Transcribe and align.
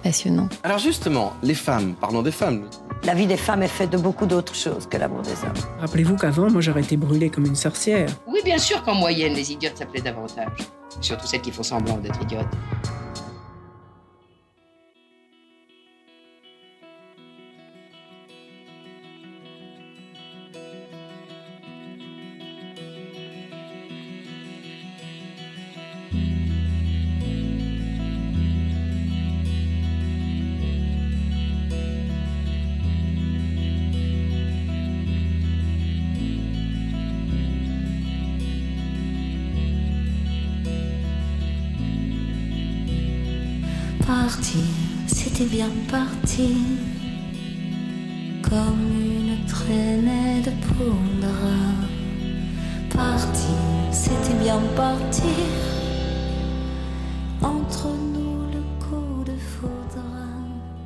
passionnant. 0.00 0.48
Alors 0.62 0.78
justement, 0.78 1.32
les 1.42 1.54
femmes, 1.54 1.94
parlons 2.00 2.22
des 2.22 2.32
femmes. 2.32 2.68
La 3.04 3.14
vie 3.14 3.26
des 3.26 3.36
femmes 3.36 3.62
est 3.62 3.68
faite 3.68 3.90
de 3.90 3.96
beaucoup 3.96 4.26
d'autres 4.26 4.54
choses 4.54 4.86
que 4.86 4.96
l'amour 4.96 5.22
des 5.22 5.30
hommes. 5.30 5.80
Rappelez-vous 5.80 6.16
qu'avant, 6.16 6.50
moi, 6.50 6.60
j'aurais 6.60 6.82
été 6.82 6.96
brûlée 6.96 7.30
comme 7.30 7.46
une 7.46 7.56
sorcière. 7.56 8.08
Oui, 8.26 8.40
bien 8.44 8.58
sûr 8.58 8.82
qu'en 8.82 8.94
moyenne, 8.94 9.32
les 9.32 9.52
idiotes 9.52 9.78
s'appelaient 9.78 10.02
davantage. 10.02 10.52
Surtout 11.00 11.26
celles 11.26 11.40
qui 11.40 11.50
font 11.50 11.62
semblant 11.62 11.96
d'être 11.96 12.20
idiotes. 12.22 12.46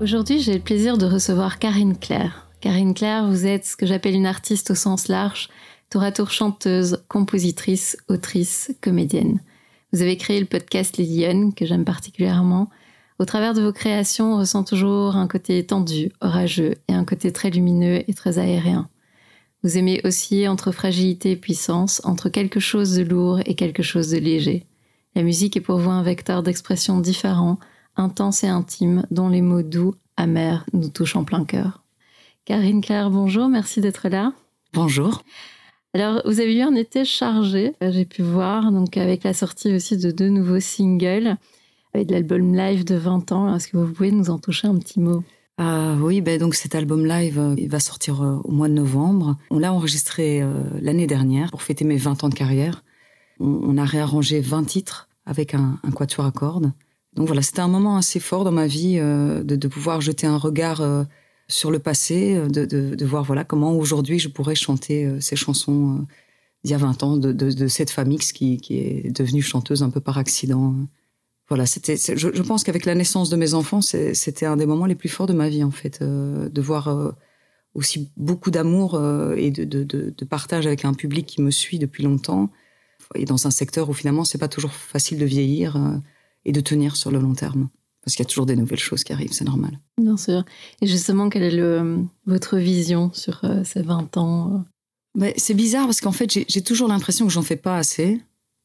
Aujourd'hui, 0.01 0.41
j'ai 0.41 0.55
le 0.55 0.61
plaisir 0.61 0.99
de 0.99 1.07
recevoir 1.07 1.59
Karine 1.59 1.97
Claire. 1.97 2.49
Karine 2.61 2.95
Claire, 2.95 3.27
vous 3.29 3.47
êtes 3.47 3.65
ce 3.65 3.77
que 3.77 3.87
j'appelle 3.87 4.15
une 4.15 4.27
artiste 4.27 4.73
au 4.73 4.75
sens 4.75 5.09
large, 5.09 5.49
tour 5.89 6.03
à 6.03 6.11
tour 6.11 6.31
chanteuse, 6.31 7.05
compositrice, 7.09 7.97
autrice, 8.09 8.75
comédienne. 8.81 9.41
Vous 9.93 10.03
avez 10.03 10.17
créé 10.17 10.41
le 10.41 10.47
podcast 10.47 10.97
Les 10.97 11.07
Lyonnes, 11.07 11.55
que 11.55 11.65
j'aime 11.65 11.85
particulièrement, 11.85 12.71
au 13.21 13.25
travers 13.25 13.55
de 13.55 13.63
vos 13.63 13.73
créations, 13.73 14.35
on 14.35 14.39
ressent 14.39 14.65
toujours 14.65 15.15
un 15.15 15.29
côté 15.29 15.65
tendu, 15.65 16.11
orageux 16.21 16.75
et 16.89 16.93
un 16.93 17.05
côté 17.05 17.33
très 17.33 17.51
lumineux 17.51 18.03
et 18.11 18.15
très 18.15 18.41
aérien. 18.41 18.89
Vous 19.63 19.79
aimez 19.79 20.01
osciller 20.03 20.49
entre 20.49 20.73
fragilité 20.73 21.31
et 21.31 21.37
puissance, 21.37 22.03
entre 22.05 22.29
quelque 22.29 22.59
chose 22.59 22.97
de 22.97 23.05
lourd 23.05 23.39
et 23.47 23.55
quelque 23.55 23.85
chose 23.85 24.11
de 24.11 24.19
léger. 24.19 24.67
La 25.15 25.23
musique 25.23 25.57
est 25.57 25.61
pour 25.61 25.79
vous 25.79 25.91
un 25.91 26.03
vecteur 26.03 26.43
d'expression 26.43 26.99
différent, 26.99 27.61
intense 27.97 28.45
et 28.45 28.49
intime, 28.49 29.07
dont 29.11 29.29
les 29.29 29.43
mots 29.43 29.63
doux, 29.63 29.95
amers 30.17 30.65
nous 30.73 30.89
touchent 30.89 31.17
en 31.17 31.25
plein 31.25 31.45
cœur. 31.45 31.83
Karine 32.45 32.81
Claire, 32.81 33.11
bonjour, 33.11 33.49
merci 33.49 33.81
d'être 33.81 34.09
là. 34.09 34.33
Bonjour. 34.73 35.23
Alors, 35.95 36.23
vous 36.25 36.41
avez 36.41 36.57
eu 36.57 36.63
un 36.63 36.75
été 36.75 37.05
chargé, 37.05 37.75
j'ai 37.81 38.05
pu 38.05 38.23
voir, 38.23 38.73
donc 38.73 38.97
avec 38.97 39.23
la 39.23 39.33
sortie 39.33 39.75
aussi 39.75 39.97
de 39.97 40.11
deux 40.11 40.29
nouveaux 40.29 40.61
singles 40.61 41.37
avec 41.95 42.11
l'album 42.11 42.55
live 42.55 42.85
de 42.85 42.97
20 42.97 43.33
ans. 43.33 43.55
Est-ce 43.55 43.69
que 43.69 43.77
vous 43.77 43.93
pouvez 43.93 44.11
nous 44.11 44.31
en 44.31 44.39
toucher 44.39 44.67
un 44.67 44.77
petit 44.77 45.01
mot? 45.01 45.23
Euh, 45.61 45.97
oui, 46.01 46.21
ben 46.21 46.39
donc 46.39 46.57
cet 46.57 46.75
album 46.75 47.07
live, 47.07 47.39
euh, 47.39 47.55
il 47.57 47.69
va 47.69 47.79
sortir 47.79 48.23
euh, 48.23 48.39
au 48.43 48.51
mois 48.51 48.69
de 48.69 48.73
novembre. 48.75 49.37
On 49.51 49.61
l'a 49.61 49.73
enregistré 49.73 50.43
l'année 50.81 51.07
dernière 51.07 51.51
pour 51.51 51.63
fêter 51.63 51.85
mes 51.85 51.97
20 51.97 52.25
ans 52.25 52.29
de 52.29 52.35
carrière. 52.35 52.83
On, 53.41 53.77
a 53.79 53.85
réarrangé 53.85 54.41
20 54.41 54.65
titres 54.65 55.09
avec 55.27 55.55
un, 55.55 55.79
quatuor 55.95 56.27
à 56.27 56.31
cordes. 56.31 56.73
Donc 57.17 57.27
voilà, 57.27 57.43
c'était 57.43 57.61
un 57.61 57.69
moment 57.69 57.97
assez 57.97 58.21
fort 58.21 58.45
dans 58.45 58.53
ma 58.53 58.67
vie 58.67 58.97
de, 58.97 59.69
pouvoir 59.69 60.01
jeter 60.01 60.27
un 60.27 60.37
regard 60.37 60.83
sur 61.49 61.71
le 61.71 61.79
passé, 61.79 62.41
de, 62.49 63.05
voir 63.05 63.23
voilà 63.25 63.45
comment 63.45 63.73
aujourd'hui 63.73 64.19
je 64.19 64.29
pourrais 64.29 64.55
chanter 64.55 65.21
ces 65.21 65.37
chansons 65.37 66.07
d'il 66.65 66.73
y 66.73 66.75
a 66.75 66.79
20 66.79 67.03
ans 67.03 67.17
de, 67.17 67.69
cette 67.69 67.91
famille 67.91 68.19
qui, 68.19 68.57
qui 68.57 68.79
est 68.79 69.17
devenue 69.17 69.43
chanteuse 69.43 69.83
un 69.83 69.91
peu 69.91 70.01
par 70.01 70.19
accident 70.19 70.75
voilà, 71.49 71.67
c'était. 71.67 71.97
Je, 71.97 72.43
pense 72.43 72.65
qu'avec 72.65 72.87
la 72.87 72.95
naissance 72.95 73.29
de 73.29 73.37
mes 73.37 73.53
enfants, 73.55 73.83
c'était 73.83 74.47
un 74.47 74.57
des 74.57 74.67
moments 74.67 74.87
les 74.87 74.95
plus 74.95 75.11
forts 75.11 75.27
de 75.27 75.35
ma 75.35 75.49
vie 75.49 75.63
en 75.63 75.71
fait, 75.71 76.01
euh, 76.01 76.49
de 76.49 76.61
voir 76.63 76.89
euh, 76.89 77.13
aussi 77.75 78.11
beaucoup 78.17 78.51
d'amour 78.51 78.95
euh, 78.95 79.35
et 79.37 79.51
de, 79.51 79.65
de, 79.65 79.85
de, 79.85 80.25
partage 80.25 80.67
avec 80.67 80.87
un 80.87 80.95
public 80.95 81.27
qui 81.27 81.43
me 81.43 81.51
suit 81.51 81.79
depuis 81.79 82.03
longtemps, 82.03 82.51
et 83.15 83.27
dans 83.27 83.47
un 83.47 83.51
secteur 83.51 83.91
où 83.91 83.93
finalement 83.93 84.25
c'est 84.25 84.39
pas 84.39 84.49
toujours 84.49 84.73
facile 84.73 85.19
de 85.19 85.27
vieillir 85.27 85.77
et 86.45 86.53
de 86.53 86.61
tenir 86.61 86.97
sur 86.97 87.11
le 87.11 87.19
long 87.19 87.35
terme, 87.35 87.69
parce 88.03 88.17
qu'il 88.17 88.25
y 88.25 88.27
a 88.27 88.31
toujours 88.31 88.47
des 88.47 88.57
nouvelles 88.57 88.79
choses 88.79 89.05
qui 89.05 89.13
arrivent, 89.13 89.33
c'est 89.33 89.45
normal. 89.45 89.79
Bien 89.99 90.17
sûr. 90.17 90.45
Et 90.83 90.87
justement, 90.87 91.29
quelle 91.29 91.45
est 91.45 91.57
le, 91.57 92.05
votre 92.27 92.59
vision 92.59 93.11
sur 93.13 93.43
ces 93.65 93.83
20 93.83 94.17
ans 94.17 94.65
ben, 95.15 95.33
C'est 95.37 95.55
bizarre 95.55 95.87
parce 95.87 96.01
qu'en 96.01 96.13
fait, 96.13 96.31
j'ai 96.31 96.63
toujours 96.63 96.89
l'impression 96.89 97.27
que 97.27 97.33
j'en 97.33 97.43
fais 97.43 97.57
pas 97.57 97.77
assez. 97.79 98.21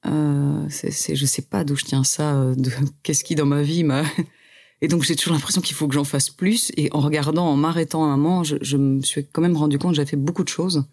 Euh, 0.05 0.65
c'est, 0.69 1.15
je 1.15 1.25
sais 1.25 1.41
pas 1.41 1.63
d'où 1.63 1.75
je 1.75 1.85
tiens 1.85 2.03
ça, 2.03 2.35
euh, 2.35 2.55
de, 2.55 2.71
qu'est-ce 3.03 3.23
qui 3.23 3.35
dans 3.35 3.45
ma 3.45 3.61
vie 3.61 3.83
m'a. 3.83 4.03
Et 4.81 4.87
donc 4.87 5.03
j'ai 5.03 5.17
toujours 5.17 5.33
l'impression 5.33 5.59
qu'il 5.59 5.75
faut 5.75 5.89
que 5.89 5.93
j'en 5.93 6.05
fasse 6.05 6.29
plus. 6.29 6.71
Et 6.77 6.89
en 6.93 7.01
regardant, 7.01 7.47
en 7.47 7.57
m'arrêtant 7.57 8.05
un 8.05 8.15
moment, 8.15 8.43
je, 8.43 8.55
je 8.61 8.77
me 8.77 9.01
suis 9.01 9.25
quand 9.25 9.41
même 9.41 9.57
rendu 9.57 9.77
compte 9.77 9.91
que 9.91 9.97
j'avais 9.97 10.09
fait 10.09 10.17
beaucoup 10.17 10.43
de 10.43 10.49
choses. 10.49 10.85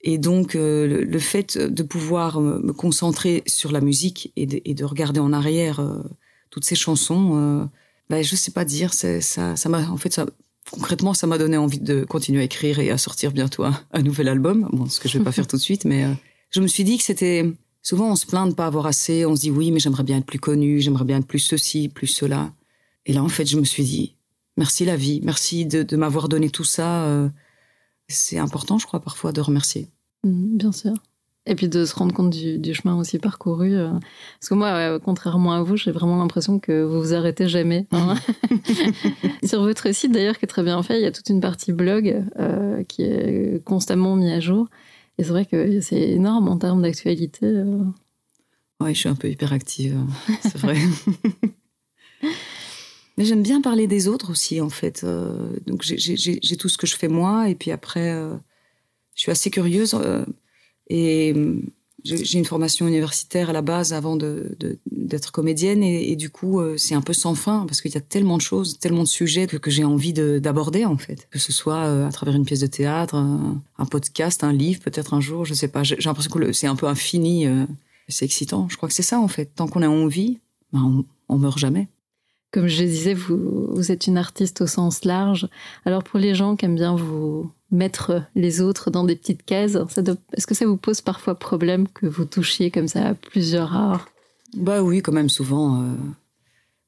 Et 0.00 0.18
donc 0.18 0.56
euh, 0.56 1.04
le, 1.04 1.18
fait 1.18 1.56
de 1.56 1.82
pouvoir 1.84 2.40
me 2.40 2.72
concentrer 2.72 3.44
sur 3.46 3.70
la 3.70 3.80
musique 3.80 4.32
et 4.36 4.46
de, 4.46 4.60
et 4.64 4.74
de 4.74 4.84
regarder 4.84 5.20
en 5.20 5.32
arrière 5.32 5.80
euh, 5.80 6.02
toutes 6.50 6.64
ces 6.64 6.74
chansons, 6.74 7.68
ben, 8.10 8.22
je 8.22 8.36
sais 8.36 8.50
pas 8.50 8.64
dire. 8.64 8.94
C'est, 8.94 9.20
ça, 9.20 9.56
ça 9.56 9.68
m'a, 9.68 9.88
en 9.88 9.96
fait, 9.96 10.12
ça, 10.12 10.26
concrètement, 10.70 11.14
ça 11.14 11.26
m'a 11.26 11.38
donné 11.38 11.56
envie 11.56 11.80
de 11.80 12.04
continuer 12.04 12.40
à 12.40 12.44
écrire 12.44 12.78
et 12.78 12.90
à 12.90 12.98
sortir 12.98 13.32
bientôt 13.32 13.64
un, 13.64 13.80
un 13.92 14.02
nouvel 14.02 14.28
album. 14.28 14.68
Bon, 14.72 14.88
ce 14.88 15.00
que 15.00 15.08
je 15.08 15.18
vais 15.18 15.24
pas 15.24 15.32
faire 15.32 15.46
tout 15.48 15.56
de 15.56 15.62
suite, 15.62 15.84
mais 15.84 16.06
je 16.50 16.60
me 16.60 16.66
suis 16.66 16.84
dit 16.84 16.98
que 16.98 17.04
c'était 17.04 17.44
Souvent, 17.82 18.10
on 18.10 18.16
se 18.16 18.26
plaint 18.26 18.50
de 18.50 18.54
pas 18.54 18.66
avoir 18.66 18.86
assez. 18.86 19.24
On 19.24 19.34
se 19.34 19.40
dit 19.40 19.50
oui, 19.50 19.70
mais 19.70 19.80
j'aimerais 19.80 20.02
bien 20.02 20.18
être 20.18 20.26
plus 20.26 20.38
connu, 20.38 20.80
j'aimerais 20.80 21.04
bien 21.04 21.18
être 21.18 21.26
plus 21.26 21.38
ceci, 21.38 21.88
plus 21.88 22.06
cela. 22.06 22.52
Et 23.06 23.12
là, 23.12 23.22
en 23.22 23.28
fait, 23.28 23.46
je 23.46 23.58
me 23.58 23.64
suis 23.64 23.84
dit 23.84 24.14
merci 24.56 24.84
la 24.84 24.96
vie, 24.96 25.20
merci 25.24 25.64
de, 25.64 25.96
m'avoir 25.96 26.28
donné 26.28 26.50
tout 26.50 26.64
ça. 26.64 27.04
Euh, 27.04 27.28
c'est 28.08 28.38
important, 28.38 28.78
je 28.78 28.86
crois, 28.86 29.00
parfois 29.00 29.32
de 29.32 29.40
remercier. 29.40 29.88
Mmh, 30.24 30.56
bien 30.58 30.72
sûr. 30.72 30.94
Et 31.48 31.54
puis 31.54 31.66
de 31.68 31.86
se 31.86 31.94
rendre 31.94 32.12
compte 32.12 32.28
du, 32.30 32.74
chemin 32.74 32.94
aussi 32.94 33.18
parcouru. 33.18 33.74
Euh. 33.74 33.90
Parce 34.38 34.50
que 34.50 34.54
moi, 34.54 35.00
contrairement 35.00 35.52
à 35.52 35.62
vous, 35.62 35.78
j'ai 35.78 35.90
vraiment 35.90 36.18
l'impression 36.18 36.58
que 36.58 36.82
vous 36.84 37.00
vous 37.00 37.14
arrêtez 37.14 37.48
jamais. 37.48 37.86
Hein. 37.90 38.16
Sur 39.42 39.62
votre 39.62 39.90
site, 39.94 40.12
d'ailleurs, 40.12 40.38
qui 40.38 40.44
est 40.44 40.48
très 40.48 40.62
bien 40.62 40.82
fait, 40.82 41.00
il 41.00 41.02
y 41.02 41.06
a 41.06 41.10
toute 41.10 41.30
une 41.30 41.40
partie 41.40 41.72
blog 41.72 42.22
euh, 42.38 42.84
qui 42.84 43.02
est 43.02 43.64
constamment 43.64 44.14
mise 44.14 44.30
à 44.30 44.40
jour. 44.40 44.68
Et 45.16 45.24
c'est 45.24 45.30
vrai 45.30 45.46
que 45.46 45.80
c'est 45.80 46.10
énorme 46.10 46.48
en 46.48 46.58
termes 46.58 46.82
d'actualité. 46.82 47.46
Euh. 47.46 47.82
Oui, 48.80 48.94
je 48.94 49.00
suis 49.00 49.08
un 49.08 49.14
peu 49.14 49.30
hyperactive, 49.30 49.96
c'est 50.42 50.58
vrai. 50.58 50.76
Mais 53.16 53.24
j'aime 53.24 53.42
bien 53.42 53.62
parler 53.62 53.86
des 53.86 54.06
autres 54.06 54.30
aussi, 54.30 54.60
en 54.60 54.68
fait. 54.68 55.04
Donc 55.66 55.82
j'ai 55.82 56.56
tout 56.56 56.68
ce 56.68 56.76
que 56.76 56.86
je 56.86 56.94
fais 56.94 57.08
moi, 57.08 57.48
et 57.48 57.54
puis 57.54 57.72
après, 57.72 58.12
je 59.14 59.20
suis 59.22 59.32
assez 59.32 59.50
curieuse. 59.50 59.96
Et 60.88 61.34
j'ai 62.04 62.24
j'ai 62.24 62.38
une 62.38 62.44
formation 62.44 62.86
universitaire 62.86 63.50
à 63.50 63.52
la 63.52 63.62
base 63.62 63.92
avant 63.92 64.16
d'être 64.16 65.32
comédienne 65.32 65.82
et, 65.82 66.14
du 66.16 66.30
coup 66.30 66.60
euh, 66.60 66.76
c'est 66.76 66.94
un 66.94 67.00
peu 67.00 67.12
sans 67.12 67.34
fin 67.34 67.64
parce 67.66 67.80
qu'il 67.80 67.92
y 67.92 67.96
a 67.98 68.00
tellement 68.00 68.36
de 68.36 68.42
choses, 68.42 68.78
tellement 68.78 69.02
de 69.02 69.08
sujets 69.08 69.46
que, 69.46 69.70
j'ai 69.70 69.84
envie 69.84 70.12
de- 70.12 70.38
d'aborder 70.38 70.84
en 70.84 70.96
fait. 70.96 71.28
Que 71.30 71.38
ce 71.38 71.52
soit 71.52 71.84
euh, 71.84 72.06
à 72.06 72.12
travers 72.12 72.34
une 72.34 72.44
pièce 72.44 72.60
de 72.60 72.66
théâtre, 72.66 73.14
un, 73.16 73.86
podcast, 73.86 74.44
un 74.44 74.52
livre 74.52 74.80
peut-être 74.80 75.12
un 75.14 75.20
jour, 75.20 75.44
je 75.44 75.54
sais 75.54 75.68
pas. 75.68 75.82
J'ai 75.82 75.96
l'impression 75.96 76.30
que 76.30 76.52
c'est 76.52 76.66
un 76.66 76.76
peu 76.76 76.86
infini. 76.86 77.46
euh, 77.46 77.64
c'est 78.08 78.24
excitant. 78.24 78.68
Je 78.70 78.76
crois 78.76 78.88
que 78.88 78.94
c'est 78.94 79.02
ça 79.02 79.18
en 79.20 79.28
fait. 79.28 79.50
Tant 79.54 79.66
qu'on 79.66 79.82
a 79.82 79.88
envie, 79.88 80.38
ben, 80.72 80.80
on, 80.82 81.04
on 81.34 81.38
meurt 81.38 81.58
jamais. 81.58 81.88
Comme 82.50 82.66
je 82.66 82.82
disais, 82.82 83.12
vous, 83.14 83.90
êtes 83.90 84.06
une 84.06 84.16
artiste 84.16 84.62
au 84.62 84.66
sens 84.66 85.04
large. 85.04 85.48
Alors 85.84 86.02
pour 86.02 86.18
les 86.18 86.34
gens 86.34 86.56
qui 86.56 86.64
aiment 86.64 86.76
bien 86.76 86.96
vous 86.96 87.50
mettre 87.70 88.22
les 88.34 88.62
autres 88.62 88.90
dans 88.90 89.04
des 89.04 89.16
petites 89.16 89.44
cases, 89.44 89.76
est-ce 90.32 90.46
que 90.46 90.54
ça 90.54 90.66
vous 90.66 90.78
pose 90.78 91.02
parfois 91.02 91.34
problème 91.34 91.86
que 91.88 92.06
vous 92.06 92.24
touchiez 92.24 92.70
comme 92.70 92.88
ça 92.88 93.08
à 93.08 93.14
plusieurs 93.14 93.74
arts? 93.74 94.08
Bah 94.56 94.82
oui, 94.82 95.02
quand 95.02 95.12
même 95.12 95.28
souvent. 95.28 95.82
euh, 95.82 95.86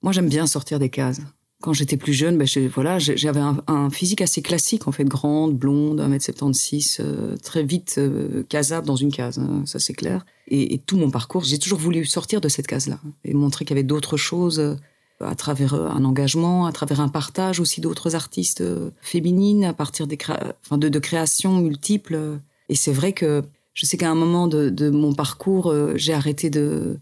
Moi, 0.02 0.12
j'aime 0.12 0.30
bien 0.30 0.46
sortir 0.46 0.78
des 0.78 0.88
cases. 0.88 1.20
Quand 1.60 1.74
j'étais 1.74 1.98
plus 1.98 2.14
jeune, 2.14 2.38
ben, 2.38 2.46
je- 2.46 2.60
voilà, 2.60 2.98
j'avais 2.98 3.40
un, 3.40 3.58
un 3.66 3.90
physique 3.90 4.22
assez 4.22 4.40
classique, 4.40 4.88
en 4.88 4.92
fait, 4.92 5.04
grande, 5.04 5.54
blonde, 5.58 6.00
1m76, 6.00 6.96
euh, 7.00 7.36
très 7.36 7.62
vite 7.62 7.96
euh, 7.98 8.42
casable 8.48 8.86
dans 8.86 8.96
une 8.96 9.12
case, 9.12 9.38
hein, 9.38 9.62
ça 9.66 9.78
c'est 9.78 9.92
clair. 9.92 10.24
Et, 10.48 10.72
et 10.72 10.78
tout 10.78 10.96
mon 10.96 11.10
parcours, 11.10 11.44
j'ai 11.44 11.58
toujours 11.58 11.78
voulu 11.78 12.06
sortir 12.06 12.40
de 12.40 12.48
cette 12.48 12.66
case-là 12.66 12.98
et 13.24 13.34
montrer 13.34 13.66
qu'il 13.66 13.76
y 13.76 13.78
avait 13.78 13.86
d'autres 13.86 14.16
choses 14.16 14.58
euh, 14.58 14.76
à 15.20 15.34
travers 15.34 15.74
euh, 15.74 15.88
un 15.88 16.04
engagement, 16.04 16.66
à 16.66 16.72
travers 16.72 17.00
un 17.00 17.08
partage 17.08 17.60
aussi 17.60 17.80
d'autres 17.80 18.14
artistes 18.14 18.60
euh, 18.60 18.90
féminines, 19.00 19.64
à 19.64 19.72
partir 19.72 20.06
de, 20.06 20.98
créations 20.98 21.58
multiples. 21.58 22.38
Et 22.68 22.74
c'est 22.74 22.92
vrai 22.92 23.12
que 23.12 23.42
je 23.74 23.86
sais 23.86 23.96
qu'à 23.96 24.10
un 24.10 24.14
moment 24.14 24.48
de, 24.48 24.90
mon 24.90 25.14
parcours, 25.14 25.70
euh, 25.70 25.92
j'ai 25.96 26.12
arrêté 26.12 26.50
de, 26.50 26.98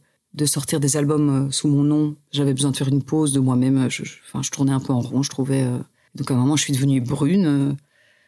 sortir 0.47 0.81
des 0.81 0.97
albums 0.97 1.51
sous 1.53 1.69
mon 1.69 1.83
nom. 1.83 2.17
J'avais 2.31 2.55
besoin 2.55 2.71
de 2.71 2.77
faire 2.77 2.89
une 2.89 3.03
pause 3.03 3.33
de 3.33 3.41
moi-même. 3.41 3.91
Je, 3.91 4.03
enfin, 4.27 4.43
je 4.43 4.51
tournais 4.51 4.73
un 4.73 4.81
peu 4.81 4.93
en 4.93 5.01
rond, 5.01 5.23
je 5.23 5.31
trouvais. 5.31 5.67
Donc 6.15 6.31
à 6.31 6.35
un 6.35 6.37
moment, 6.37 6.57
je 6.57 6.63
suis 6.63 6.73
devenue 6.73 7.01
brune, 7.01 7.77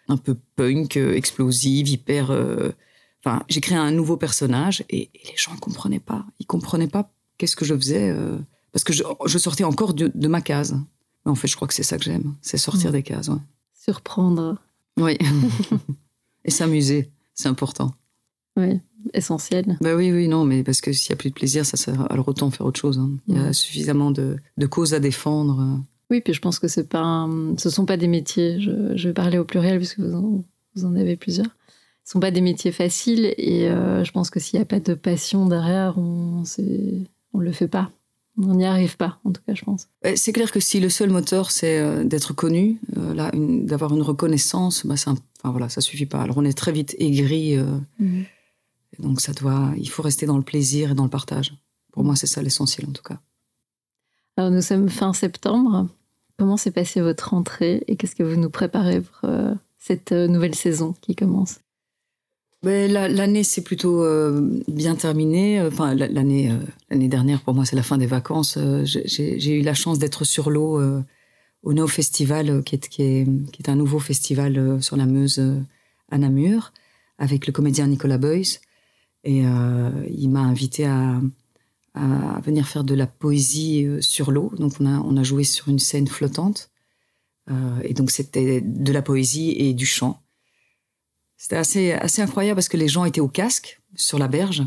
un 0.08 0.16
peu 0.16 0.36
punk, 0.56 0.96
explosive, 0.96 1.88
hyper. 1.88 2.32
Enfin, 3.24 3.44
j'ai 3.48 3.60
créé 3.60 3.78
un 3.78 3.92
nouveau 3.92 4.16
personnage 4.16 4.82
et, 4.90 5.10
les 5.14 5.36
gens 5.36 5.54
ne 5.54 5.60
comprenaient 5.60 6.00
pas. 6.00 6.26
Ils 6.40 6.46
comprenaient 6.46 6.88
pas 6.88 7.12
qu'est-ce 7.38 7.54
que 7.54 7.64
je 7.64 7.76
faisais 7.76 8.12
parce 8.72 8.84
que 8.84 8.92
je, 8.92 9.02
je 9.26 9.38
sortais 9.38 9.64
encore 9.64 9.94
de, 9.94 10.10
de 10.14 10.28
ma 10.28 10.40
case. 10.40 10.76
Mais 11.24 11.30
en 11.32 11.34
fait, 11.34 11.48
je 11.48 11.56
crois 11.56 11.68
que 11.68 11.74
c'est 11.74 11.82
ça 11.82 11.98
que 11.98 12.04
j'aime, 12.04 12.34
c'est 12.40 12.56
sortir 12.58 12.90
Mm. 12.90 12.92
des 12.92 13.02
cases. 13.02 13.28
Ouais. 13.28 13.38
Surprendre, 13.74 14.56
Oui. 14.98 15.16
et 16.44 16.50
s'amuser, 16.50 17.10
c'est 17.34 17.48
important. 17.48 17.94
oui, 18.56 18.80
essentiel. 19.14 19.78
Bah 19.80 19.94
oui, 19.96 20.12
oui, 20.12 20.28
non, 20.28 20.44
mais 20.44 20.62
parce 20.62 20.80
que 20.80 20.92
s'il 20.92 21.10
y 21.10 21.12
a 21.12 21.16
plus 21.16 21.30
de 21.30 21.34
plaisir, 21.34 21.64
ça 21.64 21.76
sert 21.76 22.10
alors 22.12 22.28
autant 22.28 22.50
faire 22.50 22.66
autre 22.66 22.78
chose. 22.80 22.98
hein. 22.98 23.10
Il 23.28 23.36
y 23.36 23.38
a 23.38 23.52
suffisamment 23.52 24.10
de, 24.10 24.36
de 24.58 24.66
causes 24.66 24.92
à 24.94 25.00
défendre. 25.00 25.60
euh. 25.60 25.76
Oui, 26.10 26.20
puis 26.20 26.34
je 26.34 26.40
pense 26.40 26.58
que 26.58 26.68
c'est 26.68 26.88
pas 26.88 27.00
un- 27.02 27.56
ce 27.56 27.70
sont 27.70 27.86
pas 27.86 27.96
des 27.96 28.08
métiers, 28.08 28.60
je, 28.60 28.96
je 28.96 29.08
vais 29.08 29.14
parler 29.14 29.38
au 29.38 29.44
pluriel 29.44 29.78
puisque 29.78 30.00
vous 30.00 30.12
en, 30.14 30.44
vous 30.74 30.84
en 30.84 30.94
avez 30.96 31.16
plusieurs. 31.16 31.46
Ce 32.04 32.12
sont 32.12 32.20
pas 32.20 32.30
des 32.32 32.40
métiers 32.40 32.72
faciles 32.72 33.32
et 33.38 33.68
euh, 33.68 34.02
je 34.04 34.10
pense 34.10 34.30
que 34.30 34.40
s'il 34.40 34.58
n'y 34.58 34.62
a 34.62 34.66
pas 34.66 34.80
de 34.80 34.94
passion 34.94 35.46
derrière, 35.46 35.96
on 35.98 36.42
on 37.32 37.38
le 37.38 37.52
fait 37.52 37.68
pas. 37.68 37.90
On 38.38 38.54
n'y 38.54 38.64
arrive 38.64 38.96
pas, 38.96 39.18
en 39.24 39.32
tout 39.32 39.42
cas, 39.46 39.54
je 39.54 39.64
pense. 39.64 39.88
C'est 40.16 40.32
clair 40.32 40.50
que 40.52 40.60
si 40.60 40.80
le 40.80 40.88
seul 40.88 41.10
moteur, 41.10 41.50
c'est 41.50 41.78
euh, 41.78 42.04
d'être 42.04 42.32
connu, 42.32 42.78
euh, 42.96 43.12
là, 43.12 43.30
d'avoir 43.34 43.94
une 43.94 44.02
reconnaissance, 44.02 44.86
bah, 44.86 44.94
un- 45.06 45.14
enfin, 45.38 45.50
voilà, 45.50 45.68
ça 45.68 45.80
suffit 45.80 46.06
pas. 46.06 46.22
Alors 46.22 46.38
on 46.38 46.44
est 46.44 46.56
très 46.56 46.72
vite 46.72 46.94
aigri, 46.98 47.56
euh, 47.56 47.64
et 48.98 49.02
donc 49.02 49.20
ça 49.20 49.32
doit, 49.32 49.72
il 49.76 49.88
faut 49.90 50.02
rester 50.02 50.26
dans 50.26 50.36
le 50.38 50.42
plaisir 50.44 50.92
et 50.92 50.94
dans 50.94 51.04
le 51.04 51.10
partage. 51.10 51.54
Pour 51.92 52.04
moi, 52.04 52.16
c'est 52.16 52.26
ça 52.28 52.40
l'essentiel 52.40 52.88
en 52.88 52.92
tout 52.92 53.02
cas. 53.02 53.20
Alors 54.36 54.50
nous 54.50 54.62
sommes 54.62 54.88
fin 54.88 55.12
septembre. 55.12 55.88
Comment 56.38 56.56
s'est 56.56 56.70
passée 56.70 57.00
votre 57.02 57.30
rentrée 57.30 57.84
et 57.88 57.96
qu'est-ce 57.96 58.14
que 58.14 58.22
vous 58.22 58.40
nous 58.40 58.48
préparez 58.48 59.02
pour 59.02 59.28
euh, 59.28 59.54
cette 59.76 60.12
nouvelle 60.12 60.54
saison 60.54 60.94
qui 61.02 61.14
commence? 61.14 61.58
L'année 62.62 63.42
s'est 63.42 63.62
plutôt 63.62 64.02
euh, 64.04 64.60
bien 64.68 64.94
terminée. 64.94 65.62
Enfin, 65.62 65.94
la- 65.94 66.08
l'année 66.08 66.50
euh, 66.50 66.56
l'année 66.90 67.08
dernière, 67.08 67.40
pour 67.42 67.54
moi, 67.54 67.64
c'est 67.64 67.76
la 67.76 67.82
fin 67.82 67.96
des 67.96 68.06
vacances. 68.06 68.56
Euh, 68.58 68.84
j'ai- 68.84 69.54
eu 69.58 69.62
la 69.62 69.72
chance 69.74 69.98
d'être 69.98 70.24
sur 70.24 70.50
l'eau 70.50 70.78
euh, 70.78 71.02
au 71.62 71.72
No 71.72 71.86
Festival, 71.86 72.62
qui 72.64 72.74
est, 72.74 72.88
qui, 72.88 73.02
est, 73.02 73.26
qui 73.52 73.62
est 73.62 73.70
un 73.70 73.76
nouveau 73.76 73.98
festival 73.98 74.82
sur 74.82 74.96
la 74.96 75.06
Meuse 75.06 75.42
à 76.10 76.18
Namur, 76.18 76.72
avec 77.18 77.46
le 77.46 77.52
comédien 77.52 77.86
Nicolas 77.86 78.18
Boyce. 78.18 78.60
Et 79.24 79.46
euh, 79.46 79.90
il 80.10 80.28
m'a 80.28 80.40
invité 80.40 80.84
à, 80.86 81.20
à 81.94 82.40
venir 82.42 82.68
faire 82.68 82.84
de 82.84 82.94
la 82.94 83.06
poésie 83.06 83.86
sur 84.00 84.32
l'eau. 84.32 84.52
Donc, 84.58 84.74
on 84.80 84.86
a, 84.86 84.98
on 85.00 85.16
a 85.16 85.22
joué 85.22 85.44
sur 85.44 85.68
une 85.68 85.78
scène 85.78 86.08
flottante. 86.08 86.70
Euh, 87.50 87.54
et 87.84 87.94
donc, 87.94 88.10
c'était 88.10 88.60
de 88.60 88.92
la 88.92 89.02
poésie 89.02 89.52
et 89.58 89.72
du 89.74 89.86
chant. 89.86 90.20
C'était 91.40 91.56
assez, 91.56 91.92
assez 91.92 92.20
incroyable 92.20 92.56
parce 92.56 92.68
que 92.68 92.76
les 92.76 92.86
gens 92.86 93.06
étaient 93.06 93.22
au 93.22 93.26
casque 93.28 93.80
sur 93.96 94.18
la 94.18 94.28
berge. 94.28 94.62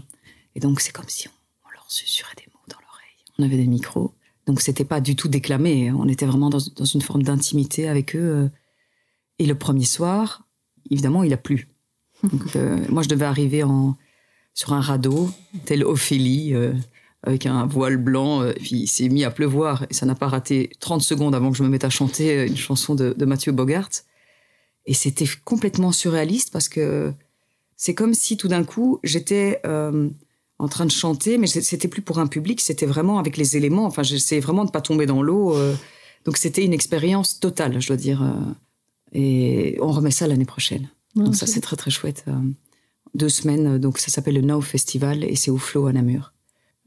Et 0.56 0.60
donc, 0.60 0.82
c'est 0.82 0.92
comme 0.92 1.08
si 1.08 1.28
on, 1.28 1.32
on 1.68 1.72
leur 1.72 1.86
susurrait 1.88 2.34
des 2.36 2.48
mots 2.52 2.60
dans 2.68 2.78
l'oreille. 2.78 3.14
On 3.38 3.44
avait 3.44 3.58
des 3.58 3.68
micros. 3.68 4.16
Donc, 4.48 4.60
c'était 4.60 4.84
pas 4.84 5.00
du 5.00 5.16
tout 5.16 5.28
déclamé. 5.28 5.92
On 5.92 6.08
était 6.08 6.26
vraiment 6.26 6.50
dans, 6.50 6.58
dans 6.76 6.86
une 6.86 7.04
forme 7.04 7.22
d'intimité 7.22 7.88
avec 7.88 8.16
eux. 8.16 8.20
euh. 8.20 8.50
Et 9.38 9.46
le 9.46 9.54
premier 9.54 9.86
soir, 9.86 10.48
évidemment, 10.90 11.22
il 11.22 11.32
a 11.32 11.38
plu. 11.38 11.68
Donc, 12.24 12.56
euh, 12.56 12.84
moi, 12.90 13.04
je 13.04 13.08
devais 13.08 13.26
arriver 13.26 13.62
en, 13.62 13.96
sur 14.56 14.74
un 14.74 14.82
radeau, 14.82 15.30
tel 15.66 15.84
Ophélie, 15.84 16.56
euh, 16.56 16.74
avec 17.22 17.46
un 17.46 17.68
voile 17.68 17.98
blanc. 17.98 18.42
euh, 18.42 18.50
et 18.50 18.60
puis, 18.60 18.78
il 18.78 18.88
s'est 18.88 19.10
mis 19.10 19.24
à 19.24 19.30
pleuvoir. 19.30 19.86
Et 19.92 19.94
ça 19.94 20.08
n'a 20.08 20.16
pas 20.16 20.28
raté 20.28 20.72
30 20.80 21.04
secondes 21.04 21.36
avant 21.36 21.52
que 21.52 21.58
je 21.58 21.62
me 21.64 21.70
mette 21.70 21.84
à 21.86 21.92
chanter 21.92 22.48
une 22.48 22.58
chanson 22.58 22.96
de, 22.96 23.14
de 23.16 23.26
Mathieu 23.26 23.52
Bogart. 23.52 23.90
Et 24.86 24.94
c'était 24.94 25.26
complètement 25.46 25.92
surréaliste 25.92 26.52
parce 26.52 26.70
que 26.70 27.14
c'est 27.78 27.94
comme 27.96 28.14
si 28.14 28.38
tout 28.38 28.48
d'un 28.48 28.64
coup 28.64 29.00
j'étais 29.04 29.60
euh, 29.66 30.10
en 30.60 30.68
train 30.68 30.86
de 30.86 30.92
chanter, 30.92 31.38
mais 31.38 31.48
c'était 31.48 31.88
plus 31.88 32.02
pour 32.02 32.20
un 32.20 32.28
public, 32.28 32.62
c'était 32.62 32.86
vraiment 32.86 33.18
avec 33.20 33.38
les 33.38 33.58
éléments. 33.58 33.86
Enfin, 33.86 34.04
j'essayais 34.04 34.42
vraiment 34.42 34.66
de 34.66 34.72
pas 34.72 34.82
tomber 34.82 35.06
dans 35.06 35.22
l'eau. 35.22 35.56
euh. 35.56 35.76
donc 36.26 36.38
c'était 36.38 36.64
une 36.66 36.74
expérience 36.74 37.40
totale, 37.40 37.82
je 37.82 37.88
dois 37.88 37.98
dire. 37.98 38.22
euh. 38.24 38.54
et 39.14 39.78
on 39.82 39.92
remet 39.92 40.12
ça 40.12 40.28
l'année 40.28 40.46
prochaine. 40.46 40.90
Donc 41.16 41.36
ça 41.36 41.46
c'est 41.46 41.62
très 41.62 41.76
très 41.76 41.92
chouette. 41.92 42.26
deux 43.14 43.30
semaines, 43.30 43.78
donc 43.78 44.00
ça 44.00 44.10
s'appelle 44.10 44.36
le 44.36 44.42
Now 44.42 44.62
Festival 44.62 45.24
et 45.24 45.36
c'est 45.36 45.52
au 45.52 45.58
Flow 45.58 45.86
à 45.88 45.94
Namur. 45.94 46.34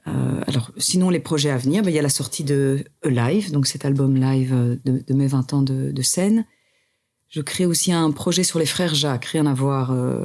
Euh, 0.09 0.41
alors, 0.47 0.71
sinon, 0.77 1.11
les 1.11 1.19
projets 1.19 1.51
à 1.51 1.59
venir, 1.59 1.83
ben, 1.83 1.91
il 1.91 1.95
y 1.95 1.99
a 1.99 2.03
la 2.03 2.09
sortie 2.09 2.45
de 2.45 2.85
Live, 3.05 3.51
donc 3.51 3.67
cet 3.67 3.85
album 3.85 4.17
live 4.17 4.79
de, 4.85 5.03
de 5.05 5.15
mes 5.15 5.27
20 5.27 5.53
ans 5.53 5.63
de, 5.63 5.91
de 5.91 6.03
scène. 6.03 6.45
Je 7.29 7.41
crée 7.41 7.67
aussi 7.67 7.93
un 7.93 8.11
projet 8.13 8.45
sur 8.45 8.59
les 8.59 8.67
frères 8.67 8.95
Jacques, 8.95 9.27
rien 9.27 9.47
à 9.47 9.55
voir, 9.55 9.91
euh, 9.91 10.25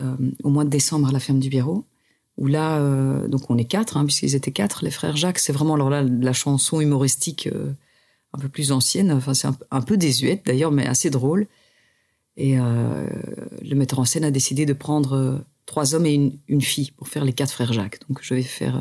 euh, 0.00 0.16
au 0.42 0.50
mois 0.50 0.64
de 0.64 0.70
décembre 0.70 1.08
à 1.08 1.12
la 1.12 1.20
ferme 1.20 1.40
du 1.40 1.48
Biérot, 1.48 1.84
où 2.36 2.46
là, 2.46 2.78
euh, 2.78 3.26
donc 3.28 3.50
on 3.50 3.58
est 3.58 3.64
quatre, 3.64 3.96
hein, 3.96 4.04
puisqu'ils 4.04 4.34
étaient 4.34 4.52
quatre, 4.52 4.84
les 4.84 4.90
frères 4.90 5.16
Jacques, 5.16 5.38
c'est 5.38 5.52
vraiment 5.52 5.74
alors 5.74 5.90
là, 5.90 6.02
la 6.02 6.32
chanson 6.32 6.80
humoristique 6.80 7.48
un 8.32 8.38
peu 8.38 8.48
plus 8.48 8.70
ancienne, 8.70 9.10
enfin 9.10 9.34
c'est 9.34 9.48
un, 9.48 9.56
un 9.70 9.80
peu 9.80 9.96
désuète 9.96 10.46
d'ailleurs, 10.46 10.72
mais 10.72 10.86
assez 10.86 11.10
drôle. 11.10 11.46
Et 12.36 12.56
le 12.56 13.74
metteur 13.74 13.98
en 13.98 14.04
scène 14.04 14.24
a 14.24 14.30
décidé 14.30 14.64
de 14.64 14.72
prendre 14.72 15.44
trois 15.66 15.94
hommes 15.94 16.06
et 16.06 16.14
une, 16.14 16.38
une 16.48 16.62
fille 16.62 16.90
pour 16.92 17.08
faire 17.08 17.24
les 17.24 17.34
quatre 17.34 17.50
frères 17.50 17.72
Jacques. 17.72 17.98
Donc 18.08 18.20
je 18.22 18.34
vais 18.34 18.42
faire 18.42 18.80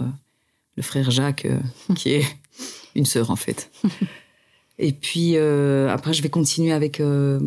le 0.78 0.84
frère 0.84 1.12
Jacques, 1.12 1.48
qui 1.96 2.14
est 2.14 2.26
une 2.96 3.06
sœur 3.06 3.32
en 3.32 3.36
fait. 3.36 3.72
Et 4.82 4.94
puis 4.94 5.34
euh, 5.36 5.90
après, 5.90 6.14
je 6.14 6.22
vais 6.24 6.30
continuer 6.30 6.72
avec 6.72 7.00
euh, 7.02 7.40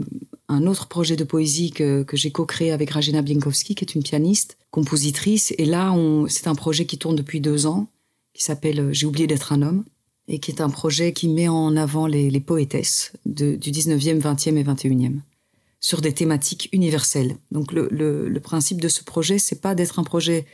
un 0.48 0.66
autre 0.66 0.86
projet 0.86 1.16
de 1.16 1.24
poésie 1.24 1.70
que, 1.70 2.02
que 2.02 2.16
j'ai 2.16 2.30
co-créé 2.30 2.70
avec 2.72 2.90
Rajena 2.90 3.22
Bienkowski, 3.22 3.74
qui 3.74 3.84
est 3.84 3.94
une 3.94 4.02
pianiste, 4.02 4.58
compositrice. 4.70 5.54
Et 5.58 5.64
là, 5.64 5.94
c'est 6.28 6.46
un 6.46 6.54
projet 6.54 6.84
qui 6.84 6.98
tourne 6.98 7.16
depuis 7.16 7.40
deux 7.40 7.66
ans, 7.66 7.88
qui 8.34 8.44
s'appelle 8.44 8.80
euh, 8.80 8.92
J'ai 8.92 9.06
oublié 9.06 9.26
d'être 9.26 9.52
un 9.52 9.62
homme, 9.62 9.84
et 10.28 10.38
qui 10.38 10.50
est 10.50 10.60
un 10.60 10.70
projet 10.70 11.12
qui 11.12 11.28
met 11.28 11.48
en 11.48 11.74
avant 11.76 12.06
les, 12.06 12.30
les 12.30 12.40
poétesses 12.40 13.12
du 13.26 13.56
19e, 13.58 14.20
20e 14.20 14.56
et 14.56 14.62
21e 14.64 15.16
sur 15.80 16.00
des 16.00 16.12
thématiques 16.12 16.68
universelles. 16.72 17.36
Donc 17.50 17.72
le, 17.72 17.88
le- 17.90 18.28
le 18.28 18.40
principe 18.40 18.80
de 18.80 18.86
ce 18.88 19.02
projet, 19.02 19.38
c'est 19.40 19.60
pas 19.60 19.74
d'être 19.74 19.98
un 19.98 20.04
projet 20.04 20.46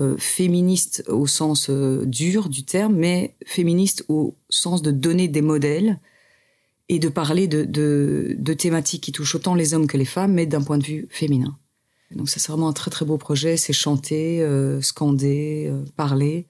euh, 0.00 0.16
féministe 0.16 1.04
au 1.08 1.26
sens 1.26 1.68
euh, 1.68 2.06
dur 2.06 2.48
du 2.48 2.64
terme, 2.64 2.94
mais 2.94 3.36
féministe 3.44 4.02
au 4.08 4.34
sens 4.48 4.80
de 4.80 4.90
donner 4.90 5.28
des 5.28 5.42
modèles 5.42 6.00
et 6.88 6.98
de 6.98 7.08
parler 7.10 7.48
de, 7.48 8.54
thématiques 8.54 9.02
qui 9.02 9.12
touchent 9.12 9.34
autant 9.34 9.54
les 9.54 9.74
hommes 9.74 9.86
que 9.86 9.98
les 9.98 10.06
femmes, 10.06 10.32
mais 10.32 10.46
d'un 10.46 10.62
point 10.62 10.78
de 10.78 10.84
vue 10.84 11.06
féminin. 11.10 11.58
Donc 12.12 12.30
ça, 12.30 12.40
c'est 12.40 12.50
vraiment 12.50 12.68
un 12.68 12.72
très 12.72 12.90
très 12.90 13.04
beau 13.04 13.18
projet. 13.18 13.58
C'est 13.58 13.74
chanter, 13.74 14.42
euh, 14.42 14.80
scander, 14.80 15.70
parler 15.96 16.46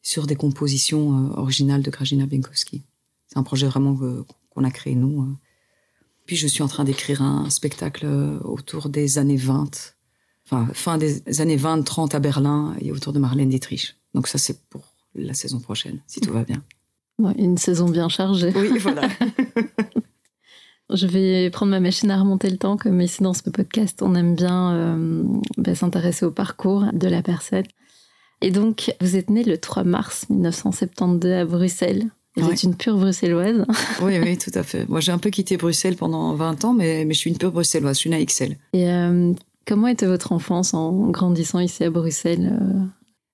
sur 0.00 0.26
des 0.26 0.34
compositions 0.34 1.30
originales 1.36 1.82
de 1.82 1.90
Krajina 1.90 2.24
Bienkowski. 2.24 2.84
C'est 3.28 3.38
un 3.38 3.42
projet 3.42 3.66
vraiment 3.66 3.96
qu'on 4.48 4.64
a 4.64 4.70
créé 4.70 4.94
nous. 4.94 5.36
Puis 6.24 6.36
je 6.36 6.46
suis 6.46 6.62
en 6.62 6.68
train 6.68 6.84
d'écrire 6.84 7.20
un 7.22 7.50
spectacle 7.50 8.06
autour 8.42 8.88
des 8.88 9.18
années 9.18 9.36
20 9.36 9.93
enfin, 10.46 10.68
fin 10.72 10.98
des 10.98 11.40
années 11.40 11.56
20-30 11.56 12.14
à 12.14 12.20
Berlin 12.20 12.74
et 12.80 12.92
autour 12.92 13.12
de 13.12 13.18
Marlène 13.18 13.48
Dietrich. 13.48 13.96
Donc 14.14 14.28
ça, 14.28 14.38
c'est 14.38 14.60
pour 14.68 14.82
la 15.14 15.34
saison 15.34 15.60
prochaine, 15.60 16.00
si 16.06 16.20
tout 16.20 16.32
va 16.32 16.44
bien. 16.44 16.62
Ouais, 17.18 17.32
une 17.38 17.56
saison 17.58 17.88
bien 17.88 18.08
chargée. 18.08 18.52
Oui, 18.56 18.78
voilà. 18.78 19.02
Je 20.92 21.06
vais 21.06 21.48
prendre 21.50 21.70
ma 21.70 21.80
machine 21.80 22.10
à 22.10 22.18
remonter 22.18 22.50
le 22.50 22.58
temps, 22.58 22.76
comme 22.76 23.00
ici 23.00 23.22
dans 23.22 23.32
ce 23.32 23.42
podcast, 23.50 24.02
on 24.02 24.14
aime 24.14 24.34
bien 24.34 24.72
euh, 24.74 25.22
bah, 25.56 25.74
s'intéresser 25.74 26.26
au 26.26 26.30
parcours 26.30 26.84
de 26.92 27.08
la 27.08 27.22
personne. 27.22 27.64
Et 28.42 28.50
donc, 28.50 28.94
vous 29.00 29.16
êtes 29.16 29.30
né 29.30 29.44
le 29.44 29.56
3 29.56 29.84
mars 29.84 30.26
1972 30.28 31.32
à 31.32 31.44
Bruxelles. 31.46 32.10
Vous 32.36 32.46
Ouais. 32.46 32.52
êtes 32.52 32.64
une 32.64 32.74
pure 32.76 32.96
bruxelloise. 32.98 33.64
oui, 34.02 34.18
oui, 34.20 34.36
tout 34.36 34.50
à 34.54 34.62
fait. 34.62 34.86
Moi, 34.88 35.00
j'ai 35.00 35.12
un 35.12 35.18
peu 35.18 35.30
quitté 35.30 35.56
Bruxelles 35.56 35.96
pendant 35.96 36.34
20 36.34 36.64
ans, 36.64 36.74
mais, 36.74 37.04
mais 37.06 37.14
je 37.14 37.18
suis 37.20 37.30
une 37.30 37.38
pure 37.38 37.52
bruxelloise. 37.52 37.96
Je 37.96 38.00
suis 38.00 38.10
une 38.10 38.14
AXL. 38.14 38.56
Et 38.74 38.88
euh, 38.90 39.32
comment 39.66 39.86
était 39.86 40.06
votre 40.06 40.32
enfance 40.32 40.74
en 40.74 41.10
grandissant 41.10 41.60
ici 41.60 41.84
à 41.84 41.90
Bruxelles 41.90 42.58
euh 42.60 42.84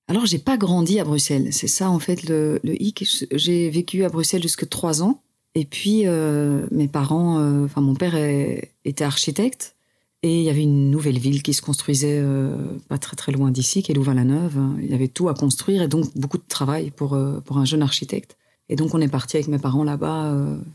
Alors, 0.07 0.25
j'ai 0.25 0.39
pas 0.39 0.57
grandi 0.57 0.99
à 0.99 1.03
Bruxelles. 1.03 1.49
C'est 1.51 1.67
ça, 1.67 1.89
en 1.89 1.99
fait, 1.99 2.27
le, 2.27 2.59
le 2.63 2.81
hic. 2.81 3.05
J'ai 3.31 3.69
vécu 3.69 4.03
à 4.03 4.09
Bruxelles 4.09 4.41
jusque 4.41 4.67
3 4.67 5.03
ans. 5.03 5.21
Et 5.53 5.65
puis, 5.65 6.03
euh, 6.05 6.65
mes 6.71 6.87
parents, 6.87 7.39
euh, 7.39 7.65
enfin, 7.65 7.81
mon 7.81 7.95
père 7.95 8.15
était 8.85 9.03
architecte. 9.03 9.75
Et 10.23 10.39
il 10.39 10.43
y 10.43 10.49
avait 10.51 10.61
une 10.61 10.91
nouvelle 10.91 11.17
ville 11.17 11.41
qui 11.41 11.53
se 11.53 11.63
construisait 11.63 12.23
pas 12.89 12.99
très 12.99 13.15
très 13.15 13.31
loin 13.31 13.49
d'ici, 13.49 13.81
qui 13.81 13.91
est 13.91 13.95
Louvain-la-Neuve. 13.95 14.55
Il 14.79 14.91
y 14.91 14.93
avait 14.93 15.07
tout 15.07 15.29
à 15.29 15.33
construire 15.33 15.81
et 15.81 15.87
donc 15.87 16.15
beaucoup 16.15 16.37
de 16.37 16.43
travail 16.47 16.91
pour, 16.91 17.17
pour 17.43 17.57
un 17.57 17.65
jeune 17.65 17.81
architecte. 17.81 18.37
Et 18.69 18.75
donc, 18.75 18.93
on 18.93 19.01
est 19.01 19.07
parti 19.07 19.37
avec 19.37 19.47
mes 19.47 19.57
parents 19.57 19.83
là-bas. 19.83 20.31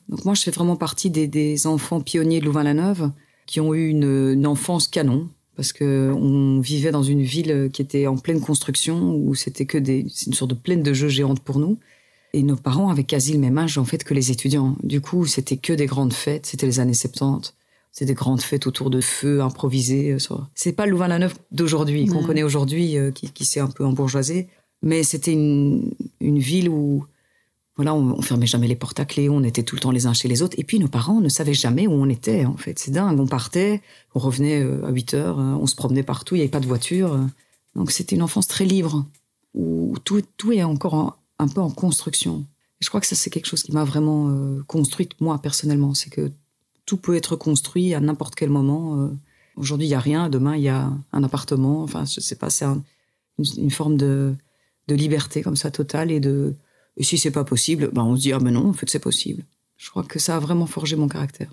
Donc, 0.08 0.24
moi, 0.24 0.34
je 0.34 0.42
fais 0.42 0.50
vraiment 0.50 0.74
partie 0.74 1.10
des, 1.10 1.28
des 1.28 1.68
enfants 1.68 2.00
pionniers 2.00 2.40
de 2.40 2.44
Louvain-la-Neuve 2.44 3.12
qui 3.46 3.60
ont 3.60 3.72
eu 3.72 3.88
une 3.88 4.46
enfance 4.46 4.88
canon. 4.88 5.28
Parce 5.56 5.72
que 5.72 6.12
on 6.14 6.60
vivait 6.60 6.90
dans 6.90 7.02
une 7.02 7.22
ville 7.22 7.70
qui 7.72 7.80
était 7.82 8.06
en 8.06 8.16
pleine 8.18 8.40
construction, 8.40 9.14
où 9.16 9.34
c'était 9.34 9.64
que 9.64 9.78
des, 9.78 10.06
une 10.26 10.34
sorte 10.34 10.50
de 10.50 10.54
plaine 10.56 10.82
de 10.82 10.92
jeux 10.92 11.08
géante 11.08 11.40
pour 11.40 11.58
nous. 11.58 11.78
Et 12.34 12.42
nos 12.42 12.56
parents 12.56 12.90
avaient 12.90 13.04
quasi 13.04 13.32
le 13.32 13.38
même 13.38 13.56
âge, 13.56 13.78
en 13.78 13.84
fait, 13.86 14.04
que 14.04 14.12
les 14.12 14.30
étudiants. 14.30 14.76
Du 14.82 15.00
coup, 15.00 15.24
c'était 15.24 15.56
que 15.56 15.72
des 15.72 15.86
grandes 15.86 16.12
fêtes. 16.12 16.44
C'était 16.44 16.66
les 16.66 16.80
années 16.80 16.92
70. 16.92 17.54
C'était 17.92 18.12
des 18.12 18.14
grandes 18.14 18.42
fêtes 18.42 18.66
autour 18.66 18.90
de 18.90 19.00
feux 19.00 19.40
improvisés. 19.40 20.12
euh, 20.12 20.18
C'est 20.54 20.72
pas 20.72 20.84
le 20.84 20.92
Louvain-la-Neuve 20.92 21.34
d'aujourd'hui, 21.50 22.04
qu'on 22.04 22.22
connaît 22.22 22.42
aujourd'hui, 22.42 22.98
euh, 22.98 23.10
qui, 23.10 23.30
qui 23.30 23.46
s'est 23.46 23.60
un 23.60 23.68
peu 23.68 23.86
embourgeoisé. 23.86 24.48
Mais 24.82 25.02
c'était 25.02 25.32
une, 25.32 25.92
une 26.20 26.38
ville 26.38 26.68
où, 26.68 27.06
voilà, 27.76 27.94
on, 27.94 28.22
fermait 28.22 28.46
jamais 28.46 28.68
les 28.68 28.76
portes 28.76 28.98
à 29.00 29.04
clé, 29.04 29.28
on 29.28 29.42
était 29.42 29.62
tout 29.62 29.76
le 29.76 29.80
temps 29.80 29.90
les 29.90 30.06
uns 30.06 30.14
chez 30.14 30.28
les 30.28 30.40
autres. 30.42 30.54
Et 30.58 30.64
puis, 30.64 30.78
nos 30.78 30.88
parents 30.88 31.20
ne 31.20 31.28
savaient 31.28 31.52
jamais 31.54 31.86
où 31.86 31.92
on 31.92 32.08
était, 32.08 32.46
en 32.46 32.56
fait. 32.56 32.78
C'est 32.78 32.90
dingue. 32.90 33.20
On 33.20 33.26
partait, 33.26 33.82
on 34.14 34.18
revenait 34.18 34.62
euh, 34.62 34.86
à 34.86 34.90
8 34.90 35.12
heures, 35.14 35.38
euh, 35.38 35.54
on 35.60 35.66
se 35.66 35.74
promenait 35.76 36.02
partout, 36.02 36.34
il 36.34 36.38
n'y 36.38 36.42
avait 36.42 36.50
pas 36.50 36.60
de 36.60 36.66
voiture. 36.66 37.18
Donc, 37.74 37.90
c'était 37.90 38.16
une 38.16 38.22
enfance 38.22 38.46
très 38.48 38.64
libre, 38.64 39.04
où 39.54 39.94
tout, 40.04 40.22
tout 40.38 40.52
est 40.52 40.62
encore 40.62 40.94
en- 40.94 41.16
un 41.38 41.48
peu 41.48 41.60
en 41.60 41.70
construction. 41.70 42.46
Je 42.80 42.88
crois 42.88 43.00
que 43.02 43.06
ça, 43.06 43.14
c'est 43.14 43.28
quelque 43.30 43.46
chose 43.46 43.62
qui 43.62 43.72
m'a 43.72 43.84
vraiment 43.84 44.30
euh, 44.30 44.62
construite, 44.66 45.20
moi, 45.20 45.38
personnellement. 45.38 45.92
C'est 45.92 46.08
que 46.10 46.32
tout 46.86 46.96
peut 46.96 47.14
être 47.14 47.36
construit 47.36 47.92
à 47.94 48.00
n'importe 48.00 48.34
quel 48.36 48.48
moment. 48.48 49.10
Aujourd'hui, 49.56 49.86
il 49.86 49.90
n'y 49.90 49.94
a 49.94 50.00
rien. 50.00 50.28
Demain, 50.30 50.56
il 50.56 50.62
y 50.62 50.68
a 50.68 50.90
un 51.12 51.24
appartement. 51.24 51.82
Enfin, 51.82 52.04
je 52.06 52.20
sais 52.20 52.36
pas, 52.36 52.48
c'est 52.48 52.64
un- 52.64 52.82
une, 53.38 53.44
une 53.64 53.70
forme 53.70 53.96
de, 53.98 54.34
de 54.88 54.94
liberté 54.94 55.42
comme 55.42 55.56
ça, 55.56 55.70
totale. 55.70 56.10
Et, 56.10 56.20
de, 56.20 56.54
et 56.96 57.02
si 57.02 57.18
c'est 57.18 57.30
pas 57.30 57.44
possible, 57.44 57.90
ben, 57.92 58.02
on 58.02 58.16
se 58.16 58.22
dit, 58.22 58.32
ah 58.32 58.38
ben 58.38 58.52
non, 58.52 58.68
en 58.68 58.72
fait, 58.72 58.88
c'est 58.88 58.98
possible. 58.98 59.44
Je 59.76 59.90
crois 59.90 60.02
que 60.02 60.18
ça 60.18 60.36
a 60.36 60.38
vraiment 60.38 60.66
forgé 60.66 60.96
mon 60.96 61.08
caractère. 61.08 61.52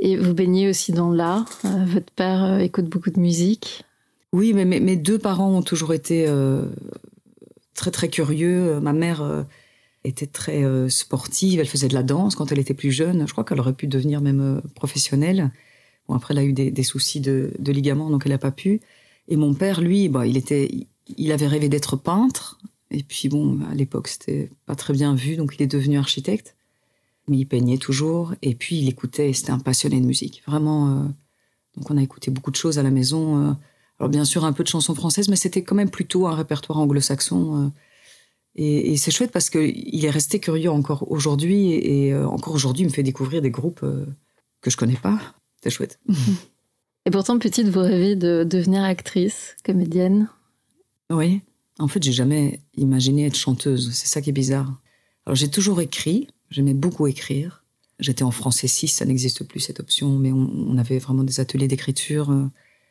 Et 0.00 0.16
vous 0.16 0.32
baignez 0.32 0.68
aussi 0.68 0.92
dans 0.92 1.10
l'art. 1.10 1.58
Euh, 1.64 1.84
votre 1.84 2.12
père 2.12 2.44
euh, 2.44 2.58
écoute 2.58 2.86
beaucoup 2.86 3.10
de 3.10 3.20
musique. 3.20 3.84
Oui, 4.32 4.52
mais 4.52 4.64
mes, 4.64 4.80
mes 4.80 4.96
deux 4.96 5.18
parents 5.18 5.50
ont 5.50 5.62
toujours 5.62 5.92
été 5.92 6.26
euh, 6.28 6.66
très 7.74 7.90
très 7.90 8.08
curieux. 8.08 8.78
Ma 8.80 8.92
mère 8.92 9.22
euh, 9.22 9.42
était 10.04 10.26
très 10.26 10.62
euh, 10.64 10.88
sportive, 10.88 11.60
elle 11.60 11.68
faisait 11.68 11.88
de 11.88 11.94
la 11.94 12.02
danse 12.02 12.34
quand 12.34 12.52
elle 12.52 12.58
était 12.58 12.74
plus 12.74 12.92
jeune. 12.92 13.26
Je 13.26 13.32
crois 13.32 13.44
qu'elle 13.44 13.60
aurait 13.60 13.72
pu 13.72 13.86
devenir 13.86 14.20
même 14.20 14.62
professionnelle. 14.74 15.50
Bon, 16.06 16.14
après, 16.14 16.32
elle 16.32 16.40
a 16.40 16.44
eu 16.44 16.52
des, 16.52 16.70
des 16.70 16.82
soucis 16.82 17.20
de, 17.20 17.52
de 17.58 17.72
ligaments, 17.72 18.08
donc 18.10 18.22
elle 18.24 18.32
n'a 18.32 18.38
pas 18.38 18.52
pu. 18.52 18.80
Et 19.28 19.36
mon 19.36 19.52
père, 19.52 19.80
lui, 19.80 20.08
bah, 20.08 20.26
il 20.26 20.36
était, 20.36 20.70
il 21.16 21.32
avait 21.32 21.46
rêvé 21.46 21.68
d'être 21.68 21.96
peintre. 21.96 22.58
Et 22.90 23.02
puis 23.02 23.28
bon, 23.28 23.60
à 23.70 23.74
l'époque, 23.74 24.08
c'était 24.08 24.50
pas 24.66 24.74
très 24.74 24.92
bien 24.94 25.14
vu, 25.14 25.36
donc 25.36 25.54
il 25.56 25.62
est 25.62 25.66
devenu 25.66 25.98
architecte. 25.98 26.56
Mais 27.28 27.38
il 27.38 27.46
peignait 27.46 27.78
toujours. 27.78 28.34
Et 28.42 28.54
puis 28.54 28.78
il 28.78 28.88
écoutait, 28.88 29.32
c'était 29.32 29.50
un 29.50 29.58
passionné 29.58 30.00
de 30.00 30.06
musique. 30.06 30.42
Vraiment. 30.46 30.88
euh, 30.88 31.04
donc 31.76 31.90
on 31.90 31.96
a 31.96 32.02
écouté 32.02 32.30
beaucoup 32.30 32.50
de 32.50 32.56
choses 32.56 32.78
à 32.78 32.82
la 32.82 32.90
maison. 32.90 33.50
euh, 33.50 33.52
alors 33.98 34.08
bien 34.10 34.24
sûr 34.24 34.44
un 34.44 34.52
peu 34.52 34.62
de 34.62 34.68
chansons 34.68 34.94
françaises, 34.94 35.28
mais 35.28 35.36
c'était 35.36 35.62
quand 35.62 35.74
même 35.74 35.90
plutôt 35.90 36.26
un 36.26 36.34
répertoire 36.34 36.78
anglo-saxon. 36.78 37.66
euh, 37.66 37.68
et, 38.54 38.92
et 38.92 38.96
c'est 38.96 39.10
chouette 39.10 39.30
parce 39.30 39.50
qu'il 39.50 40.04
est 40.04 40.10
resté 40.10 40.40
curieux 40.40 40.70
encore 40.70 41.10
aujourd'hui. 41.12 41.70
Et, 41.72 42.08
et, 42.08 42.14
encore 42.16 42.54
aujourd'hui, 42.54 42.82
il 42.84 42.88
me 42.88 42.92
fait 42.92 43.02
découvrir 43.02 43.42
des 43.42 43.50
groupes 43.50 43.84
que 44.60 44.70
je 44.70 44.76
connais 44.76 44.96
pas. 44.96 45.20
C'est 45.62 45.70
chouette. 45.70 46.00
Et 47.06 47.10
pourtant, 47.10 47.38
petite, 47.38 47.68
vous 47.68 47.80
rêvez 47.80 48.16
de 48.16 48.44
devenir 48.44 48.82
actrice, 48.82 49.56
comédienne? 49.64 50.28
Oui. 51.10 51.40
En 51.78 51.88
fait, 51.88 52.02
j'ai 52.02 52.12
jamais 52.12 52.60
imaginé 52.76 53.26
être 53.26 53.36
chanteuse. 53.36 53.92
C'est 53.92 54.06
ça 54.08 54.20
qui 54.20 54.30
est 54.30 54.32
bizarre. 54.32 54.80
Alors, 55.26 55.36
j'ai 55.36 55.50
toujours 55.50 55.80
écrit. 55.80 56.28
J'aimais 56.50 56.74
beaucoup 56.74 57.06
écrire. 57.06 57.64
J'étais 58.00 58.22
en 58.22 58.30
français 58.30 58.68
6, 58.68 58.88
ça 58.88 59.04
n'existe 59.04 59.44
plus 59.44 59.58
cette 59.60 59.80
option, 59.80 60.18
mais 60.18 60.30
on, 60.30 60.78
avait 60.78 60.98
vraiment 60.98 61.24
des 61.24 61.40
ateliers 61.40 61.66
d'écriture. 61.66 62.32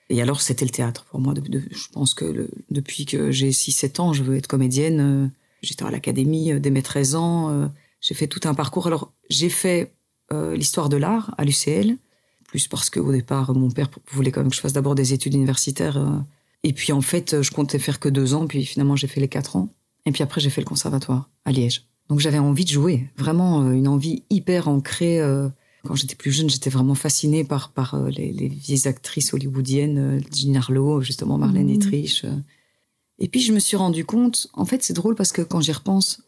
Et 0.09 0.21
alors, 0.21 0.41
c'était 0.41 0.65
le 0.65 0.71
théâtre 0.71 1.05
pour 1.05 1.21
moi. 1.21 1.33
Je 1.35 1.87
pense 1.93 2.13
que 2.13 2.49
depuis 2.69 3.05
que 3.05 3.31
j'ai 3.31 3.51
6-7 3.51 4.01
ans, 4.01 4.13
je 4.13 4.23
veux 4.23 4.35
être 4.35 4.47
comédienne. 4.47 5.31
J'étais 5.61 5.83
à 5.83 5.91
l'académie 5.91 6.51
euh, 6.51 6.59
dès 6.59 6.69
mes 6.69 6.81
13 6.81 7.15
ans. 7.15 7.49
euh. 7.51 7.67
J'ai 7.99 8.13
fait 8.13 8.27
tout 8.27 8.41
un 8.47 8.53
parcours. 8.53 8.87
Alors, 8.87 9.11
j'ai 9.29 9.49
fait 9.49 9.93
euh, 10.31 10.55
l'histoire 10.55 10.89
de 10.89 10.97
l'art 10.97 11.33
à 11.37 11.45
l'UCL, 11.45 11.97
plus 12.47 12.67
parce 12.67 12.89
qu'au 12.89 13.11
départ, 13.11 13.53
mon 13.55 13.71
père 13.71 13.89
voulait 14.11 14.31
quand 14.31 14.41
même 14.41 14.49
que 14.49 14.55
je 14.55 14.61
fasse 14.61 14.73
d'abord 14.73 14.95
des 14.95 15.13
études 15.13 15.33
universitaires. 15.33 15.97
Et 16.63 16.73
puis, 16.73 16.91
en 16.91 17.01
fait, 17.01 17.41
je 17.41 17.51
comptais 17.51 17.79
faire 17.79 17.99
que 17.99 18.09
deux 18.09 18.33
ans, 18.33 18.47
puis 18.47 18.65
finalement, 18.65 18.95
j'ai 18.95 19.07
fait 19.07 19.21
les 19.21 19.27
quatre 19.27 19.55
ans. 19.55 19.69
Et 20.05 20.11
puis 20.11 20.23
après, 20.23 20.41
j'ai 20.41 20.49
fait 20.49 20.61
le 20.61 20.65
conservatoire 20.67 21.29
à 21.45 21.51
Liège. 21.51 21.85
Donc, 22.09 22.19
j'avais 22.19 22.39
envie 22.39 22.63
de 22.65 22.69
jouer, 22.69 23.09
vraiment 23.17 23.63
euh, 23.63 23.71
une 23.73 23.87
envie 23.87 24.23
hyper 24.29 24.67
ancrée. 24.67 25.19
euh. 25.19 25.49
Quand 25.85 25.95
j'étais 25.95 26.15
plus 26.15 26.31
jeune, 26.31 26.49
j'étais 26.49 26.69
vraiment 26.69 26.95
fascinée 26.95 27.43
par, 27.43 27.71
par 27.71 27.93
euh, 27.95 28.09
les, 28.09 28.31
les 28.31 28.47
vieilles 28.47 28.87
actrices 28.87 29.33
hollywoodiennes, 29.33 30.21
Jean 30.33 30.55
Harlow, 30.55 31.01
justement, 31.01 31.37
Marlène 31.37 31.67
Mhm. 31.67 31.77
Dietrich. 31.77 32.25
Et 33.19 33.27
puis, 33.27 33.41
je 33.41 33.51
me 33.53 33.59
suis 33.59 33.77
rendu 33.77 34.05
compte, 34.05 34.47
en 34.53 34.65
fait, 34.65 34.83
c'est 34.83 34.93
drôle 34.93 35.15
parce 35.15 35.31
que 35.31 35.41
quand 35.41 35.61
j'y 35.61 35.71
repense, 35.71 36.21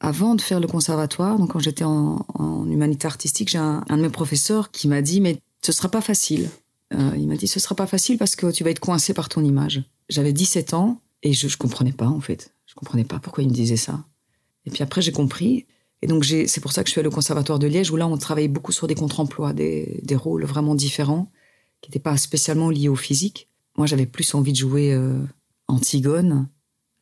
avant 0.00 0.34
de 0.34 0.40
faire 0.42 0.60
le 0.60 0.66
conservatoire, 0.66 1.38
donc 1.38 1.52
quand 1.52 1.58
j'étais 1.58 1.84
en, 1.84 2.24
en 2.34 2.68
humanité 2.70 3.06
artistique, 3.06 3.48
j'ai 3.50 3.58
un, 3.58 3.84
un 3.88 3.96
de 3.96 4.02
mes 4.02 4.10
professeurs 4.10 4.70
qui 4.70 4.88
m'a 4.88 5.00
dit, 5.02 5.20
mais 5.20 5.38
ce 5.62 5.72
sera 5.72 5.88
pas 5.88 6.00
facile. 6.02 6.48
Euh, 6.94 7.10
il 7.16 7.26
m'a 7.26 7.36
dit, 7.36 7.46
ce 7.48 7.58
sera 7.60 7.74
pas 7.74 7.86
facile 7.86 8.16
parce 8.18 8.36
que 8.36 8.50
tu 8.50 8.62
vas 8.64 8.70
être 8.70 8.80
coincé 8.80 9.12
par 9.14 9.28
ton 9.28 9.42
image. 9.44 9.82
J'avais 10.08 10.32
17 10.32 10.74
ans 10.74 11.00
et 11.22 11.32
je, 11.32 11.48
je 11.48 11.56
comprenais 11.56 11.92
pas, 11.92 12.06
en 12.06 12.20
fait. 12.20 12.54
Je 12.66 12.74
comprenais 12.74 13.04
pas 13.04 13.18
pourquoi 13.18 13.42
il 13.42 13.48
me 13.48 13.54
disait 13.54 13.76
ça. 13.76 14.04
Et 14.66 14.70
puis 14.70 14.82
après, 14.82 15.02
j'ai 15.02 15.12
compris. 15.12 15.66
Et 16.02 16.06
donc, 16.06 16.24
c'est 16.24 16.60
pour 16.60 16.72
ça 16.72 16.82
que 16.82 16.88
je 16.88 16.92
suis 16.92 16.98
allée 17.00 17.08
au 17.08 17.12
Conservatoire 17.12 17.58
de 17.58 17.66
Liège, 17.66 17.90
où 17.90 17.96
là, 17.96 18.06
on 18.06 18.16
travaillait 18.18 18.48
beaucoup 18.48 18.72
sur 18.72 18.86
des 18.86 18.94
contre-emplois, 18.94 19.52
des, 19.52 20.00
des 20.02 20.14
rôles 20.16 20.44
vraiment 20.44 20.74
différents, 20.74 21.30
qui 21.80 21.90
n'étaient 21.90 21.98
pas 21.98 22.16
spécialement 22.16 22.70
liés 22.70 22.88
au 22.88 22.96
physique. 22.96 23.48
Moi, 23.76 23.86
j'avais 23.86 24.06
plus 24.06 24.34
envie 24.34 24.52
de 24.52 24.58
jouer 24.58 24.92
euh, 24.92 25.18
Antigone, 25.68 26.48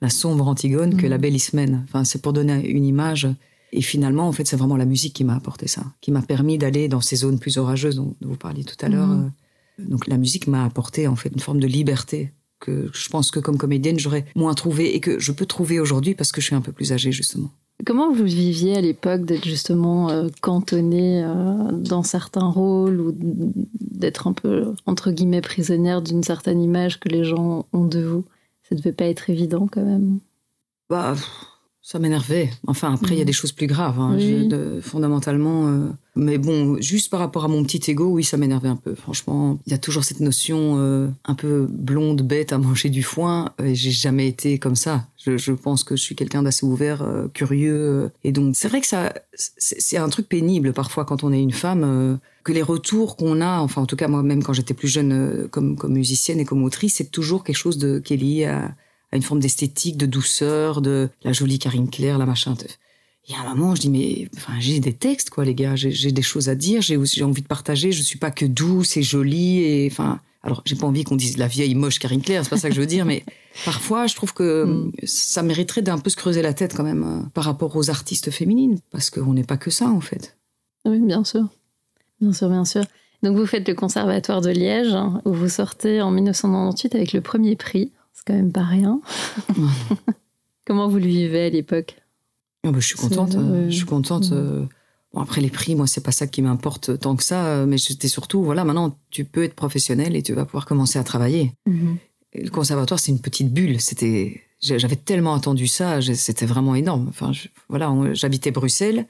la 0.01 0.11
sombre 0.11 0.47
Antigone, 0.49 0.97
que 0.97 1.05
Mhm. 1.05 1.11
la 1.11 1.19
belle 1.19 1.35
Ismène. 1.35 1.85
Enfin, 1.89 2.05
c'est 2.05 2.21
pour 2.23 2.33
donner 2.33 2.67
une 2.69 2.85
image. 2.85 3.29
Et 3.73 3.83
finalement, 3.83 4.29
en 4.29 4.33
fait, 4.33 4.47
c'est 4.47 4.57
vraiment 4.57 4.77
la 4.77 4.85
musique 4.85 5.15
qui 5.15 5.25
m'a 5.25 5.35
apporté 5.35 5.67
ça, 5.69 5.83
qui 6.01 6.11
m'a 6.13 6.23
permis 6.23 6.59
d'aller 6.59 6.89
dans 6.89 7.01
ces 7.01 7.17
zones 7.17 7.39
plus 7.39 7.59
orageuses 7.59 7.97
dont, 7.97 8.15
vous 8.21 8.37
parliez 8.37 8.65
tout 8.65 8.77
à 8.85 8.89
l'heure. 8.89 9.09
Mhm. 9.09 9.33
Donc, 9.79 10.07
la 10.07 10.17
musique 10.17 10.47
m'a 10.47 10.65
apporté, 10.65 11.07
en 11.09 11.17
fait, 11.17 11.31
une 11.31 11.41
forme 11.41 11.61
de 11.61 11.67
liberté 11.67 12.33
que 12.61 12.91
je 12.93 13.09
pense 13.09 13.31
que 13.31 13.41
comme 13.41 13.59
comédienne, 13.59 13.99
j'aurais 13.99 14.25
moins 14.35 14.55
trouvé 14.55 14.95
et 14.95 15.01
que 15.01 15.19
je 15.19 15.33
peux 15.33 15.47
trouver 15.47 15.81
aujourd'hui 15.81 16.15
parce 16.15 16.33
que 16.33 16.41
je 16.41 16.47
suis 16.47 16.55
un 16.55 16.61
peu 16.61 16.73
plus 16.73 16.93
âgée, 16.93 17.13
justement. 17.13 17.51
Comment 17.85 18.13
vous 18.13 18.25
viviez 18.25 18.77
à 18.77 18.81
l'époque 18.81 19.25
d'être 19.25 19.45
justement 19.45 20.09
euh, 20.09 20.29
cantonné 20.41 21.25
euh, 21.25 21.73
dans 21.73 22.03
certains 22.05 22.49
rôles 22.49 23.01
ou 23.01 23.15
d'être 23.81 24.29
un 24.29 24.33
peu, 24.33 24.73
entre 24.87 25.11
guillemets, 25.11 25.41
prisonnière 25.41 26.01
d'une 26.01 26.23
certaine 26.23 26.63
image 26.63 27.01
que 27.01 27.09
les 27.09 27.25
gens 27.25 27.67
ont 27.73 27.85
de 27.85 28.01
vous? 28.01 28.25
Ça 28.69 28.77
devait 28.77 28.93
pas 28.93 29.07
être 29.07 29.29
évident 29.29 29.67
quand 29.71 29.85
même. 29.85 30.21
Bah, 30.89 31.17
Ça 31.87 31.99
m'énervait. 31.99 32.49
Enfin, 32.67 32.95
après, 32.95 33.15
il 33.15 33.19
y 33.19 33.21
a 33.21 33.27
des 33.27 33.35
choses 33.35 33.53
plus 33.53 33.67
graves, 33.67 34.01
hein, 34.01 34.15
Oui. 34.17 34.27
je- 34.27 34.45
de- 34.47 34.81
fondamentalement. 34.81 35.69
euh, 35.69 35.89
Mais 36.17 36.39
bon, 36.39 36.81
juste 36.81 37.11
par 37.11 37.21
rapport 37.21 37.45
à 37.45 37.49
mon 37.49 37.63
petit 37.63 37.91
ego, 37.91 38.07
oui, 38.07 38.25
ça 38.25 38.39
m'énervait 38.39 38.71
un 38.71 38.77
peu. 38.77 38.95
Franchement, 38.95 39.59
il 39.67 39.73
y 39.73 39.75
a 39.75 39.79
toujours 39.79 40.03
cette 40.03 40.21
notion 40.21 40.77
euh, 40.79 41.09
un 41.27 41.35
peu 41.35 41.67
blonde, 41.69 42.23
bête 42.23 42.55
à 42.55 42.59
manger 42.59 42.89
du 42.89 43.03
foin. 43.03 43.51
Et 43.63 43.75
j'ai 43.75 43.91
jamais 43.91 44.27
été 44.29 44.59
comme 44.59 44.77
ça. 44.77 45.09
Je, 45.23 45.37
je 45.37 45.53
pense 45.53 45.85
que 45.85 45.95
je 45.95 46.01
suis 46.03 46.15
quelqu'un 46.15 46.43
d'assez 46.43 46.65
ouvert, 46.65 47.03
euh, 47.03 47.29
curieux. 47.35 47.75
euh, 47.77 48.09
et 48.25 48.33
donc, 48.33 48.57
c'est 48.57 48.69
vrai 48.69 48.81
que 48.81 48.87
ça, 48.87 49.13
c'est 49.35 49.99
un 49.99 50.09
truc 50.09 50.27
pénible 50.27 50.73
parfois 50.73 51.05
quand 51.05 51.23
on 51.23 51.33
est 51.35 51.43
une 51.43 51.53
femme. 51.53 51.83
euh, 51.85 52.17
que 52.45 52.53
les 52.53 52.63
retours 52.63 53.17
qu'on 53.17 53.41
a, 53.41 53.61
enfin 53.61 53.81
en 53.81 53.87
tout 53.87 53.97
cas 53.97 54.07
moi-même 54.07 54.43
quand 54.43 54.53
j'étais 54.53 54.75
plus 54.75 54.87
jeune 54.89 55.13
euh, 55.13 55.49
comme, 55.49 55.77
comme 55.77 55.95
musicienne 55.95 56.39
et 56.41 56.45
comme 56.45 56.63
autrice, 56.63 56.97
c'est 56.97 57.11
toujours 57.11 57.43
quelque 57.43 57.57
chose 57.57 57.79
de, 57.79 57.99
qui 58.01 58.13
est 58.13 58.17
lié 58.19 58.45
à, 58.45 58.75
à 59.15 59.17
une 59.17 59.23
forme 59.23 59.39
d'esthétique, 59.39 59.97
de 59.97 60.07
douceur, 60.07 60.81
de 60.81 61.09
la 61.23 61.33
jolie 61.33 61.61
Karine 61.61 61.89
Claire, 61.89 62.19
la 62.19 62.27
machin. 62.27 62.57
Y 63.29 63.35
a 63.35 63.41
un 63.41 63.55
moment, 63.55 63.77
je 63.77 63.83
dis, 63.83 63.89
mais 63.89 64.29
enfin, 64.37 64.55
j'ai 64.59 64.81
des 64.81 64.93
textes, 64.93 65.31
quoi, 65.31 65.45
les 65.45 65.55
gars, 65.55 65.77
j'ai 65.77 66.11
des 66.11 66.23
choses 66.23 66.49
à 66.49 66.57
dire, 66.57 66.83
j'ai 66.83 67.23
envie 67.23 67.43
de 67.43 67.47
partager, 67.47 67.93
je 67.93 68.03
suis 68.03 68.19
pas 68.19 68.33
que 68.33 68.45
douce 68.45 68.97
et 68.97 69.05
jolie, 69.05 69.61
et 69.61 69.89
enfin, 69.91 70.19
alors 70.43 70.63
j'ai 70.67 70.75
pas 70.75 70.87
envie 70.89 71.05
qu'on 71.05 71.15
dise 71.15 71.39
la 71.39 71.47
vieille 71.47 71.77
moche 71.77 72.01
Karine 72.01 72.23
Claire, 72.23 72.43
c'est 72.43 72.51
pas 72.51 72.59
ça 72.59 72.69
que 72.69 72.75
je 72.75 72.81
veux 72.81 72.89
dire, 72.89 73.05
mais 73.11 73.25
parfois, 73.65 74.09
je 74.09 74.17
trouve 74.17 74.35
que 74.35 74.65
Mm. 74.65 74.93
ça 75.05 75.43
mériterait 75.45 75.83
d'un 75.83 75.99
peu 75.99 76.11
se 76.11 76.17
creuser 76.17 76.43
la 76.43 76.53
tête 76.53 76.75
quand 76.75 76.83
même 76.83 77.05
euh, 77.05 77.29
par 77.33 77.45
rapport 77.45 77.77
aux 77.77 77.91
artistes 77.91 78.33
féminines, 78.33 78.81
parce 78.91 79.11
qu'on 79.11 79.33
n'est 79.33 79.45
pas 79.45 79.57
que 79.57 79.71
ça, 79.71 79.89
en 79.89 80.01
fait. 80.01 80.37
Oui, 80.85 80.99
bien 80.99 81.23
sûr. 81.23 81.49
Bien 82.21 82.33
sûr, 82.33 82.49
bien 82.49 82.65
sûr. 82.65 82.83
Donc 83.23 83.37
vous 83.37 83.47
faites 83.47 83.67
le 83.67 83.75
conservatoire 83.75 84.41
de 84.41 84.51
Liège, 84.51 84.93
hein, 84.93 85.23
où 85.25 85.33
vous 85.33 85.49
sortez 85.49 86.03
en 86.03 86.11
1998 86.11 86.97
avec 86.97 87.13
le 87.13 87.21
premier 87.21 87.55
prix. 87.55 87.93
C'est 88.15 88.23
quand 88.27 88.35
même 88.35 88.53
pas 88.53 88.63
rien. 88.65 89.01
Comment 90.67 90.89
vous 90.89 90.99
le 90.99 91.07
vivez 91.07 91.45
à 91.47 91.51
l'époque 91.51 91.97
Ah 92.65 92.71
bah, 92.71 92.79
je 92.81 92.87
suis 92.87 92.97
contente. 92.97 93.35
euh. 93.35 93.71
Je 93.71 93.77
suis 93.77 93.87
contente. 93.87 94.31
Euh, 94.33 94.65
Bon, 95.13 95.21
après 95.21 95.41
les 95.41 95.51
prix, 95.51 95.77
moi, 95.77 95.87
c'est 95.87 96.01
pas 96.03 96.11
ça 96.11 96.27
qui 96.27 96.43
m'importe 96.43 96.99
tant 96.99 97.15
que 97.15 97.23
ça. 97.23 97.47
euh, 97.47 97.67
Mais 97.67 97.79
c'était 97.79 98.09
surtout, 98.09 98.43
voilà, 98.43 98.65
maintenant, 98.65 98.99
tu 99.11 99.25
peux 99.25 99.45
être 99.45 99.55
professionnel 99.55 100.17
et 100.17 100.25
tu 100.25 100.33
vas 100.33 100.45
pouvoir 100.45 100.67
commencer 100.67 100.99
à 100.99 101.05
travailler. 101.05 101.53
Et 102.33 102.43
le 102.43 102.51
conservatoire, 102.51 102.99
c'est 102.99 103.13
une 103.13 103.21
petite 103.21 103.53
bulle. 103.55 103.81
C'était, 103.81 104.43
j'avais 104.61 104.97
tellement 104.97 105.35
attendu 105.35 105.69
ça. 105.69 106.01
C'était 106.03 106.47
vraiment 106.47 106.75
énorme. 106.75 107.07
Enfin, 107.09 107.33
je- 107.33 107.47
voilà, 107.69 107.93
on- 107.93 108.13
j'habitais 108.13 108.51
Bruxelles. 108.51 109.07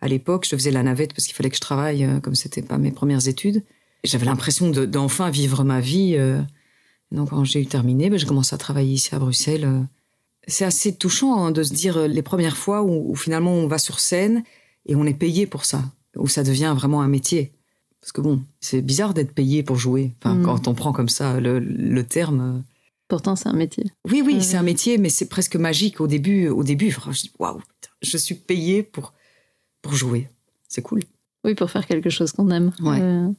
À 0.00 0.06
l'époque, 0.06 0.46
je 0.48 0.54
faisais 0.54 0.70
la 0.70 0.84
navette 0.84 1.12
parce 1.12 1.26
qu'il 1.26 1.34
fallait 1.34 1.50
que 1.50 1.56
je 1.56 1.60
travaille, 1.60 2.04
euh, 2.04 2.20
comme 2.20 2.36
c'était 2.36 2.62
pas 2.62 2.78
mes 2.78 2.92
premières 2.92 3.26
études. 3.26 3.64
J'avais 4.04 4.26
l'impression 4.26 4.70
de- 4.70 4.86
d'enfin 4.86 5.28
vivre 5.28 5.64
ma 5.64 5.80
vie. 5.80 6.14
euh. 6.16 6.40
Donc, 7.10 7.30
quand 7.30 7.44
j'ai 7.44 7.60
eu 7.62 7.66
terminé, 7.66 8.10
ben, 8.10 8.18
j'ai 8.18 8.26
commencé 8.26 8.54
à 8.54 8.58
travailler 8.58 8.92
ici 8.94 9.14
à 9.14 9.18
Bruxelles. 9.18 9.64
euh. 9.64 9.80
C'est 10.46 10.64
assez 10.64 10.94
touchant 10.94 11.44
hein, 11.44 11.50
de 11.50 11.62
se 11.62 11.72
dire 11.74 11.96
euh, 11.98 12.06
les 12.06 12.22
premières 12.22 12.56
fois 12.56 12.82
où, 12.82 13.10
où 13.10 13.14
finalement 13.16 13.52
on 13.52 13.66
va 13.66 13.78
sur 13.78 14.00
scène 14.00 14.42
et 14.86 14.94
on 14.96 15.04
est 15.04 15.14
payé 15.14 15.46
pour 15.46 15.64
ça, 15.64 15.82
où 16.16 16.26
ça 16.28 16.42
devient 16.42 16.72
vraiment 16.76 17.02
un 17.02 17.08
métier. 17.08 17.52
Parce 18.00 18.12
que 18.12 18.20
bon, 18.20 18.42
c'est 18.60 18.80
bizarre 18.80 19.12
d'être 19.12 19.32
payé 19.32 19.62
pour 19.62 19.76
jouer. 19.76 20.14
Enfin, 20.22 20.36
Mm. 20.36 20.42
quand 20.44 20.68
on 20.68 20.74
prend 20.74 20.92
comme 20.92 21.08
ça 21.08 21.40
le, 21.40 21.58
le 21.58 22.04
terme. 22.04 22.40
euh. 22.40 22.60
Pourtant, 23.08 23.36
c'est 23.36 23.48
un 23.48 23.54
métier. 23.54 23.84
Oui, 24.10 24.22
oui, 24.24 24.42
c'est 24.42 24.56
un 24.56 24.62
métier, 24.62 24.98
mais 24.98 25.08
c'est 25.08 25.28
presque 25.28 25.56
magique 25.56 26.00
au 26.00 26.06
début. 26.06 26.48
Au 26.48 26.62
début, 26.62 26.90
je 26.90 27.10
dis 27.22 27.32
waouh, 27.38 27.60
je 28.02 28.16
suis 28.18 28.34
payé 28.34 28.82
pour 28.82 29.14
pour 29.82 29.94
jouer. 29.94 30.28
C'est 30.68 30.82
cool. 30.82 31.00
Oui, 31.44 31.54
pour 31.54 31.70
faire 31.70 31.86
quelque 31.86 32.10
chose 32.10 32.32
qu'on 32.32 32.50
aime. 32.50 32.72
Ouais. 32.80 33.00
Euh, 33.00 33.30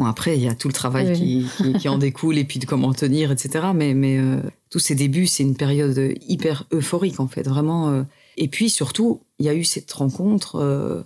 Bon, 0.00 0.06
après, 0.06 0.36
il 0.36 0.42
y 0.42 0.48
a 0.48 0.54
tout 0.54 0.66
le 0.68 0.72
travail 0.72 1.08
Oui. 1.10 1.46
qui, 1.56 1.64
qui, 1.72 1.72
qui 1.74 1.88
en 1.88 1.98
découle 2.06 2.38
et 2.38 2.44
puis 2.44 2.58
de 2.58 2.64
comment 2.66 2.92
tenir, 2.94 3.30
etc. 3.30 3.66
Mais, 3.74 3.92
mais 3.94 4.16
euh, 4.18 4.38
tous 4.70 4.78
ces 4.78 4.94
débuts, 4.94 5.26
c'est 5.26 5.42
une 5.42 5.56
période 5.56 6.14
hyper 6.26 6.66
euphorique, 6.72 7.20
en 7.20 7.28
fait, 7.28 7.46
vraiment. 7.46 7.90
euh. 7.90 8.02
Et 8.38 8.48
puis, 8.48 8.70
surtout, 8.70 9.20
il 9.38 9.44
y 9.46 9.48
a 9.50 9.54
eu 9.54 9.62
cette 9.64 9.92
rencontre. 9.92 10.56
euh, 10.56 11.02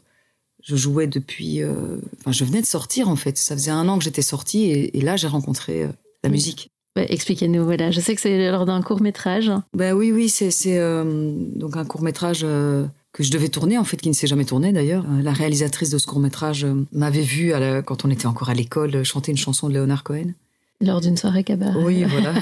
je 0.62 0.76
jouais 0.76 1.08
depuis. 1.08 1.62
euh, 1.62 1.96
Enfin, 2.20 2.30
je 2.32 2.44
venais 2.44 2.60
de 2.62 2.66
sortir, 2.66 3.08
en 3.08 3.16
fait. 3.16 3.36
Ça 3.36 3.54
faisait 3.56 3.70
un 3.72 3.88
an 3.88 3.98
que 3.98 4.04
j'étais 4.04 4.22
sortie 4.22 4.64
et, 4.70 4.96
et 4.96 5.00
là, 5.00 5.16
j'ai 5.16 5.26
rencontré 5.28 5.82
euh, 5.82 5.88
la 6.22 6.30
musique. 6.30 6.70
ouais, 6.96 7.12
Expliquez-nous, 7.12 7.64
voilà. 7.64 7.90
Je 7.90 8.00
sais 8.00 8.14
que 8.14 8.20
c'est 8.20 8.50
lors 8.50 8.64
d'un 8.64 8.80
court 8.80 9.00
métrage. 9.02 9.50
Ben 9.76 9.92
oui, 9.94 10.12
oui, 10.12 10.28
c'est 10.28 10.50
euh, 10.78 11.34
donc 11.56 11.76
un 11.76 11.84
court 11.84 12.02
métrage 12.02 12.46
que 13.14 13.22
je 13.22 13.30
devais 13.30 13.48
tourner, 13.48 13.78
en 13.78 13.84
fait, 13.84 13.96
qui 13.96 14.08
ne 14.10 14.14
s'est 14.14 14.26
jamais 14.26 14.44
tourné 14.44 14.72
d'ailleurs. 14.72 15.04
Euh, 15.08 15.22
La 15.22 15.32
réalisatrice 15.32 15.88
de 15.88 15.98
ce 15.98 16.06
court 16.06 16.18
métrage 16.20 16.66
m'avait 16.92 17.22
vu 17.22 17.52
à 17.52 17.60
la- 17.60 17.80
quand 17.80 18.04
on 18.04 18.10
était 18.10 18.26
encore 18.26 18.50
à 18.50 18.54
l'école 18.54 18.94
euh, 18.96 19.04
chanter 19.04 19.30
une 19.30 19.38
chanson 19.38 19.68
de 19.68 19.72
Léonard 19.74 20.02
Cohen. 20.04 20.32
Lors 20.80 21.00
d'une 21.00 21.16
soirée 21.16 21.44
cabaret. 21.44 21.82
Oui, 21.82 22.02
voilà. 22.08 22.34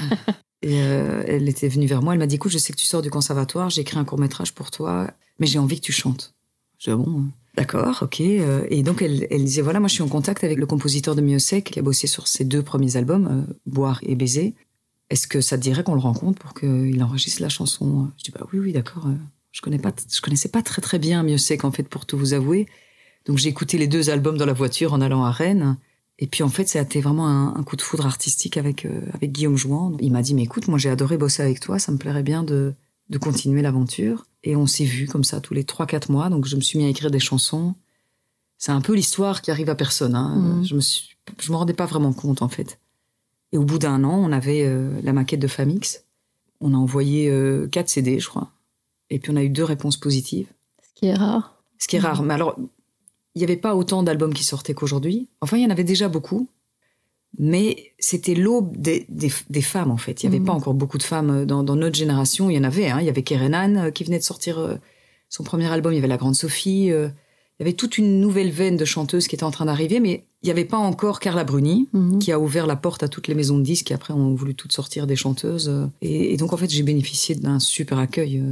Et 0.63 0.81
euh, 0.81 1.23
elle 1.27 1.47
était 1.47 1.67
venue 1.69 1.85
vers 1.85 2.01
moi, 2.01 2.13
elle 2.13 2.19
m'a 2.19 2.25
dit, 2.27 2.35
écoute, 2.35 2.51
je 2.51 2.57
sais 2.57 2.73
que 2.73 2.77
tu 2.77 2.85
sors 2.87 3.01
du 3.03 3.09
conservatoire, 3.11 3.69
j'ai 3.69 3.81
écrit 3.81 3.97
un 3.99 4.03
court 4.05 4.17
métrage 4.19 4.53
pour 4.53 4.71
toi, 4.71 5.11
mais 5.39 5.45
j'ai 5.47 5.59
envie 5.59 5.75
que 5.79 5.85
tu 5.85 5.91
chantes. 5.91 6.33
Je 6.79 6.85
dis, 6.85 6.91
Ah 6.91 6.95
bon, 6.97 7.19
euh, 7.19 7.23
d'accord, 7.55 7.99
ok. 8.01 8.19
Euh, 8.21 8.65
Et 8.69 8.81
donc 8.81 9.01
elle, 9.03 9.27
elle 9.29 9.43
disait, 9.45 9.61
voilà, 9.61 9.79
moi 9.79 9.87
je 9.89 9.93
suis 9.93 10.03
en 10.03 10.07
contact 10.07 10.43
avec 10.43 10.57
le 10.57 10.65
compositeur 10.65 11.15
de 11.15 11.21
Miosec 11.21 11.65
qui 11.71 11.79
a 11.79 11.81
bossé 11.83 12.07
sur 12.07 12.27
ses 12.27 12.45
deux 12.45 12.63
premiers 12.63 12.95
albums, 12.97 13.27
euh, 13.49 13.53
Boire 13.67 13.99
et 14.03 14.15
Baiser. 14.15 14.55
Est-ce 15.11 15.27
que 15.27 15.39
ça 15.41 15.55
te 15.57 15.61
dirait 15.61 15.83
qu'on 15.83 15.93
le 15.93 15.99
rencontre 15.99 16.39
pour 16.39 16.53
qu'il 16.55 17.03
enregistre 17.03 17.41
la 17.43 17.49
chanson? 17.49 18.09
Je 18.17 18.23
dis, 18.23 18.31
bah 18.31 18.47
oui, 18.53 18.59
oui, 18.59 18.71
d'accord. 18.73 19.07
Je 19.53 19.61
connais 19.61 19.79
pas, 19.79 19.93
je 20.11 20.19
connaissais 20.19 20.49
pas 20.49 20.61
très 20.61 20.81
très 20.81 20.99
bien 20.99 21.23
Miosec 21.23 21.63
en 21.63 21.71
fait, 21.71 21.83
pour 21.83 22.05
tout 22.05 22.17
vous 22.17 22.33
avouer. 22.33 22.67
Donc 23.25 23.37
j'ai 23.37 23.47
écouté 23.47 23.77
les 23.77 23.87
deux 23.87 24.09
albums 24.09 24.37
dans 24.37 24.45
la 24.45 24.53
voiture 24.53 24.91
en 24.91 24.99
allant 24.99 25.23
à 25.23 25.31
Rennes. 25.31 25.77
Et 26.19 26.27
puis 26.27 26.43
en 26.43 26.49
fait, 26.49 26.67
ça 26.67 26.79
a 26.79 26.81
été 26.81 26.99
vraiment 26.99 27.27
un, 27.27 27.55
un 27.55 27.63
coup 27.63 27.75
de 27.75 27.81
foudre 27.81 28.05
artistique 28.05 28.57
avec, 28.57 28.85
euh, 28.85 29.01
avec 29.13 29.31
Guillaume 29.31 29.55
Jouan. 29.55 29.95
Il 30.01 30.11
m'a 30.11 30.21
dit, 30.21 30.33
mais 30.33 30.43
écoute, 30.43 30.67
moi 30.67 30.77
j'ai 30.77 30.89
adoré 30.89 31.17
bosser 31.17 31.41
avec 31.41 31.59
toi, 31.59 31.79
ça 31.79 31.91
me 31.91 31.97
plairait 31.97 32.23
bien 32.23 32.43
de, 32.43 32.73
de 33.09 33.17
continuer 33.17 33.61
l'aventure. 33.61 34.25
Et 34.43 34.55
on 34.55 34.65
s'est 34.65 34.85
vus 34.85 35.07
comme 35.07 35.23
ça 35.23 35.39
tous 35.39 35.53
les 35.53 35.63
3-4 35.63 36.11
mois, 36.11 36.29
donc 36.29 36.45
je 36.45 36.55
me 36.55 36.61
suis 36.61 36.77
mis 36.77 36.85
à 36.85 36.89
écrire 36.89 37.11
des 37.11 37.19
chansons. 37.19 37.75
C'est 38.57 38.71
un 38.71 38.81
peu 38.81 38.93
l'histoire 38.93 39.41
qui 39.41 39.51
arrive 39.51 39.69
à 39.69 39.75
personne. 39.75 40.15
Hein. 40.15 40.35
Mhm. 40.35 40.65
Je 40.65 40.75
me 40.75 40.81
suis, 40.81 41.15
je 41.39 41.51
me 41.51 41.57
rendais 41.57 41.73
pas 41.73 41.85
vraiment 41.85 42.13
compte 42.13 42.41
en 42.41 42.49
fait. 42.49 42.79
Et 43.51 43.57
au 43.57 43.63
bout 43.63 43.77
d'un 43.77 44.03
an, 44.03 44.17
on 44.17 44.31
avait 44.31 44.63
euh, 44.65 44.99
la 45.03 45.13
maquette 45.13 45.39
de 45.39 45.47
Famix. 45.47 46.05
On 46.59 46.73
a 46.73 46.77
envoyé 46.77 47.29
euh, 47.29 47.67
4 47.67 47.89
CD, 47.89 48.19
je 48.19 48.27
crois. 48.27 48.51
Et 49.13 49.19
puis 49.19 49.31
on 49.31 49.35
a 49.35 49.43
eu 49.43 49.49
deux 49.49 49.63
réponses 49.63 49.97
positives. 49.97 50.47
Ce 50.81 50.93
qui 50.99 51.05
est 51.07 51.13
rare. 51.13 51.61
Ce 51.79 51.87
qui 51.87 51.95
est 51.97 51.99
rare. 51.99 52.23
Mais 52.23 52.33
alors, 52.33 52.55
il 53.35 53.39
n'y 53.39 53.43
avait 53.43 53.57
pas 53.57 53.75
autant 53.75 54.03
d'albums 54.03 54.33
qui 54.33 54.43
sortaient 54.43 54.73
qu'aujourd'hui. 54.73 55.27
Enfin, 55.41 55.57
il 55.57 55.63
y 55.63 55.65
en 55.65 55.69
avait 55.69 55.83
déjà 55.83 56.07
beaucoup. 56.09 56.47
Mais 57.39 57.93
c'était 57.97 58.35
l'aube 58.35 58.77
des, 58.77 59.05
des, 59.09 59.31
des 59.49 59.61
femmes, 59.61 59.89
en 59.89 59.97
fait. 59.97 60.21
Il 60.21 60.29
n'y 60.29 60.35
avait 60.35 60.39
Mhm. 60.39 60.45
pas 60.45 60.53
encore 60.53 60.75
beaucoup 60.75 60.99
de 60.99 61.03
femmes 61.03 61.29
euh, 61.31 61.45
dans, 61.45 61.63
dans 61.63 61.75
notre 61.75 61.95
génération. 61.95 62.49
Il 62.49 62.55
y 62.55 62.59
en 62.59 62.63
avait. 62.63 62.89
Hein. 62.89 62.99
Il 63.01 63.05
y 63.05 63.09
avait 63.09 63.23
Kerenan 63.23 63.75
euh, 63.85 63.89
qui 63.91 64.03
venait 64.03 64.19
de 64.19 64.23
sortir 64.23 64.59
euh, 64.59 64.75
son 65.29 65.43
premier 65.43 65.65
album. 65.71 65.93
Il 65.93 65.95
y 65.95 65.99
avait 65.99 66.07
La 66.07 66.17
Grande 66.17 66.35
Sophie. 66.35 66.85
il 66.89 67.11
y 67.59 67.61
avait 67.63 67.73
toute 67.73 67.97
une 67.97 68.19
nouvelle 68.19 68.51
veine 68.51 68.77
de 68.77 68.85
chanteuses 68.85 69.27
qui 69.27 69.33
était 69.35 69.43
en 69.43 69.49
train 69.51 69.65
d'arriver. 69.65 69.99
Mais 69.99 70.25
il 70.43 70.45
n'y 70.45 70.51
avait 70.51 70.63
pas 70.65 70.77
encore 70.77 71.19
Carla 71.19 71.43
Bruni 71.43 71.89
Mhm. 71.93 72.19
qui 72.19 72.31
a 72.31 72.39
ouvert 72.39 72.67
la 72.67 72.75
porte 72.75 73.01
à 73.01 73.07
toutes 73.07 73.27
les 73.27 73.33
maisons 73.35 73.57
de 73.57 73.63
disques 73.63 73.87
qui 73.87 73.93
après 73.95 74.13
ont 74.13 74.35
voulu 74.35 74.53
toutes 74.53 74.71
sortir 74.73 75.07
des 75.07 75.15
chanteuses. 75.15 75.89
Et, 76.03 76.33
et 76.33 76.37
donc 76.37 76.53
en 76.53 76.57
fait 76.57 76.69
j'ai 76.69 76.83
bénéficié 76.83 77.33
d'un 77.33 77.59
super 77.59 77.97
accueil 77.97 78.43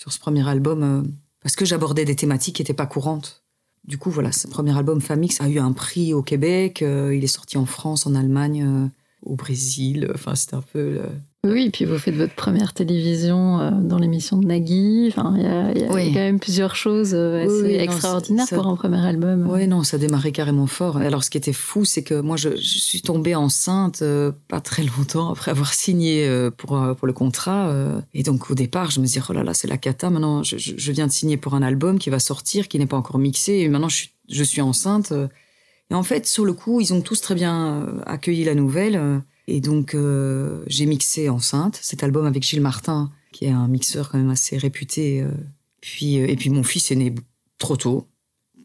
sur 0.00 0.14
ce 0.14 0.18
premier 0.18 0.48
album 0.48 0.82
euh, 0.82 1.02
parce 1.42 1.56
que 1.56 1.66
j'abordais 1.66 2.06
des 2.06 2.16
thématiques 2.16 2.56
qui 2.56 2.62
n'étaient 2.62 2.72
pas 2.72 2.86
courantes. 2.86 3.44
Du 3.84 3.98
coup 3.98 4.10
voilà, 4.10 4.32
ce 4.32 4.48
premier 4.48 4.74
album 4.74 5.02
Famix 5.02 5.42
a 5.42 5.48
eu 5.48 5.58
un 5.58 5.72
prix 5.72 6.14
au 6.14 6.22
Québec, 6.22 6.80
euh, 6.80 7.14
il 7.14 7.22
est 7.22 7.26
sorti 7.26 7.58
en 7.58 7.66
France, 7.66 8.06
en 8.06 8.14
Allemagne, 8.14 8.64
euh, 8.64 8.88
au 9.22 9.36
Brésil, 9.36 10.10
enfin 10.14 10.34
c'était 10.34 10.56
un 10.56 10.62
peu... 10.62 11.02
Oui, 11.42 11.64
et 11.66 11.70
puis 11.70 11.86
vous 11.86 11.96
faites 11.96 12.14
votre 12.16 12.34
première 12.34 12.74
télévision 12.74 13.60
euh, 13.60 13.70
dans 13.70 13.98
l'émission 13.98 14.36
de 14.36 14.46
Nagui. 14.46 15.06
Enfin, 15.08 15.32
il 15.38 15.42
y 15.42 15.46
a, 15.46 15.72
y 15.72 15.84
a 15.84 15.90
Oui. 15.90 16.08
quand 16.12 16.20
même 16.20 16.38
plusieurs 16.38 16.76
choses 16.76 17.14
euh, 17.14 17.46
Oui, 17.46 17.46
assez 17.46 17.62
oui, 17.62 17.76
non, 17.78 17.82
extraordinaires 17.84 18.46
ça- 18.46 18.56
pour 18.56 18.66
un 18.66 18.76
premier 18.76 18.98
album. 18.98 19.48
Ouais, 19.48 19.66
non, 19.66 19.82
ça 19.82 19.96
démarrait 19.96 20.32
carrément 20.32 20.66
fort. 20.66 20.98
Alors, 20.98 21.24
ce 21.24 21.30
qui 21.30 21.38
était 21.38 21.54
fou, 21.54 21.86
c'est 21.86 22.02
que 22.02 22.20
moi, 22.20 22.36
je, 22.36 22.50
je 22.56 22.78
suis 22.78 23.00
tombée 23.00 23.34
enceinte 23.34 24.02
euh, 24.02 24.32
pas 24.48 24.60
très 24.60 24.82
longtemps 24.82 25.30
après 25.30 25.50
avoir 25.50 25.72
signé 25.72 26.28
euh, 26.28 26.50
pour, 26.50 26.76
euh, 26.76 26.92
pour 26.92 27.06
le 27.06 27.14
contrat. 27.14 27.70
euh. 27.70 28.02
et 28.12 28.22
donc, 28.22 28.50
au 28.50 28.54
départ, 28.54 28.90
je 28.90 29.00
me 29.00 29.06
disais, 29.06 29.22
oh 29.26 29.32
là 29.32 29.42
là, 29.42 29.54
c'est 29.54 29.66
la 29.68 29.78
cata. 29.78 30.10
Maintenant, 30.10 30.42
je, 30.42 30.58
je- 30.58 30.92
viens 30.92 31.06
de 31.06 31.12
signer 31.12 31.38
pour 31.38 31.54
un 31.54 31.62
album 31.62 31.98
qui 31.98 32.10
va 32.10 32.18
sortir, 32.18 32.68
qui 32.68 32.78
n'est 32.78 32.84
pas 32.86 32.98
encore 32.98 33.18
mixé. 33.18 33.60
Et 33.60 33.68
maintenant, 33.70 33.88
je 33.88 33.96
suis, 33.96 34.10
je 34.28 34.44
suis 34.44 34.60
enceinte. 34.60 35.12
euh. 35.12 35.26
Et 35.90 35.94
en 35.94 36.02
fait, 36.02 36.26
sur 36.26 36.44
le 36.44 36.52
coup, 36.52 36.82
ils 36.82 36.92
ont 36.92 37.00
tous 37.00 37.22
très 37.22 37.34
bien 37.34 37.86
accueilli 38.04 38.44
la 38.44 38.54
nouvelle. 38.54 39.22
Et 39.50 39.60
donc, 39.60 39.94
euh, 39.96 40.62
j'ai 40.68 40.86
mixé 40.86 41.28
enceinte 41.28 41.76
cet 41.82 42.04
album 42.04 42.24
avec 42.24 42.44
Gilles 42.44 42.60
Martin, 42.60 43.10
qui 43.32 43.46
est 43.46 43.50
un 43.50 43.66
mixeur 43.66 44.08
quand 44.08 44.18
même 44.18 44.30
assez 44.30 44.56
réputé. 44.56 45.22
euh. 45.22 45.30
Puis, 45.80 46.20
euh, 46.20 46.28
et 46.28 46.36
puis, 46.36 46.50
mon 46.50 46.62
fils 46.62 46.92
est 46.92 46.94
né 46.94 47.12
trop 47.58 47.76
tôt. 47.76 48.06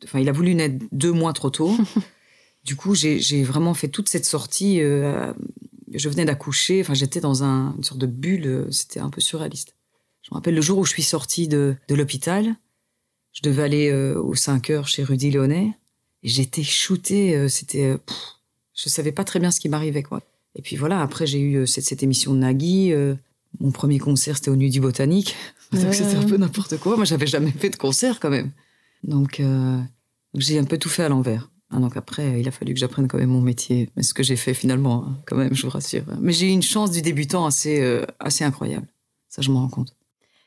Enfin, 0.03 0.19
il 0.19 0.29
a 0.29 0.31
voulu 0.31 0.53
naître 0.53 0.85
deux 0.91 1.11
mois 1.11 1.33
trop 1.33 1.49
tôt. 1.49 1.75
du 2.65 2.75
coup, 2.75 2.93
j'ai 2.93 3.43
vraiment 3.43 3.73
fait 3.73 3.87
toute 3.87 4.09
cette 4.09 4.25
sortie. 4.25 4.79
euh, 4.79 5.33
je 5.91 6.07
venais 6.07 6.23
d'accoucher. 6.23 6.81
Enfin, 6.81 6.93
j'étais 6.93 7.19
dans 7.19 7.43
un, 7.43 7.73
une 7.77 7.83
sorte 7.83 7.99
de 7.99 8.05
bulle. 8.07 8.67
C'était 8.69 8.99
un 8.99 9.09
peu 9.09 9.21
surréaliste. 9.21 9.75
Je 10.21 10.29
me 10.31 10.35
rappelle 10.35 10.55
le 10.55 10.61
jour 10.61 10.77
où 10.77 10.85
je 10.85 10.91
suis 10.91 11.03
sortie 11.03 11.47
de, 11.47 11.75
de 11.87 11.95
l'hôpital. 11.95 12.55
Je 13.33 13.41
devais 13.41 13.63
aller 13.63 13.89
euh, 13.89 14.21
aux 14.21 14.35
5 14.35 14.69
heures 14.69 14.87
chez 14.87 15.03
Rudy 15.03 15.31
Léonet. 15.31 15.71
Et 16.21 16.29
j'étais 16.29 16.63
shootée. 16.63 17.49
C'était. 17.49 17.97
je 18.75 18.89
savais 18.89 19.11
pas 19.11 19.23
très 19.23 19.39
bien 19.39 19.49
ce 19.49 19.59
qui 19.59 19.67
m'arrivait, 19.69 20.03
quoi. 20.03 20.21
Et 20.55 20.61
puis 20.61 20.75
voilà, 20.75 21.01
après, 21.01 21.25
j'ai 21.27 21.39
eu 21.39 21.55
euh, 21.57 21.65
cette, 21.65 21.85
cette 21.85 22.03
émission 22.03 22.33
de 22.33 22.39
Nagui. 22.39 22.93
euh, 22.93 23.15
Mon 23.59 23.71
premier 23.71 23.99
concert, 23.99 24.35
c'était 24.37 24.49
au 24.51 24.55
Nuit 24.55 24.69
du 24.69 24.79
Botanique. 24.79 25.35
Donc 25.71 25.93
c'était 25.93 26.15
un 26.15 26.23
peu 26.23 26.37
n'importe 26.37 26.77
quoi. 26.77 26.95
Moi, 26.95 27.05
j'avais 27.05 27.27
jamais 27.27 27.51
fait 27.51 27.69
de 27.69 27.75
concert 27.75 28.19
quand 28.19 28.29
même. 28.29 28.51
Donc, 29.03 29.39
euh, 29.39 29.79
j'ai 30.35 30.57
un 30.59 30.63
peu 30.63 30.77
tout 30.77 30.89
fait 30.89 31.03
à 31.03 31.09
l'envers. 31.09 31.49
Ah, 31.71 31.79
donc 31.79 31.97
après, 31.97 32.39
il 32.39 32.47
a 32.47 32.51
fallu 32.51 32.73
que 32.73 32.79
j'apprenne 32.79 33.07
quand 33.07 33.17
même 33.17 33.31
mon 33.31 33.41
métier. 33.41 33.89
Mais 33.95 34.03
ce 34.03 34.13
que 34.13 34.21
j'ai 34.23 34.35
fait 34.35 34.53
finalement, 34.53 35.05
hein, 35.07 35.17
quand 35.25 35.35
même, 35.35 35.53
je 35.53 35.63
vous 35.63 35.69
rassure. 35.71 36.03
Mais 36.21 36.31
j'ai 36.31 36.47
eu 36.47 36.51
une 36.51 36.61
chance 36.61 36.91
du 36.91 37.01
débutant 37.01 37.45
assez, 37.45 37.81
euh, 37.81 38.05
assez 38.19 38.43
incroyable. 38.43 38.87
Ça, 39.29 39.41
je 39.41 39.51
m'en 39.51 39.61
rends 39.61 39.69
compte. 39.69 39.95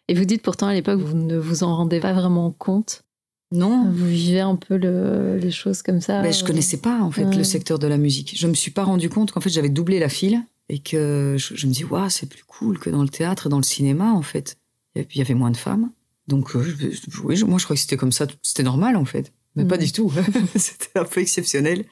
Et 0.07 0.15
vous 0.15 0.25
dites 0.25 0.43
pourtant 0.43 0.69
à 0.69 0.73
l'époque, 0.73 1.01
vous 1.01 1.17
ne 1.17 1.37
vous 1.37 1.65
en 1.65 1.77
rendez 1.77 2.01
pas 2.01 2.13
vraiment 2.15 2.51
compte. 2.53 3.03
Non, 3.51 3.91
Vous 3.91 4.07
vivez 4.07 4.41
un 4.41 4.57
peu 4.57 4.77
le- 4.77 5.39
les 5.39 5.51
choses 5.51 5.81
comme 5.83 6.01
ça. 6.03 6.21
Mais 6.21 6.33
je 6.33 6.45
euh, 6.45 6.47
connaissais 6.47 6.77
pas 6.77 7.01
en 7.01 7.11
fait 7.11 7.25
Ouais. 7.25 7.37
le 7.37 7.45
secteur 7.45 7.79
de 7.79 7.87
la 7.87 7.97
musique. 7.97 8.35
Je 8.39 8.47
me 8.47 8.53
suis 8.55 8.71
pas 8.71 8.85
rendu 8.85 9.09
compte 9.09 9.33
qu'en 9.33 9.41
fait 9.41 9.49
j'avais 9.51 9.71
doublé 9.71 9.99
la 9.99 10.11
file 10.11 10.43
et 10.69 10.81
que 10.81 11.37
je, 11.39 11.55
je 11.55 11.67
me 11.67 11.73
dis 11.73 11.83
waouh 11.85 12.11
c'est 12.11 12.29
plus 12.29 12.45
cool 12.45 12.79
que 12.79 12.91
dans 12.91 13.03
le 13.03 13.09
théâtre 13.09 13.47
et 13.47 13.51
dans 13.51 13.57
le 13.57 13.63
cinéma 13.63 14.13
en 14.13 14.21
fait. 14.23 14.59
Et 14.95 15.05
puis 15.05 15.17
il 15.17 15.21
y 15.21 15.23
avait 15.23 15.33
moins 15.35 15.51
de 15.51 15.57
femmes. 15.57 15.91
Donc 16.27 16.55
euh, 16.57 16.63
je- 16.63 17.21
oui, 17.25 17.43
moi 17.45 17.59
je 17.59 17.65
croyais 17.65 17.77
que 17.77 17.81
c'était 17.81 17.97
comme 17.97 18.13
ça, 18.13 18.27
c'était 18.43 18.63
normal 18.63 18.97
en 18.97 19.07
fait. 19.07 19.33
Mais 19.57 19.65
pas 19.65 19.79
du 19.79 19.91
tout. 19.93 20.13
c'était 20.57 20.99
un 20.99 21.05
peu 21.05 21.21
exceptionnel. 21.23 21.87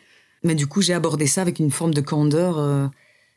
Mais 0.45 0.55
du 0.55 0.67
coup 0.67 0.83
j'ai 0.83 0.93
abordé 0.93 1.27
ça 1.27 1.41
avec 1.41 1.59
une 1.59 1.71
forme 1.71 1.95
de 1.95 2.03
candeur. 2.03 2.59
euh. 2.59 2.87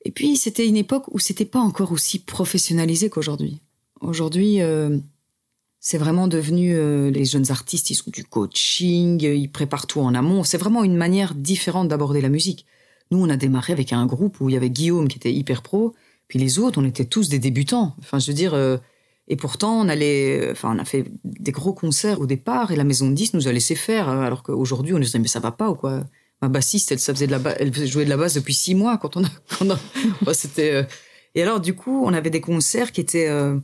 Et 0.03 0.11
puis 0.11 0.35
c'était 0.35 0.67
une 0.67 0.75
époque 0.77 1.05
où 1.13 1.19
c'était 1.19 1.45
pas 1.45 1.59
encore 1.59 1.93
aussi 1.93 2.19
professionnalisé 2.19 3.09
qu'aujourd'hui. 3.09 3.61
Aujourd'hui. 4.01 4.61
C'est 5.79 5.97
vraiment 5.97 6.27
devenu 6.27 6.73
euh, 6.75 7.09
les 7.09 7.25
jeunes 7.25 7.51
artistes, 7.51 7.89
ils 7.89 7.99
ont 8.05 8.11
du 8.11 8.23
coaching, 8.25 9.25
euh, 9.25 9.33
ils 9.33 9.51
préparent 9.51 9.87
tout 9.87 10.01
en 10.01 10.13
amont. 10.13 10.43
C'est 10.43 10.57
vraiment 10.57 10.83
une 10.83 10.95
manière 10.97 11.33
différente 11.35 11.87
d'aborder 11.87 12.21
la 12.21 12.29
musique. 12.29 12.65
Nous, 13.11 13.19
on 13.23 13.29
a 13.29 13.37
démarré 13.37 13.73
avec 13.73 13.93
un 13.93 14.05
groupe 14.05 14.39
où 14.41 14.49
il 14.49 14.53
y 14.53 14.57
avait 14.57 14.69
Guillaume 14.69 15.07
qui 15.07 15.17
était 15.17 15.33
hyper 15.33 15.61
pro, 15.61 15.93
puis 16.27 16.37
les 16.37 16.59
autres, 16.59 16.79
on 16.81 16.85
était 16.85 17.05
tous 17.05 17.29
des 17.29 17.39
débutants. 17.39 17.95
Enfin, 17.99 18.19
je 18.19 18.27
veux 18.27 18.35
dire, 18.35 18.53
euh, 18.53 18.77
et 19.27 19.35
pourtant, 19.35 19.79
on 19.79 19.89
allait, 19.89 20.49
enfin, 20.51 20.75
on 20.75 20.79
a 20.79 20.85
fait 20.85 21.05
des 21.23 21.51
gros 21.51 21.73
concerts 21.73 22.19
au 22.19 22.25
départ, 22.27 22.71
et 22.71 22.75
la 22.75 22.83
maison 22.83 23.09
de 23.09 23.13
10 23.15 23.33
nous 23.33 23.47
a 23.47 23.51
laissé 23.51 23.75
faire, 23.75 24.09
euh, 24.09 24.21
alors 24.21 24.43
qu'aujourd'hui, 24.43 24.93
on 24.93 24.97
nous 24.97 25.05
disait 25.05 25.19
mais 25.19 25.27
ça 25.27 25.39
va 25.39 25.51
pas 25.51 25.69
ou 25.69 25.75
quoi? 25.75 26.03
Ma 26.41 26.49
bassiste, 26.49 26.91
elle, 26.91 26.99
ça 26.99 27.13
faisait 27.13 27.27
de 27.27 27.31
la, 27.31 27.39
elle 27.59 27.73
jouait 27.87 28.05
de 28.05 28.09
la 28.09 28.15
basse 28.17 28.33
depuis 28.33 28.53
six 28.53 28.75
mois 28.75 28.97
quand 28.97 29.17
on 29.17 29.23
a, 29.23 29.29
quand 29.59 29.65
on 29.65 30.27
a- 30.27 30.33
c'était. 30.33 30.71
euh, 30.73 30.83
Et 31.35 31.41
alors, 31.41 31.59
du 31.59 31.73
coup, 31.73 32.03
on 32.05 32.13
avait 32.13 32.29
des 32.29 32.41
concerts 32.41 32.91
qui 32.91 33.01
étaient 33.01 33.27
euh, 33.29 33.57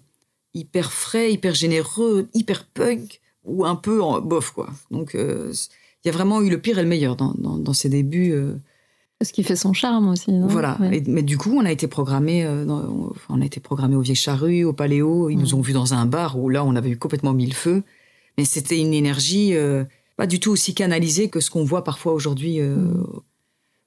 hyper 0.56 0.92
frais, 0.92 1.32
hyper 1.34 1.54
généreux, 1.54 2.28
hyper 2.34 2.66
punk, 2.66 3.22
ou 3.44 3.66
un 3.66 3.76
peu 3.76 4.02
en 4.02 4.20
bof, 4.22 4.52
quoi. 4.52 4.70
Donc, 4.90 5.14
euh, 5.14 5.54
il 6.04 6.08
y 6.08 6.10
a 6.10 6.14
vraiment 6.14 6.42
eu 6.42 6.50
le 6.50 6.60
pire 6.60 6.80
et 6.80 6.82
le 6.84 6.88
meilleur 6.90 7.16
dans, 7.16 7.34
dans, 7.38 7.58
dans 7.58 7.74
ces 7.74 7.90
débuts. 7.90 8.32
euh, 8.34 8.56
Ce 9.22 9.32
qui 9.34 9.44
fait 9.44 9.56
son 9.56 9.74
charme 9.74 10.08
aussi. 10.10 10.32
non? 10.32 10.48
Voilà. 10.48 10.78
Ouais. 10.80 10.98
Et- 10.98 11.04
mais 11.08 11.22
du 11.22 11.38
coup, 11.38 11.54
on 11.56 11.66
a 11.66 11.72
été 11.72 11.88
programmé, 11.88 12.44
euh, 12.46 12.66
on 13.30 13.42
a 13.42 13.46
été 13.46 13.60
programmé 13.60 13.96
au 13.96 14.02
Vieille 14.02 14.16
Charrue, 14.16 14.64
au 14.64 14.74
Paléo. 14.74 15.30
Ils 15.30 15.38
nous 15.38 15.54
ont 15.54 15.62
vus 15.62 15.74
dans 15.74 15.94
un 15.94 16.06
bar 16.08 16.40
où 16.40 16.50
là, 16.50 16.64
on 16.66 16.76
avait 16.76 16.90
eu 16.90 16.98
complètement 16.98 17.34
mis 17.34 17.46
le 17.46 17.54
feu. 17.54 17.84
Mais 18.38 18.46
c'était 18.46 18.80
une 18.80 18.94
énergie 18.94 19.54
pas 20.18 20.28
du 20.28 20.40
tout 20.40 20.52
aussi 20.52 20.74
canalisée 20.74 21.30
que 21.30 21.40
ce 21.42 21.50
qu'on 21.52 21.66
voit 21.66 21.84
parfois 21.84 22.14
aujourd'hui. 22.14 22.62
Mhm. 22.62 23.04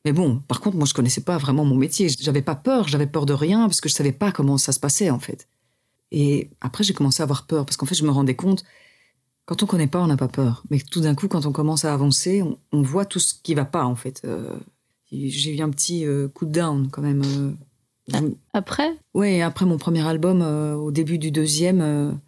Mais 0.05 0.13
bon, 0.13 0.41
par 0.47 0.61
contre, 0.61 0.77
moi, 0.77 0.87
je 0.87 0.95
connaissais 0.95 1.23
pas 1.23 1.39
vraiment 1.39 1.65
mon 1.65 1.75
métier. 1.77 2.09
J'avais 2.21 2.43
pas 2.43 2.55
peur, 2.55 2.87
j'avais 2.89 3.07
peur 3.07 3.27
de 3.27 3.33
rien 3.33 3.63
parce 3.67 3.81
que 3.81 3.89
je 3.89 3.95
savais 3.95 4.13
pas 4.13 4.31
comment 4.33 4.57
ça 4.59 4.73
se 4.73 4.79
passait 4.81 5.11
en 5.11 5.19
fait. 5.19 5.49
Et 6.11 6.51
après, 6.61 6.85
j'ai 6.85 6.95
commencé 6.95 7.23
à 7.23 7.25
avoir 7.25 7.47
peur 7.47 7.65
parce 7.67 7.77
qu'en 7.77 7.87
fait, 7.87 7.95
je 7.95 8.05
me 8.05 8.11
rendais 8.11 8.35
compte. 8.37 8.65
Quand 9.45 9.63
on 9.63 9.67
connaît 9.67 9.87
pas, 9.87 10.01
on 10.03 10.07
n'a 10.07 10.17
pas 10.17 10.29
peur. 10.29 10.63
Mais 10.71 10.79
tout 10.79 11.01
d'un 11.01 11.15
coup, 11.15 11.29
quand 11.29 11.47
on 11.47 11.53
commence 11.53 11.85
à 11.85 11.93
avancer, 11.93 12.43
on, 12.43 12.59
on 12.73 12.83
voit 12.83 13.05
tout 13.07 13.19
ce 13.19 13.35
qui 13.43 13.55
va 13.55 13.65
pas 13.65 13.85
en 13.85 13.95
fait. 13.97 14.23
Euh, 14.25 14.57
j'ai 15.11 15.57
eu 15.57 15.61
un 15.63 15.71
petit 15.71 16.05
euh, 16.07 16.29
coup 16.29 16.45
de 16.47 16.53
down 16.53 16.89
quand 16.91 17.03
même. 17.03 17.23
euh. 17.25 17.53
Ah. 18.13 18.21
Après, 18.55 18.97
Ouais, 19.15 19.43
après 19.43 19.67
mon 19.67 19.77
premier 19.79 20.07
album, 20.07 20.41
au 20.43 20.91
début 20.91 21.19
du 21.19 21.31
deuxième, 21.31 22.19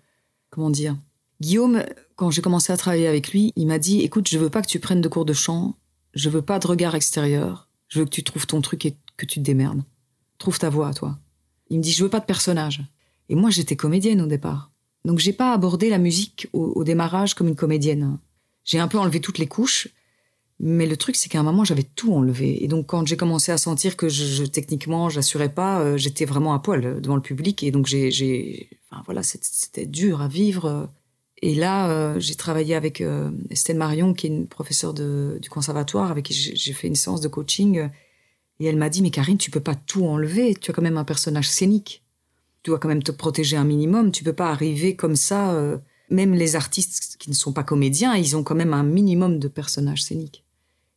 comment 0.50 0.68
dire? 0.70 0.96
Guillaume, 1.40 1.82
quand 2.16 2.30
j'ai 2.30 2.42
commencé 2.42 2.70
à 2.70 2.76
travailler 2.76 3.06
avec 3.06 3.32
lui, 3.32 3.54
il 3.56 3.66
m'a 3.66 3.78
dit 3.78 4.00
"Écoute, 4.02 4.28
je 4.28 4.36
veux 4.38 4.50
pas 4.50 4.60
que 4.60 4.66
tu 4.66 4.78
prennes 4.78 5.00
de 5.00 5.08
cours 5.08 5.24
de 5.24 5.32
chant, 5.32 5.76
je 6.12 6.28
veux 6.28 6.42
pas 6.42 6.58
de 6.58 6.66
regard 6.66 6.94
extérieur, 6.94 7.68
je 7.88 8.00
veux 8.00 8.04
que 8.04 8.10
tu 8.10 8.22
trouves 8.22 8.46
ton 8.46 8.60
truc 8.60 8.84
et 8.84 8.94
que 9.16 9.24
tu 9.24 9.38
te 9.38 9.44
démerdes. 9.44 9.82
Trouve 10.36 10.58
ta 10.58 10.68
voix, 10.68 10.92
toi." 10.92 11.18
Il 11.70 11.78
me 11.78 11.82
dit 11.82 11.92
"Je 11.92 12.02
veux 12.04 12.10
pas 12.10 12.20
de 12.20 12.26
personnage." 12.26 12.82
Et 13.30 13.34
moi, 13.34 13.48
j'étais 13.48 13.76
comédienne 13.76 14.20
au 14.20 14.26
départ, 14.26 14.70
donc 15.04 15.18
j'ai 15.18 15.32
pas 15.32 15.52
abordé 15.52 15.88
la 15.88 15.98
musique 15.98 16.48
au, 16.52 16.84
démarrage 16.84 17.34
comme 17.34 17.48
une 17.48 17.56
comédienne. 17.56 18.18
J'ai 18.64 18.78
un 18.78 18.88
peu 18.88 18.98
enlevé 18.98 19.20
toutes 19.20 19.38
les 19.38 19.46
couches. 19.46 19.88
Mais 20.62 20.86
le 20.86 20.98
truc, 20.98 21.16
c'est 21.16 21.30
qu'à 21.30 21.40
un 21.40 21.42
moment, 21.42 21.64
j'avais 21.64 21.84
tout 21.84 22.12
enlevé. 22.12 22.62
Et 22.62 22.68
donc, 22.68 22.86
quand 22.86 23.06
j'ai 23.06 23.16
commencé 23.16 23.50
à 23.50 23.56
sentir 23.56 23.96
que 23.96 24.10
je, 24.10 24.24
je- 24.26 24.44
techniquement, 24.44 25.08
j'assurais 25.08 25.48
pas, 25.48 25.80
euh, 25.80 25.96
j'étais 25.96 26.26
vraiment 26.26 26.52
à 26.52 26.58
poil 26.58 27.00
devant 27.00 27.16
le 27.16 27.22
public. 27.22 27.62
Et 27.62 27.70
donc, 27.70 27.86
j'ai, 27.86 28.68
enfin 28.90 29.02
voilà, 29.06 29.22
c'était, 29.22 29.86
dur 29.86 30.20
à 30.20 30.28
vivre. 30.28 30.90
Et 31.40 31.54
là, 31.54 31.88
euh, 31.90 32.20
j'ai 32.20 32.34
travaillé 32.34 32.74
avec 32.74 33.00
euh, 33.00 33.30
Estelle 33.48 33.78
Marion, 33.78 34.12
qui 34.12 34.26
est 34.26 34.30
une 34.30 34.46
professeure 34.46 34.92
de, 34.92 35.38
du 35.40 35.48
conservatoire, 35.48 36.10
avec 36.10 36.26
qui 36.26 36.34
j'ai, 36.34 36.72
fait 36.74 36.88
une 36.88 36.94
séance 36.94 37.22
de 37.22 37.28
coaching. 37.28 37.88
Et 38.58 38.66
elle 38.66 38.76
m'a 38.76 38.90
dit, 38.90 39.00
mais 39.00 39.10
Karine, 39.10 39.38
tu 39.38 39.50
peux 39.50 39.60
pas 39.60 39.74
tout 39.74 40.04
enlever. 40.04 40.54
Tu 40.54 40.70
as 40.70 40.74
quand 40.74 40.82
même 40.82 40.98
un 40.98 41.04
personnage 41.04 41.48
scénique. 41.48 42.02
Tu 42.62 42.70
dois 42.70 42.78
quand 42.78 42.88
même 42.88 43.02
te 43.02 43.12
protéger 43.12 43.56
un 43.56 43.64
minimum. 43.64 44.12
Tu 44.12 44.24
peux 44.24 44.32
pas 44.32 44.50
arriver 44.50 44.96
comme 44.96 45.16
ça. 45.16 45.52
euh, 45.52 45.78
même 46.10 46.34
les 46.34 46.56
artistes 46.56 47.16
qui 47.18 47.30
ne 47.30 47.34
sont 47.34 47.52
pas 47.52 47.62
comédiens, 47.62 48.16
ils 48.16 48.36
ont 48.36 48.42
quand 48.42 48.56
même 48.56 48.74
un 48.74 48.82
minimum 48.82 49.38
de 49.38 49.48
personnages 49.48 50.02
scéniques. 50.02 50.44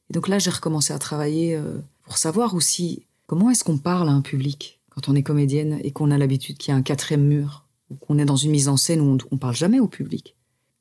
Et 0.10 0.14
donc 0.14 0.28
là, 0.28 0.40
j'ai 0.40 0.50
recommencé 0.50 0.92
à 0.92 1.00
travailler 1.00 1.56
euh, 1.56 1.78
pour 2.04 2.18
savoir 2.18 2.56
aussi 2.56 3.06
comment 3.28 3.50
est-ce 3.50 3.64
qu'on 3.64 3.78
parle 3.78 4.10
à 4.10 4.12
un 4.12 4.22
public 4.22 4.82
quand 4.90 5.10
on 5.10 5.16
est 5.16 5.24
comédienne 5.24 5.80
et 5.84 5.92
qu'on 5.92 6.12
a 6.12 6.18
l'habitude 6.18 6.58
qu'il 6.58 6.72
y 6.72 6.76
a 6.76 6.78
un 6.78 6.82
quatrième 6.82 7.26
mur, 7.26 7.66
ou 7.90 7.96
qu'on 7.96 8.18
est 8.18 8.26
dans 8.26 8.36
une 8.36 8.52
mise 8.52 8.68
en 8.68 8.78
scène 8.78 9.02
où 9.02 9.06
on, 9.06 9.18
on 9.32 9.38
parle 9.38 9.56
jamais 9.56 9.80
au 9.80 9.88
public. 9.88 10.36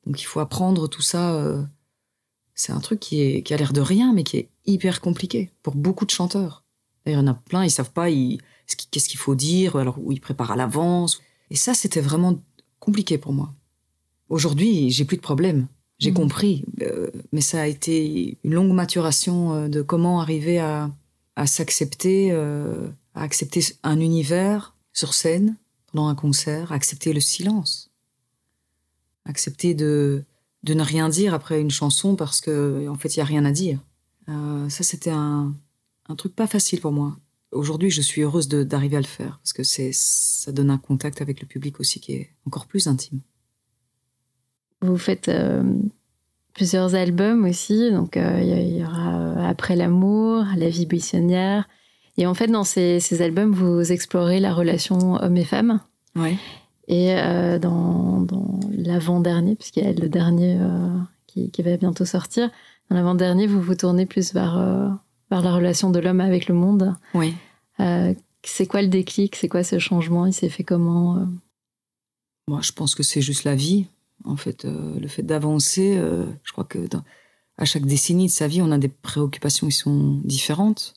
Donc 0.05 0.21
il 0.21 0.25
faut 0.25 0.39
apprendre 0.39 0.87
tout 0.87 1.01
ça. 1.01 1.35
euh, 1.35 1.63
c'est 2.55 2.71
un 2.71 2.79
truc 2.79 2.99
qui, 2.99 3.43
a 3.49 3.57
l'air 3.57 3.73
de 3.73 3.81
rien, 3.81 4.13
mais 4.13 4.23
qui 4.23 4.37
est 4.37 4.49
hyper 4.65 5.01
compliqué 5.01 5.51
pour 5.63 5.75
beaucoup 5.75 6.05
de 6.05 6.11
chanteurs. 6.11 6.63
D'ailleurs, 7.05 7.21
il 7.21 7.25
y 7.25 7.29
en 7.29 7.31
a 7.31 7.35
plein, 7.35 7.63
ils 7.63 7.71
savent 7.71 7.91
pas 7.91 8.09
qu'est-ce 8.91 9.09
qu'il 9.09 9.19
faut 9.19 9.35
dire, 9.35 9.75
alors 9.75 9.97
où 9.99 10.11
ils 10.11 10.21
préparent 10.21 10.51
à 10.51 10.55
l'avance. 10.55 11.21
Et 11.49 11.55
ça, 11.55 11.73
c'était 11.73 12.01
vraiment 12.01 12.41
compliqué 12.79 13.17
pour 13.17 13.33
moi. 13.33 13.53
Aujourd'hui, 14.29 14.89
j'ai 14.91 15.05
plus 15.05 15.17
de 15.17 15.21
problème. 15.21 15.67
J'ai 15.99 16.09
Mhm. 16.11 16.15
compris, 16.17 16.65
euh, 16.81 17.09
mais 17.31 17.41
ça 17.41 17.61
a 17.61 17.67
été 17.67 18.37
une 18.43 18.53
longue 18.53 18.73
maturation 18.73 19.53
euh, 19.53 19.67
de 19.69 19.81
comment 19.81 20.19
arriver 20.19 20.59
à, 20.59 20.91
à 21.35 21.45
s'accepter, 21.47 22.29
euh, 22.31 22.89
à 23.13 23.21
accepter 23.21 23.61
un 23.83 23.99
univers 23.99 24.75
sur 24.91 25.13
scène 25.13 25.55
pendant 25.91 26.07
un 26.07 26.15
concert, 26.15 26.71
à 26.71 26.75
accepter 26.75 27.13
le 27.13 27.19
silence, 27.19 27.91
accepter 29.25 29.73
de, 29.75 30.23
de 30.63 30.73
ne 30.73 30.81
rien 30.83 31.09
dire 31.09 31.33
après 31.33 31.61
une 31.61 31.71
chanson 31.71 32.15
parce 32.15 32.41
que 32.41 32.87
en 32.89 32.95
fait 32.95 33.15
il 33.15 33.19
y 33.19 33.21
a 33.21 33.25
rien 33.25 33.45
à 33.45 33.51
dire. 33.51 33.79
Euh, 34.29 34.67
ça 34.69 34.83
c'était 34.83 35.11
un, 35.11 35.53
un 36.09 36.15
truc 36.15 36.35
pas 36.35 36.47
facile 36.47 36.81
pour 36.81 36.91
moi. 36.91 37.17
Aujourd'hui, 37.53 37.89
je 37.89 38.01
suis 38.01 38.21
heureuse 38.21 38.47
d'arriver 38.47 38.97
à 38.97 39.01
le 39.01 39.05
faire 39.05 39.39
parce 39.41 39.53
que 39.53 39.63
c'est 39.63 39.91
ça 39.93 40.51
donne 40.51 40.69
un 40.69 40.77
contact 40.77 41.21
avec 41.21 41.39
le 41.41 41.47
public 41.47 41.79
aussi 41.79 41.99
qui 41.99 42.13
est 42.13 42.29
encore 42.45 42.65
plus 42.65 42.87
intime. 42.87 43.21
vous 44.81 44.97
faites 44.97 45.29
euh, 45.29 45.63
plusieurs 46.53 46.95
albums 46.95 47.45
aussi. 47.45 47.91
Donc, 47.91 48.17
euh, 48.17 48.39
il 48.41 48.77
y, 48.77 48.83
aura 48.83 49.17
euh, 49.17 49.35
Après 49.43 49.75
l'amour, 49.75 50.45
La 50.57 50.69
vie 50.69 50.85
buissonnière. 50.85 51.67
Et 52.17 52.27
en 52.27 52.33
fait, 52.33 52.47
dans 52.47 52.63
ces, 52.63 52.99
ces 52.99 53.21
albums, 53.21 53.51
vous 53.51 53.91
explorez 53.91 54.39
la 54.39 54.53
relation 54.53 55.15
homme 55.15 55.37
et 55.37 55.43
femme. 55.43 55.79
Ouais. 56.15 56.37
Et 56.87 57.15
euh, 57.15 57.57
dans, 57.57 58.21
dans 58.21 58.59
l'avant-dernier, 58.71 59.55
puisqu'il 59.55 59.83
y 59.83 59.87
a 59.87 59.93
le 59.93 60.09
dernier 60.09 60.59
qui, 61.27 61.49
qui 61.49 61.61
va 61.63 61.75
bientôt 61.77 62.05
sortir, 62.05 62.51
dans 62.89 62.95
l'avant-dernier, 62.95 63.47
vous 63.47 63.61
vous 63.61 63.75
tournez 63.75 64.05
plus 64.05 64.33
vers, 64.33 64.99
vers 65.33 65.41
la 65.41 65.55
relation 65.55 65.89
de 65.89 65.99
l'homme 65.99 66.21
avec 66.21 66.47
le 66.47 66.53
monde. 66.53 66.95
Oui. 67.13 67.33
Euh, 67.79 68.13
c'est 68.43 68.67
quoi 68.67 68.81
le 68.81 68.87
déclic? 68.87 69.35
C'est 69.35 69.49
quoi 69.49 69.63
ce 69.63 69.79
changement? 69.79 70.25
Il 70.25 70.33
s'est 70.33 70.49
fait 70.49 70.63
comment 70.63 71.17
euh? 71.17 71.25
Moi, 72.47 72.59
je 72.61 72.71
pense 72.71 72.93
que 72.93 73.03
c'est 73.03 73.21
juste 73.21 73.43
la 73.45 73.55
vie. 73.55 73.87
En 74.25 74.35
fait, 74.35 74.65
euh, 74.65 74.99
le 74.99 75.07
fait 75.07 75.23
d'avancer, 75.23 75.97
je 76.43 76.51
crois 76.51 76.63
que 76.65 76.87
dans- 76.87 77.03
à 77.57 77.65
chaque 77.65 77.85
décennie 77.85 78.27
de 78.27 78.31
sa 78.31 78.47
vie, 78.47 78.61
on 78.61 78.71
a 78.71 78.77
des 78.77 78.89
préoccupations 78.89 79.67
qui 79.67 79.75
sont 79.75 80.21
différentes. 80.23 80.93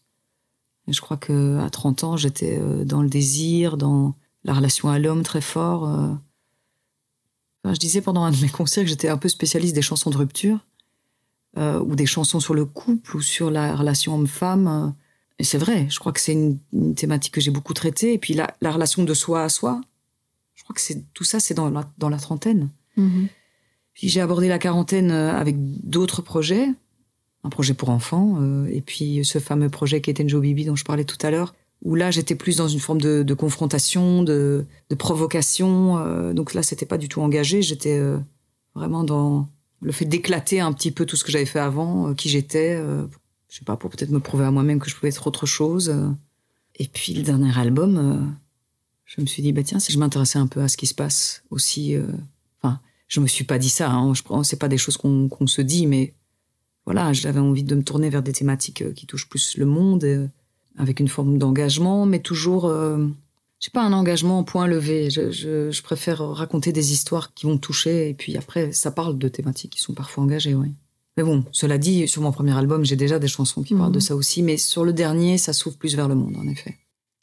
Et 0.88 0.92
je 0.92 1.00
crois 1.00 1.16
que 1.16 1.58
à 1.58 1.70
30 1.70 2.04
ans, 2.04 2.16
j'étais 2.16 2.60
dans 2.84 3.02
le 3.02 3.08
désir, 3.08 3.76
dans 3.76 4.14
la 4.44 4.54
relation 4.54 4.88
à 4.88 4.98
l'homme 4.98 5.22
très 5.22 5.40
fort. 5.40 5.82
Enfin, 7.64 7.74
je 7.74 7.78
disais 7.80 8.00
pendant 8.00 8.22
un 8.24 8.30
de 8.30 8.40
mes 8.40 8.48
concerts 8.48 8.84
que 8.84 8.88
j'étais 8.90 9.08
un 9.08 9.18
peu 9.18 9.28
spécialiste 9.28 9.74
des 9.74 9.82
chansons 9.82 10.10
de 10.10 10.16
rupture, 10.16 10.58
euh, 11.56 11.80
ou 11.80 11.96
des 11.96 12.06
chansons 12.06 12.40
sur 12.40 12.54
le 12.54 12.64
couple, 12.64 13.16
ou 13.16 13.20
sur 13.20 13.50
la 13.50 13.74
relation 13.76 14.14
homme-femme. 14.14 14.68
euh. 14.68 14.90
Et 15.38 15.44
c'est 15.44 15.58
vrai, 15.58 15.86
je 15.90 15.98
crois 15.98 16.12
que 16.12 16.20
c'est 16.20 16.32
une, 16.32 16.58
une 16.72 16.94
thématique 16.94 17.34
que 17.34 17.40
j'ai 17.40 17.50
beaucoup 17.50 17.74
traitée. 17.74 18.14
Et 18.14 18.18
puis 18.18 18.34
la, 18.34 18.54
la 18.62 18.70
relation 18.70 19.04
de 19.04 19.14
soi 19.14 19.42
à 19.42 19.48
soi, 19.48 19.80
je 20.54 20.62
crois 20.64 20.74
que 20.74 20.80
c'est 20.80 21.04
tout 21.12 21.24
ça, 21.24 21.40
c'est 21.40 21.52
dans 21.54 21.68
la, 21.68 21.90
dans 21.98 22.08
la 22.08 22.16
trentaine. 22.18 22.70
Puis 23.92 24.08
j'ai 24.08 24.20
abordé 24.22 24.48
la 24.48 24.58
quarantaine 24.58 25.10
euh, 25.10 25.32
avec 25.32 25.56
d'autres 25.58 26.22
projets, 26.22 26.68
un 27.44 27.50
projet 27.50 27.74
pour 27.74 27.90
enfants, 27.90 28.38
euh, 28.40 28.66
et 28.72 28.80
puis 28.80 29.24
ce 29.24 29.38
fameux 29.38 29.68
projet 29.68 30.00
qui 30.00 30.10
était 30.10 30.26
Joe 30.26 30.40
Bibi 30.40 30.64
dont 30.64 30.76
je 30.76 30.84
parlais 30.84 31.04
tout 31.04 31.18
à 31.20 31.30
l'heure, 31.30 31.54
où 31.82 31.94
là 31.94 32.10
j'étais 32.10 32.34
plus 32.34 32.56
dans 32.56 32.68
une 32.68 32.80
forme 32.80 33.00
de, 33.02 33.22
de 33.22 33.34
confrontation, 33.34 34.22
de, 34.22 34.64
de 34.88 34.94
provocation. 34.94 35.98
euh, 35.98 36.32
donc 36.32 36.54
là, 36.54 36.62
c'était 36.62 36.86
pas 36.86 36.96
du 36.98 37.08
tout 37.08 37.20
engagé. 37.20 37.60
J'étais 37.60 37.98
euh, 37.98 38.18
vraiment 38.74 39.04
dans 39.04 39.48
le 39.82 39.92
fait 39.92 40.04
d'éclater 40.04 40.60
un 40.60 40.72
petit 40.72 40.90
peu 40.90 41.06
tout 41.06 41.16
ce 41.16 41.24
que 41.24 41.32
j'avais 41.32 41.46
fait 41.46 41.58
avant, 41.58 42.08
euh, 42.08 42.14
qui 42.14 42.28
j'étais. 42.28 42.74
euh, 42.76 43.06
je 43.48 43.58
sais 43.58 43.64
pas, 43.64 43.76
pour 43.76 43.90
peut-être 43.90 44.10
me 44.10 44.20
prouver 44.20 44.44
à 44.44 44.50
moi-même 44.50 44.80
que 44.80 44.90
je 44.90 44.96
pouvais 44.96 45.08
être 45.08 45.26
autre 45.26 45.46
chose. 45.46 45.88
euh. 45.90 46.10
Et 46.76 46.88
puis 46.88 47.14
le 47.14 47.22
dernier 47.22 47.56
album, 47.58 47.96
euh, 47.96 48.32
je 49.04 49.20
me 49.20 49.26
suis 49.26 49.42
dit, 49.42 49.52
bah 49.52 49.62
tiens, 49.62 49.78
si 49.78 49.92
je 49.92 49.98
m'intéressais 49.98 50.38
un 50.38 50.46
peu 50.46 50.60
à 50.60 50.68
ce 50.68 50.76
qui 50.76 50.86
se 50.86 50.94
passe 50.94 51.42
aussi. 51.50 51.96
Enfin, 52.60 52.80
je 53.08 53.20
me 53.20 53.26
suis 53.26 53.44
pas 53.44 53.58
dit 53.58 53.70
ça. 53.70 53.90
Hein, 53.90 54.12
je 54.14 54.22
c'est 54.42 54.58
pas 54.58 54.68
des 54.68 54.78
choses 54.78 54.96
qu'on 54.96 55.46
se 55.46 55.62
dit, 55.62 55.86
mais 55.86 56.14
voilà, 56.84 57.12
j'avais 57.12 57.40
envie 57.40 57.62
de 57.62 57.74
me 57.74 57.82
tourner 57.82 58.10
vers 58.10 58.22
des 58.22 58.32
thématiques 58.32 58.94
qui 58.94 59.06
touchent 59.06 59.28
plus 59.28 59.56
le 59.56 59.64
monde, 59.64 60.28
avec 60.76 61.00
une 61.00 61.08
forme 61.08 61.38
d'engagement, 61.38 62.04
mais 62.04 62.18
toujours, 62.18 62.70
je 63.60 63.66
sais 63.66 63.70
pas, 63.70 63.82
un 63.82 63.92
engagement 63.92 64.38
en 64.38 64.44
point 64.44 64.66
levé. 64.66 65.10
Je, 65.10 65.30
je, 65.30 65.70
je 65.70 65.82
préfère 65.82 66.18
raconter 66.20 66.72
des 66.72 66.92
histoires 66.92 67.32
qui 67.34 67.46
vont 67.46 67.58
toucher, 67.58 68.08
et 68.10 68.14
puis 68.14 68.36
après, 68.36 68.72
ça 68.72 68.90
parle 68.90 69.18
de 69.18 69.28
thématiques 69.28 69.72
qui 69.72 69.80
sont 69.80 69.94
parfois 69.94 70.24
engagées, 70.24 70.54
oui. 70.54 70.72
Mais 71.16 71.22
bon, 71.24 71.44
cela 71.52 71.78
dit, 71.78 72.06
sur 72.08 72.20
mon 72.20 72.30
premier 72.32 72.56
album, 72.56 72.84
j'ai 72.84 72.96
déjà 72.96 73.18
des 73.18 73.28
chansons 73.28 73.62
qui 73.62 73.74
parlent 73.74 73.88
Mhm. 73.88 73.94
de 73.94 74.00
ça 74.00 74.14
aussi, 74.14 74.42
mais 74.42 74.58
sur 74.58 74.84
le 74.84 74.92
dernier, 74.92 75.38
ça 75.38 75.54
s'ouvre 75.54 75.76
plus 75.78 75.96
vers 75.96 76.08
le 76.08 76.14
monde, 76.14 76.36
en 76.36 76.46
effet. 76.46 76.76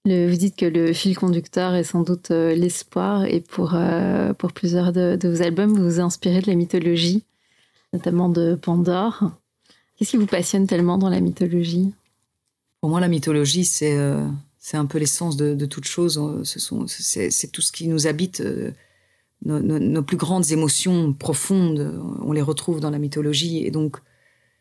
Le- 0.06 0.28
vous 0.30 0.36
dites 0.36 0.56
que 0.56 0.66
le 0.66 0.92
fil 0.94 1.16
conducteur 1.16 1.76
est 1.76 1.84
sans 1.84 2.02
doute 2.02 2.32
euh, 2.32 2.56
l'espoir, 2.56 3.26
et 3.26 3.40
pour, 3.40 3.76
euh, 3.76 4.34
pour 4.34 4.52
plusieurs 4.52 4.92
de, 4.94 5.16
de 5.16 5.30
vos 5.30 5.42
albums, 5.44 5.72
vous 5.78 5.84
vous 5.84 6.00
inspirez 6.00 6.42
de 6.42 6.48
la 6.48 6.56
mythologie, 6.56 7.24
notamment 7.94 8.30
de 8.30 8.56
Pandore. 8.56 9.32
Qu'est-ce 9.96 10.10
qui 10.12 10.18
vous 10.18 10.26
passionne 10.26 10.66
tellement 10.66 10.98
dans 10.98 11.10
la 11.10 11.20
mythologie? 11.20 11.94
Pour 12.82 12.90
moi, 12.90 13.00
la 13.00 13.08
mythologie, 13.08 13.64
c'est 13.64 13.96
euh, 13.96 14.28
c'est 14.66 14.78
un 14.78 14.86
peu 14.86 14.98
l'essence 14.98 15.36
de, 15.36 15.56
de 15.56 15.66
toute 15.66 15.84
chose. 15.84 16.18
Euh, 16.18 16.46
Ce 16.46 16.58
sont, 16.58 16.86
c'est, 16.88 17.52
tout 17.52 17.62
ce 17.62 17.74
qui 17.74 17.90
nous 17.90 18.08
habite. 18.08 18.40
euh, 18.40 18.72
nos, 19.44 20.04
plus 20.04 20.16
grandes 20.16 20.52
émotions 20.54 21.12
profondes, 21.12 22.02
on 22.22 22.32
les 22.32 22.42
retrouve 22.42 22.80
dans 22.80 22.90
la 22.90 22.98
mythologie. 22.98 23.66
Et 23.66 23.72
donc, 23.72 23.98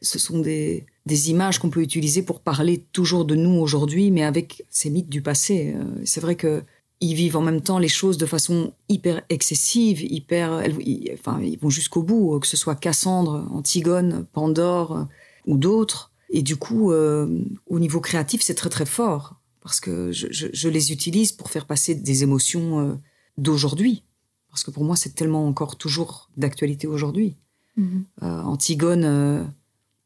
ce 0.01 0.19
sont 0.19 0.41
des, 0.41 0.87
images 1.07 1.61
qu'on 1.61 1.71
peut 1.71 1.83
utiliser 1.83 2.23
pour 2.23 2.41
parler 2.41 2.85
toujours 2.93 3.25
de 3.25 3.37
nous 3.37 3.61
aujourd'hui, 3.61 4.11
mais 4.11 4.25
avec 4.25 4.67
ces 4.71 4.91
mythes 4.91 5.09
du 5.09 5.23
passé. 5.23 5.73
Euh, 5.77 5.85
C'est 6.05 6.21
vrai 6.21 6.35
que 6.35 6.65
ils 7.01 7.15
vivent 7.15 7.37
en 7.37 7.43
même 7.43 7.61
temps 7.61 7.79
les 7.79 7.89
choses 7.89 8.19
de 8.19 8.27
façon 8.27 8.73
hyper 8.89 9.23
excessive, 9.29 10.03
hyper, 10.03 10.65
ils- 10.81 11.13
enfin, 11.15 11.41
ils 11.41 11.59
vont 11.61 11.71
jusqu'au 11.71 12.03
bout, 12.03 12.41
que 12.41 12.47
ce 12.49 12.57
soit 12.57 12.75
Cassandre, 12.75 13.47
Antigone, 13.53 14.27
Pandore 14.33 14.97
euh, 14.97 15.05
ou 15.47 15.59
d'autres. 15.59 16.11
Et 16.31 16.43
du 16.43 16.57
coup, 16.57 16.93
au 16.93 17.79
niveau 17.79 18.01
créatif, 18.01 18.41
c'est 18.43 18.55
très 18.55 18.71
très 18.71 18.87
fort 18.87 19.42
parce 19.63 19.81
que 19.81 20.13
je, 20.13 20.27
je- 20.31 20.49
je 20.53 20.69
les 20.69 20.93
utilise 20.93 21.33
pour 21.33 21.51
faire 21.51 21.67
passer 21.67 21.95
des 21.95 22.23
émotions 22.23 22.81
euh, 22.81 22.95
d'aujourd'hui. 23.39 24.03
Parce 24.51 24.65
que 24.65 24.71
pour 24.71 24.85
moi, 24.85 24.97
c'est 24.97 25.15
tellement 25.15 25.47
encore 25.47 25.77
toujours 25.77 26.29
d'actualité 26.37 26.87
aujourd'hui. 26.87 27.37
Euh, 27.79 28.43
Antigone, 28.43 29.05
euh, 29.05 29.43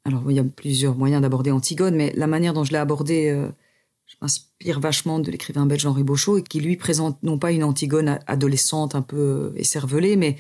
alors 0.05 0.23
il 0.31 0.37
y 0.37 0.38
a 0.38 0.45
plusieurs 0.45 0.95
moyens 0.97 1.21
d'aborder 1.23 1.51
Antigone, 1.51 1.97
mais 1.97 2.12
la 2.16 2.29
manière 2.29 2.53
dont 2.55 2.62
je 2.62 2.71
l'ai 2.71 2.79
abordée, 2.79 3.35
je 4.07 4.14
m'inspire 4.23 4.79
vachement 4.79 5.19
de 5.19 5.33
l'écrivain 5.33 5.66
belge 5.66 5.85
Henri 5.85 6.05
Beauchot, 6.05 6.38
et 6.38 6.42
qui 6.45 6.61
lui 6.61 6.77
présente 6.77 7.21
non 7.25 7.38
pas 7.38 7.51
une 7.51 7.64
Antigone 7.64 8.09
a- 8.09 8.21
adolescente 8.29 8.95
un 8.95 9.03
peu 9.03 9.53
écervelée, 9.57 10.14
mais, 10.14 10.37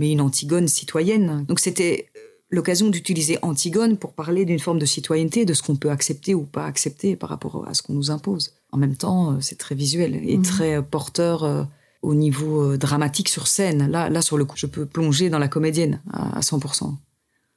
mais 0.00 0.10
une 0.10 0.20
Antigone 0.20 0.66
citoyenne. 0.66 1.44
Donc 1.46 1.60
c'était 1.60 2.08
l'occasion 2.50 2.88
d'utiliser 2.88 3.38
Antigone 3.42 3.96
pour 3.96 4.12
parler 4.12 4.44
d'une 4.44 4.58
forme 4.58 4.78
de 4.78 4.86
citoyenneté, 4.86 5.44
de 5.44 5.54
ce 5.54 5.62
qu'on 5.62 5.76
peut 5.76 5.90
accepter 5.90 6.34
ou 6.34 6.44
pas 6.44 6.66
accepter 6.66 7.16
par 7.16 7.28
rapport 7.30 7.66
à 7.68 7.74
ce 7.74 7.82
qu'on 7.82 7.94
nous 7.94 8.10
impose. 8.10 8.54
En 8.70 8.78
même 8.78 8.96
temps, 8.96 9.32
euh, 9.32 9.36
c'est 9.40 9.58
très 9.58 9.74
visuel 9.74 10.14
et 10.14 10.36
Mhm. 10.36 10.42
très 10.42 10.74
euh, 10.76 10.82
porteur 10.82 11.44
euh, 11.44 11.64
au 12.02 12.14
niveau 12.14 12.76
dramatique 12.76 13.28
sur 13.28 13.46
scène. 13.46 13.90
Là, 13.90 14.10
là, 14.10 14.20
sur 14.22 14.36
le 14.36 14.44
coup, 14.44 14.56
je 14.56 14.66
peux 14.66 14.84
plonger 14.86 15.30
dans 15.30 15.38
la 15.38 15.48
comédienne 15.48 16.00
à, 16.12 16.36
à 16.38 16.40
100%. 16.42 16.94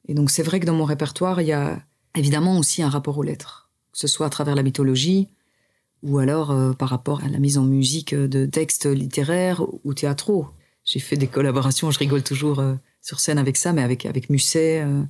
Et 0.08 0.14
donc, 0.14 0.30
c'est 0.30 0.42
vrai 0.42 0.58
que 0.58 0.64
dans 0.66 0.74
mon 0.74 0.84
répertoire, 0.86 1.42
il 1.42 1.48
y 1.48 1.52
a 1.52 1.78
évidemment 2.16 2.58
aussi 2.58 2.82
un 2.82 2.88
rapport 2.88 3.18
aux 3.18 3.22
lettres, 3.22 3.68
que 3.92 3.98
ce 3.98 4.06
soit 4.06 4.26
à 4.26 4.30
travers 4.30 4.54
la 4.54 4.62
mythologie 4.62 5.28
ou 6.02 6.18
alors 6.18 6.50
euh, 6.50 6.72
par 6.72 6.88
rapport 6.88 7.22
à 7.24 7.28
la 7.28 7.38
mise 7.38 7.58
en 7.58 7.64
musique 7.64 8.14
de 8.14 8.46
textes 8.46 8.86
littéraires 8.86 9.62
ou 9.84 9.92
théâtraux. 9.94 10.46
J'ai 10.84 11.00
fait 11.00 11.16
des 11.16 11.26
collaborations, 11.26 11.90
je 11.90 11.98
rigole 11.98 12.22
toujours 12.22 12.60
euh, 12.60 12.74
sur 13.02 13.20
scène 13.20 13.38
avec 13.38 13.56
ça, 13.56 13.72
mais 13.72 13.82
avec, 13.82 14.06
avec 14.06 14.28
Musset, 14.30 14.82
euh, 14.84 15.02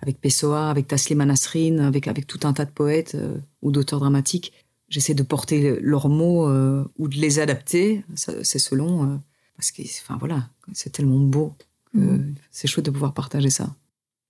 avec 0.00 0.20
Pessoa, 0.20 0.70
avec 0.70 0.88
Taslim 0.88 1.22
Nasrin, 1.22 1.78
avec, 1.78 2.08
avec 2.08 2.26
tout 2.26 2.40
un 2.44 2.52
tas 2.52 2.64
de 2.64 2.70
poètes 2.70 3.14
euh, 3.14 3.38
ou 3.62 3.70
d'auteurs 3.72 4.00
dramatiques. 4.00 4.52
J'essaie 4.88 5.14
de 5.14 5.22
porter 5.22 5.78
leurs 5.80 6.08
mots 6.08 6.48
euh, 6.48 6.84
ou 6.98 7.08
de 7.08 7.16
les 7.16 7.38
adapter, 7.38 8.04
c'est 8.14 8.58
selon, 8.58 9.20
parce 9.56 9.70
que, 9.70 9.82
enfin 9.82 10.16
voilà, 10.18 10.48
c'est 10.74 10.90
tellement 10.90 11.18
beau 11.20 11.54
que 11.94 11.98
Mhm. 11.98 12.34
c'est 12.50 12.68
chouette 12.68 12.86
de 12.86 12.90
pouvoir 12.90 13.12
partager 13.14 13.50
ça. 13.50 13.74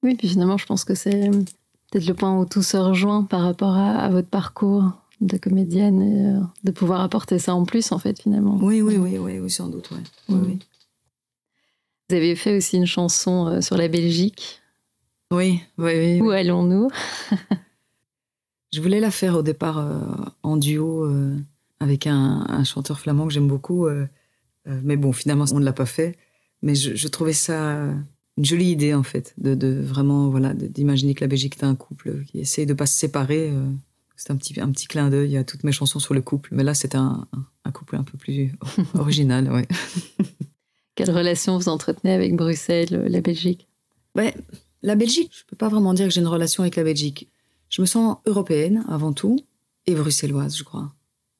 Oui, 0.03 0.15
puis 0.17 0.29
finalement, 0.29 0.57
je 0.59 0.67
pense 0.67 0.85
que 0.85 0.95
c'est 0.95 1.31
peut-être 1.91 2.07
le 2.07 2.15
point 2.15 2.37
où 2.39 2.45
tout 2.45 2.63
se 2.63 2.77
rejoint 2.77 3.23
par 3.25 3.43
rapport 3.43 3.75
à, 3.77 3.91
à 3.99 4.09
votre 4.11 4.29
parcours 4.29 4.85
de 5.21 5.37
comédienne 5.37 6.03
et 6.03 6.67
de 6.67 6.71
pouvoir 6.73 7.01
apporter 7.03 7.39
ça 7.39 7.55
en 7.55 7.65
plus, 7.65 7.93
en 7.93 7.99
fait, 7.99 8.21
finalement. 8.21 8.59
Oui, 8.61 8.83
oui, 8.83 8.97
oui, 8.97 9.19
oui, 9.19 9.39
oui 9.41 9.51
sans 9.51 9.69
doute, 9.69 9.91
ouais. 9.93 9.99
Oui, 10.29 10.35
Mhm. 10.37 10.45
oui. 10.47 10.59
Vous 12.13 12.19
avez 12.19 12.37
fait 12.37 12.55
aussi 12.55 12.77
une 12.77 12.85
chanson 12.85 13.47
euh, 13.47 13.61
sur 13.63 13.79
la 13.79 13.89
Belgique. 13.89 14.61
Oui, 15.33 15.61
oui, 15.79 15.93
oui, 15.97 16.21
Où 16.21 16.29
allons-nous? 16.29 16.91
Je 18.71 18.83
voulais 18.83 19.01
la 19.01 19.11
faire 19.11 19.35
au 19.35 19.43
départ 19.43 19.79
euh, 19.79 19.99
en 20.43 20.59
duo 20.59 21.07
euh, 21.07 21.35
avec 21.81 22.07
un, 22.07 22.45
un 22.47 22.65
chanteur 22.65 23.01
flamand 23.01 23.27
que 23.27 23.33
j'aime 23.33 23.49
beaucoup. 23.49 23.87
euh, 23.87 24.05
mais 24.67 24.99
bon, 24.99 25.15
finalement, 25.15 25.47
on 25.53 25.59
ne 25.59 25.65
l'a 25.65 25.73
pas 25.73 25.87
fait. 25.87 26.19
Mais 26.61 26.75
je, 26.75 26.95
je 26.95 27.09
trouvais 27.09 27.33
ça 27.33 27.87
une 28.37 28.45
jolie 28.45 28.67
idée, 28.73 28.93
en 28.93 29.03
fait, 29.05 29.33
de, 29.39 29.55
de 29.55 29.81
vraiment, 29.81 30.29
voilà, 30.29 30.53
d'imaginer 30.53 31.15
que 31.15 31.23
la 31.23 31.29
Belgique 31.29 31.57
est 31.63 31.65
un 31.65 31.75
couple 31.75 32.25
qui 32.27 32.41
essaye 32.41 32.67
de 32.67 32.75
pas 32.75 32.85
se 32.85 32.99
séparer. 32.99 33.55
c'est 34.17 34.33
un 34.33 34.37
petit, 34.37 34.61
un 34.61 34.71
petit 34.71 34.87
clin 34.87 35.09
d'œil 35.09 35.39
à 35.39 35.45
toutes 35.45 35.65
mes 35.65 35.73
chansons 35.73 35.99
sur 35.99 36.13
le 36.13 36.21
couple. 36.21 36.51
Mais 36.53 36.63
là, 36.63 36.75
c'est 36.75 36.95
un 36.95 37.27
couple 37.73 37.97
un 37.97 38.05
peu 38.05 38.19
plus 38.19 38.53
original, 38.99 39.51
ouais. 39.51 39.67
Quelle 40.95 41.11
relation 41.11 41.57
vous 41.59 41.69
entretenez 41.69 42.13
avec 42.13 42.37
Bruxelles, 42.37 42.95
euh, 42.95 43.09
la 43.09 43.21
Belgique? 43.21 43.69
Ouais, 44.15 44.35
la 44.83 44.95
Belgique, 44.95 45.33
je 45.35 45.45
peux 45.47 45.57
pas 45.57 45.69
vraiment 45.69 45.95
dire 45.95 46.07
que 46.07 46.13
j'ai 46.13 46.21
une 46.21 46.27
relation 46.27 46.63
avec 46.63 46.77
la 46.77 46.85
Belgique. 46.85 47.31
Je 47.71 47.81
me 47.81 47.87
sens 47.87 48.19
européenne 48.27 48.85
avant 48.89 49.13
tout 49.13 49.39
et 49.87 49.95
bruxelloise, 49.95 50.57
je 50.57 50.65
crois. 50.65 50.93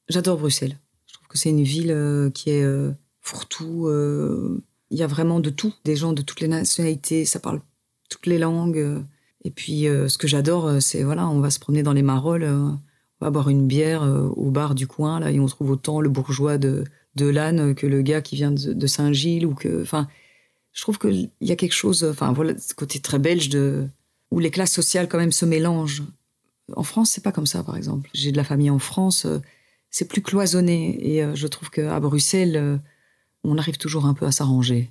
J'adore 0.09 0.39
Bruxelles. 0.39 0.79
Je 1.07 1.13
trouve 1.15 1.29
que 1.29 1.37
c'est 1.37 1.51
une 1.51 1.63
ville 1.63 1.91
euh, 1.91 2.31
qui 2.31 2.51
est 2.51 2.63
euh, 2.63 2.93
fourre-tout. 3.21 3.87
euh, 3.89 4.63
Il 4.91 4.99
y 4.99 5.03
a 5.03 5.07
vraiment 5.07 5.41
de 5.41 5.51
tout, 5.51 5.75
des 5.85 5.97
gens 5.97 6.13
de 6.13 6.23
toutes 6.23 6.41
les 6.41 6.49
nationalités, 6.49 7.25
ça 7.25 7.39
parle 7.39 7.61
toutes 8.09 8.27
les 8.27 8.39
langues. 8.39 9.05
Et 9.45 9.51
puis, 9.51 9.85
ce 9.85 10.19
que 10.19 10.29
j'adore, 10.29 10.81
c'est 10.81 11.03
voilà, 11.03 11.27
on 11.29 11.41
va 11.41 11.51
se 11.51 11.59
promener 11.59 11.83
dans 11.83 11.95
les 11.95 12.03
Marolles, 12.03 12.45
on 12.45 12.79
va 13.21 13.31
boire 13.31 13.49
une 13.49 13.67
bière 13.67 14.03
au 14.37 14.51
bar 14.51 14.75
du 14.75 14.87
coin 14.87 15.19
là, 15.19 15.33
et 15.33 15.41
on 15.41 15.47
trouve 15.47 15.71
autant 15.71 16.01
le 16.01 16.11
bourgeois 16.11 16.59
de 16.59 16.85
de 17.15 17.27
l'âne 17.27 17.75
que 17.75 17.87
le 17.87 18.03
gars 18.03 18.23
qui 18.23 18.37
vient 18.37 18.51
de, 18.53 18.87
Saint-Gilles 18.87 19.47
ou 19.47 19.55
que, 19.55 19.83
enfin, 19.83 20.09
je 20.73 20.81
trouve 20.83 20.99
qu'il 20.99 21.31
y 21.41 21.53
a 21.53 21.57
quelque 21.57 21.75
chose, 21.75 22.05
enfin 22.05 22.33
voilà, 22.33 22.57
ce 22.59 22.75
côté 22.75 23.01
très 23.01 23.19
belge 23.19 23.49
de 23.49 23.87
où 24.31 24.39
les 24.39 24.51
classes 24.51 24.73
sociales 24.73 25.09
quand 25.09 25.19
même 25.19 25.33
se 25.33 25.45
mélangent. 25.45 26.03
En 26.75 26.85
France, 26.85 27.11
c'est 27.11 27.23
pas 27.23 27.33
comme 27.33 27.47
ça, 27.47 27.63
par 27.63 27.77
exemple. 27.77 28.09
J'ai 28.15 28.33
de 28.33 28.37
la 28.37 28.45
famille 28.45 28.71
en 28.71 28.79
France, 28.79 29.27
euh, 29.27 29.41
c'est 29.91 30.09
plus 30.09 30.23
cloisonné 30.23 30.99
et 31.07 31.23
euh, 31.23 31.35
je 31.35 31.47
trouve 31.47 31.69
qu'à 31.71 32.01
Bruxelles, 32.01 32.57
euh, 32.57 32.79
on 33.45 33.59
arrive 33.59 33.77
toujours 33.77 34.07
un 34.07 34.15
peu 34.15 34.25
à 34.25 34.33
s'arranger. 34.33 34.91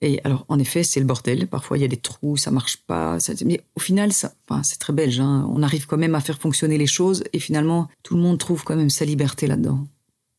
Et 0.00 0.20
alors, 0.24 0.44
en 0.48 0.58
effet, 0.58 0.82
c'est 0.82 1.00
le 1.00 1.06
bordel. 1.06 1.46
Parfois, 1.48 1.78
il 1.78 1.80
y 1.80 1.84
a 1.84 1.88
des 1.88 1.96
trous, 1.96 2.36
ça 2.36 2.50
marche 2.50 2.78
pas. 2.78 3.18
ça- 3.20 3.32
mais 3.44 3.62
au 3.74 3.80
final, 3.80 4.12
ça, 4.12 4.34
c'est 4.62 4.78
très 4.78 4.92
belge. 4.92 5.20
hein. 5.20 5.46
On 5.50 5.62
arrive 5.62 5.86
quand 5.86 5.96
même 5.96 6.14
à 6.14 6.20
faire 6.20 6.38
fonctionner 6.38 6.78
les 6.78 6.86
choses 6.86 7.24
et 7.32 7.38
finalement, 7.40 7.88
tout 8.02 8.14
le 8.14 8.22
monde 8.22 8.38
trouve 8.38 8.62
quand 8.64 8.76
même 8.76 8.90
sa 8.90 9.04
liberté 9.04 9.46
là-dedans. 9.46 9.86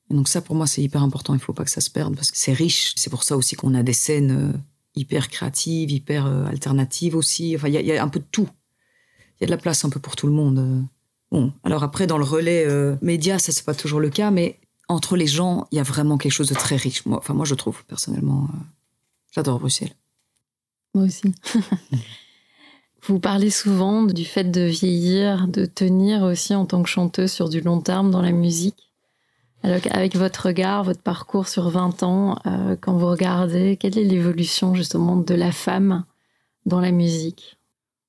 Et 0.09 0.13
donc 0.13 0.27
ça, 0.27 0.41
pour 0.41 0.55
moi, 0.55 0.67
c'est 0.67 0.81
hyper 0.81 1.03
important. 1.03 1.33
Il 1.33 1.39
faut 1.39 1.53
pas 1.53 1.63
que 1.65 1.69
ça 1.71 1.81
se 1.81 1.89
perde 1.89 2.15
parce 2.15 2.31
que 2.31 2.37
c'est 2.37 2.53
riche. 2.53 2.93
C'est 2.95 3.09
pour 3.09 3.23
ça 3.23 3.35
aussi 3.37 3.55
qu'on 3.55 3.73
a 3.75 3.83
des 3.83 3.93
scènes 3.93 4.53
euh, 4.53 4.57
hyper 4.95 5.27
créatives, 5.29 5.91
hyper 5.91 6.25
euh, 6.25 6.45
alternatives 6.45 7.15
aussi. 7.15 7.55
Enfin, 7.55 7.67
il 7.67 7.73
y, 7.73 7.77
a- 7.77 7.81
il 7.81 7.87
y 7.87 7.97
a 7.97 8.03
un 8.03 8.07
peu 8.07 8.19
de 8.19 8.25
tout. 8.31 8.47
Il 9.39 9.41
y 9.41 9.43
a 9.43 9.47
de 9.47 9.51
la 9.51 9.57
place 9.57 9.83
un 9.85 9.89
peu 9.89 9.99
pour 9.99 10.15
tout 10.15 10.27
le 10.27 10.33
monde. 10.33 10.59
euh. 10.59 10.81
Bon, 11.31 11.51
alors 11.63 11.83
après, 11.83 12.07
dans 12.07 12.17
le 12.17 12.23
relais 12.23 12.65
euh, 12.65 12.95
média, 13.01 13.37
ça 13.37 13.51
c'est 13.51 13.65
pas 13.65 13.75
toujours 13.75 13.99
le 13.99 14.09
cas, 14.09 14.31
mais 14.31 14.59
entre 14.87 15.17
les 15.17 15.27
gens, 15.27 15.67
il 15.71 15.75
y 15.75 15.79
a 15.79 15.83
vraiment 15.83 16.17
quelque 16.17 16.31
chose 16.31 16.47
de 16.47 16.55
très 16.55 16.77
riche. 16.77 17.05
Moi, 17.05 17.17
enfin, 17.17 17.33
moi, 17.33 17.45
je 17.45 17.53
trouve 17.53 17.83
personnellement, 17.85 18.45
euh, 18.53 18.57
j'adore 19.35 19.59
Bruxelles. 19.59 19.93
Moi 20.95 21.03
aussi. 21.03 21.33
Vous 23.07 23.19
parlez 23.19 23.49
souvent 23.51 24.03
du 24.03 24.25
fait 24.25 24.45
de 24.45 24.61
vieillir, 24.61 25.47
de 25.47 25.65
tenir 25.65 26.23
aussi 26.23 26.55
en 26.55 26.65
tant 26.65 26.81
que 26.83 26.89
chanteuse 26.89 27.31
sur 27.31 27.47
du 27.49 27.61
long 27.61 27.79
terme 27.81 28.09
dans 28.11 28.21
la 28.21 28.31
musique. 28.31 28.86
Alors 29.63 29.79
avec 29.91 30.15
votre 30.15 30.47
regard, 30.47 30.83
votre 30.83 31.01
parcours 31.01 31.47
sur 31.47 31.69
20 31.69 32.03
ans, 32.03 32.39
euh, 32.45 32.75
quand 32.79 32.95
vous 32.95 33.07
regardez, 33.07 33.77
quelle 33.77 33.97
est 33.97 34.03
l'évolution 34.03 34.75
justement 34.75 35.15
de 35.17 35.33
la 35.33 35.51
femme 35.51 36.05
dans 36.65 36.79
la 36.79 36.91
musique? 36.91 37.57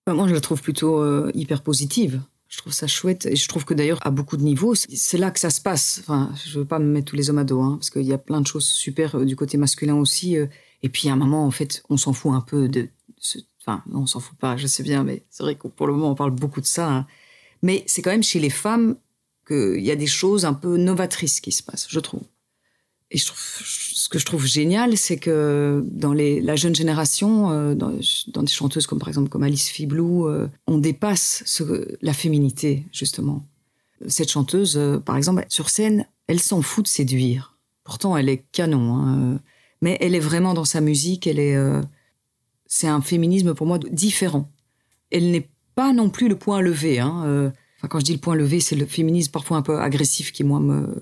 Enfin, 0.06 0.14
moi, 0.16 0.28
je 0.28 0.34
la 0.34 0.40
trouve 0.40 0.62
plutôt 0.62 0.98
euh, 1.00 1.30
hyper 1.34 1.62
positive. 1.62 2.20
Je 2.48 2.58
trouve 2.58 2.72
ça 2.72 2.86
chouette 2.86 3.26
et 3.26 3.36
je 3.36 3.46
trouve 3.48 3.64
que 3.64 3.74
d'ailleurs 3.74 3.98
à 4.06 4.10
beaucoup 4.10 4.36
de 4.36 4.42
niveaux, 4.42 4.74
c'est- 4.74 5.18
là 5.18 5.30
que 5.30 5.38
ça 5.40 5.50
se 5.50 5.60
passe. 5.60 5.98
Enfin, 6.00 6.30
je 6.46 6.58
veux 6.58 6.64
pas 6.64 6.78
me 6.78 6.86
mettre 6.86 7.06
tous 7.10 7.16
les 7.16 7.28
hommes 7.28 7.38
à 7.38 7.44
dos, 7.44 7.60
hein, 7.60 7.76
parce 7.78 7.90
qu'il 7.90 8.02
y 8.06 8.12
a 8.12 8.18
plein 8.18 8.40
de 8.40 8.46
choses 8.46 8.64
super 8.66 9.16
euh, 9.16 9.24
du 9.24 9.36
côté 9.36 9.58
masculin 9.58 9.96
aussi. 9.96 10.36
et 10.82 10.88
puis 10.88 11.08
à 11.08 11.12
un 11.12 11.16
moment, 11.16 11.44
en 11.44 11.50
fait, 11.50 11.82
on 11.90 11.96
s'en 11.96 12.12
fout 12.12 12.32
un 12.32 12.40
peu 12.40 12.68
de. 12.68 12.88
ce- 13.18 13.38
Enfin, 13.60 13.82
on 13.92 14.06
s'en 14.06 14.20
fout 14.20 14.38
pas, 14.38 14.56
je 14.56 14.66
sais 14.66 14.82
bien, 14.82 15.04
mais 15.04 15.24
c'est 15.28 15.42
vrai 15.42 15.54
que 15.54 15.68
pour 15.68 15.86
le 15.86 15.92
moment, 15.92 16.10
on 16.12 16.14
parle 16.14 16.30
beaucoup 16.30 16.62
de 16.62 16.66
ça. 16.66 16.88
hein. 16.90 17.06
Mais 17.62 17.84
c'est 17.86 18.00
quand 18.00 18.10
même 18.10 18.22
chez 18.22 18.40
les 18.40 18.48
femmes 18.48 18.96
qu'il 19.48 19.80
y 19.80 19.90
a 19.90 19.96
des 19.96 20.06
choses 20.06 20.44
un 20.44 20.54
peu 20.54 20.76
novatrices 20.76 21.40
qui 21.40 21.52
se 21.52 21.62
passent, 21.62 21.86
je 21.88 22.00
trouve. 22.00 22.22
Et 23.10 23.18
ce 23.18 24.08
que 24.10 24.18
je 24.18 24.26
trouve 24.26 24.44
génial, 24.44 24.98
c'est 24.98 25.16
que 25.16 25.82
dans 25.90 26.12
la 26.12 26.56
jeune 26.56 26.74
génération, 26.74 27.50
euh, 27.50 27.74
dans, 27.74 27.90
des 27.90 28.46
chanteuses 28.52 28.86
comme 28.86 28.98
par 28.98 29.08
exemple 29.08 29.30
comme 29.30 29.42
Alice 29.42 29.68
Fiblou, 29.68 30.26
euh, 30.26 30.48
on 30.66 30.76
dépasse 30.76 31.62
la 32.02 32.12
féminité 32.12 32.84
justement. 32.92 33.46
Cette 34.06 34.30
chanteuse, 34.30 34.76
euh, 34.76 34.98
par 34.98 35.16
exemple, 35.16 35.44
sur 35.48 35.70
scène, 35.70 36.06
elle 36.26 36.38
s'en 36.38 36.60
fout 36.60 36.84
de 36.84 36.88
séduire. 36.88 37.56
Pourtant, 37.82 38.16
elle 38.16 38.28
est 38.28 38.44
canon, 38.52 38.96
hein, 38.96 39.40
mais 39.80 39.96
elle 40.00 40.14
est 40.14 40.20
vraiment 40.20 40.52
dans 40.52 40.66
sa 40.66 40.82
musique. 40.82 41.26
Elle 41.26 41.38
est, 41.38 41.56
c'est 42.66 42.86
un 42.86 43.00
féminisme 43.00 43.54
pour 43.54 43.66
moi 43.66 43.78
différent. 43.78 44.50
Elle 45.10 45.30
n'est 45.30 45.48
pas 45.74 45.94
non 45.94 46.10
plus 46.10 46.28
le 46.28 46.36
point 46.36 46.60
levé. 46.60 46.98
Hein, 46.98 47.50
enfin, 47.78 47.88
quand 47.88 47.98
je 48.00 48.04
dis 48.04 48.12
le 48.12 48.18
point 48.18 48.34
levé, 48.34 48.60
c'est 48.60 48.76
le 48.76 48.86
féminisme 48.86 49.30
parfois 49.32 49.56
un 49.56 49.62
peu 49.62 49.80
agressif 49.80 50.32
qui 50.32 50.44
moi 50.44 50.60
me 50.60 50.94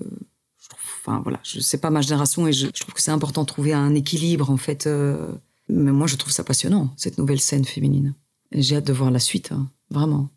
je 0.59 0.69
trouve, 0.69 0.81
enfin 1.01 1.21
voilà, 1.23 1.39
je 1.43 1.59
sais 1.59 1.77
pas 1.77 1.89
ma 1.89 2.01
génération 2.01 2.47
et 2.47 2.53
je, 2.53 2.67
je 2.73 2.81
trouve 2.81 2.93
que 2.93 3.01
c'est 3.01 3.11
important 3.11 3.41
de 3.41 3.47
trouver 3.47 3.73
un 3.73 3.93
équilibre 3.95 4.49
en 4.49 4.57
fait. 4.57 4.87
euh, 4.87 5.31
mais 5.69 5.91
moi, 5.91 6.07
je 6.07 6.15
trouve 6.15 6.31
ça 6.31 6.45
passionnant 6.45 6.93
cette 6.95 7.17
nouvelle 7.17 7.41
scène 7.41 7.65
féminine. 7.65 8.15
J'ai 8.53 8.77
hâte 8.77 8.87
de 8.87 8.93
voir 8.93 9.11
la 9.11 9.19
suite, 9.19 9.51
hein, 9.51 9.69
vraiment. 9.89 10.29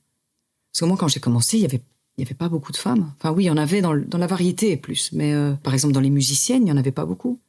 Parce 0.72 0.80
que 0.80 0.84
moi, 0.86 0.96
quand 0.96 1.06
j'ai 1.08 1.20
commencé, 1.20 1.56
il 1.56 1.60
y 1.62 1.64
avait 1.66 1.82
il 2.18 2.24
y 2.24 2.26
avait 2.26 2.34
pas 2.34 2.48
beaucoup 2.48 2.72
de 2.72 2.76
femmes. 2.76 3.12
Enfin 3.16 3.32
oui, 3.32 3.44
il 3.44 3.46
y 3.46 3.50
en 3.50 3.56
avait 3.56 3.80
dans, 3.80 3.96
dans 3.96 4.18
la 4.18 4.26
variété 4.26 4.76
plus, 4.76 5.10
mais 5.12 5.32
euh, 5.32 5.54
par 5.54 5.72
exemple 5.72 5.94
dans 5.94 6.00
les 6.00 6.10
musiciennes, 6.10 6.66
il 6.66 6.68
y 6.68 6.72
en 6.72 6.76
avait 6.76 6.92
pas 6.92 7.06
beaucoup. 7.06 7.40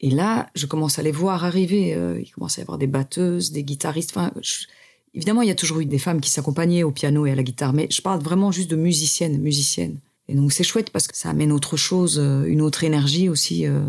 Et 0.00 0.10
là, 0.10 0.50
je 0.56 0.66
commence 0.66 0.98
à 0.98 1.02
les 1.02 1.12
voir 1.12 1.44
arriver. 1.44 1.94
euh, 1.94 2.20
il 2.20 2.30
commence 2.32 2.58
à 2.58 2.60
y 2.60 2.64
avoir 2.64 2.76
des 2.78 2.88
batteuses, 2.88 3.52
des 3.52 3.62
guitaristes. 3.64 4.10
Enfin, 4.10 4.32
je- 4.42 4.66
évidemment, 5.14 5.42
il 5.42 5.48
y 5.48 5.50
a 5.50 5.54
toujours 5.54 5.80
eu 5.80 5.86
des 5.86 5.98
femmes 5.98 6.20
qui 6.20 6.30
s'accompagnaient 6.30 6.82
au 6.82 6.90
piano 6.90 7.26
et 7.26 7.30
à 7.32 7.34
la 7.34 7.42
guitare, 7.42 7.72
mais 7.72 7.86
je 7.90 8.00
parle 8.02 8.20
vraiment 8.22 8.50
juste 8.52 8.70
de 8.70 8.76
musiciennes, 8.76 9.38
musiciennes. 9.38 9.98
Et 10.28 10.34
donc 10.34 10.52
c'est 10.52 10.64
chouette 10.64 10.90
parce 10.90 11.06
que 11.08 11.16
ça 11.16 11.30
amène 11.30 11.52
autre 11.52 11.76
chose, 11.76 12.18
euh, 12.18 12.44
une 12.44 12.60
autre 12.62 12.84
énergie 12.84 13.28
aussi. 13.28 13.66
euh. 13.66 13.80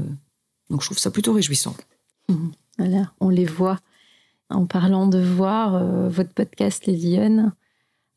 Donc 0.70 0.82
je 0.82 0.88
trouve 0.88 0.98
ça 1.00 1.12
plutôt 1.12 1.34
réjouissant. 1.34 1.76
Voilà, 2.78 3.12
on 3.20 3.30
les 3.30 3.46
voit. 3.46 3.80
En 4.50 4.66
parlant 4.66 5.08
de 5.08 5.20
voir, 5.20 5.76
euh, 5.76 6.10
votre 6.10 6.32
podcast 6.34 6.86
Les 6.88 6.98
Lyonnes 6.98 7.54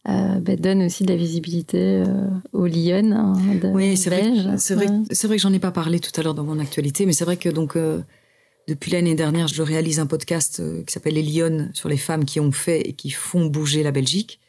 euh, 0.08 0.38
bah, 0.40 0.56
donne 0.56 0.82
aussi 0.82 1.04
de 1.04 1.10
la 1.10 1.16
visibilité 1.16 1.78
euh, 2.06 2.28
aux 2.52 2.66
Lyonnes 2.66 3.12
hein, 3.12 3.34
Oui, 3.74 3.96
c'est 3.96 4.10
vrai, 4.10 4.56
c'est 4.58 4.74
vrai, 4.74 4.88
Ouais. 4.88 5.02
que- 5.08 5.14
c'est 5.14 5.26
vrai 5.26 5.36
que 5.36 5.42
j'en 5.42 5.52
ai 5.52 5.58
pas 5.58 5.72
parlé 5.72 5.98
tout 6.00 6.12
à 6.18 6.22
l'heure 6.22 6.34
dans 6.34 6.44
mon 6.44 6.58
actualité, 6.58 7.06
mais 7.06 7.12
c'est 7.12 7.24
vrai 7.24 7.36
que 7.36 7.48
donc 7.48 7.76
depuis 8.66 8.90
l'année 8.90 9.14
dernière, 9.14 9.48
je 9.48 9.62
réalise 9.62 10.00
un 10.00 10.06
podcast 10.06 10.60
euh, 10.60 10.82
qui 10.82 10.92
s'appelle 10.92 11.14
Les 11.14 11.22
Lyonnes 11.22 11.70
sur 11.72 11.88
les 11.88 11.96
femmes 11.96 12.24
qui 12.24 12.40
ont 12.40 12.52
fait 12.52 12.80
et 12.80 12.92
qui 12.94 13.10
font 13.10 13.46
bouger 13.46 13.82
la 13.82 13.92
Belgique. 13.92 14.40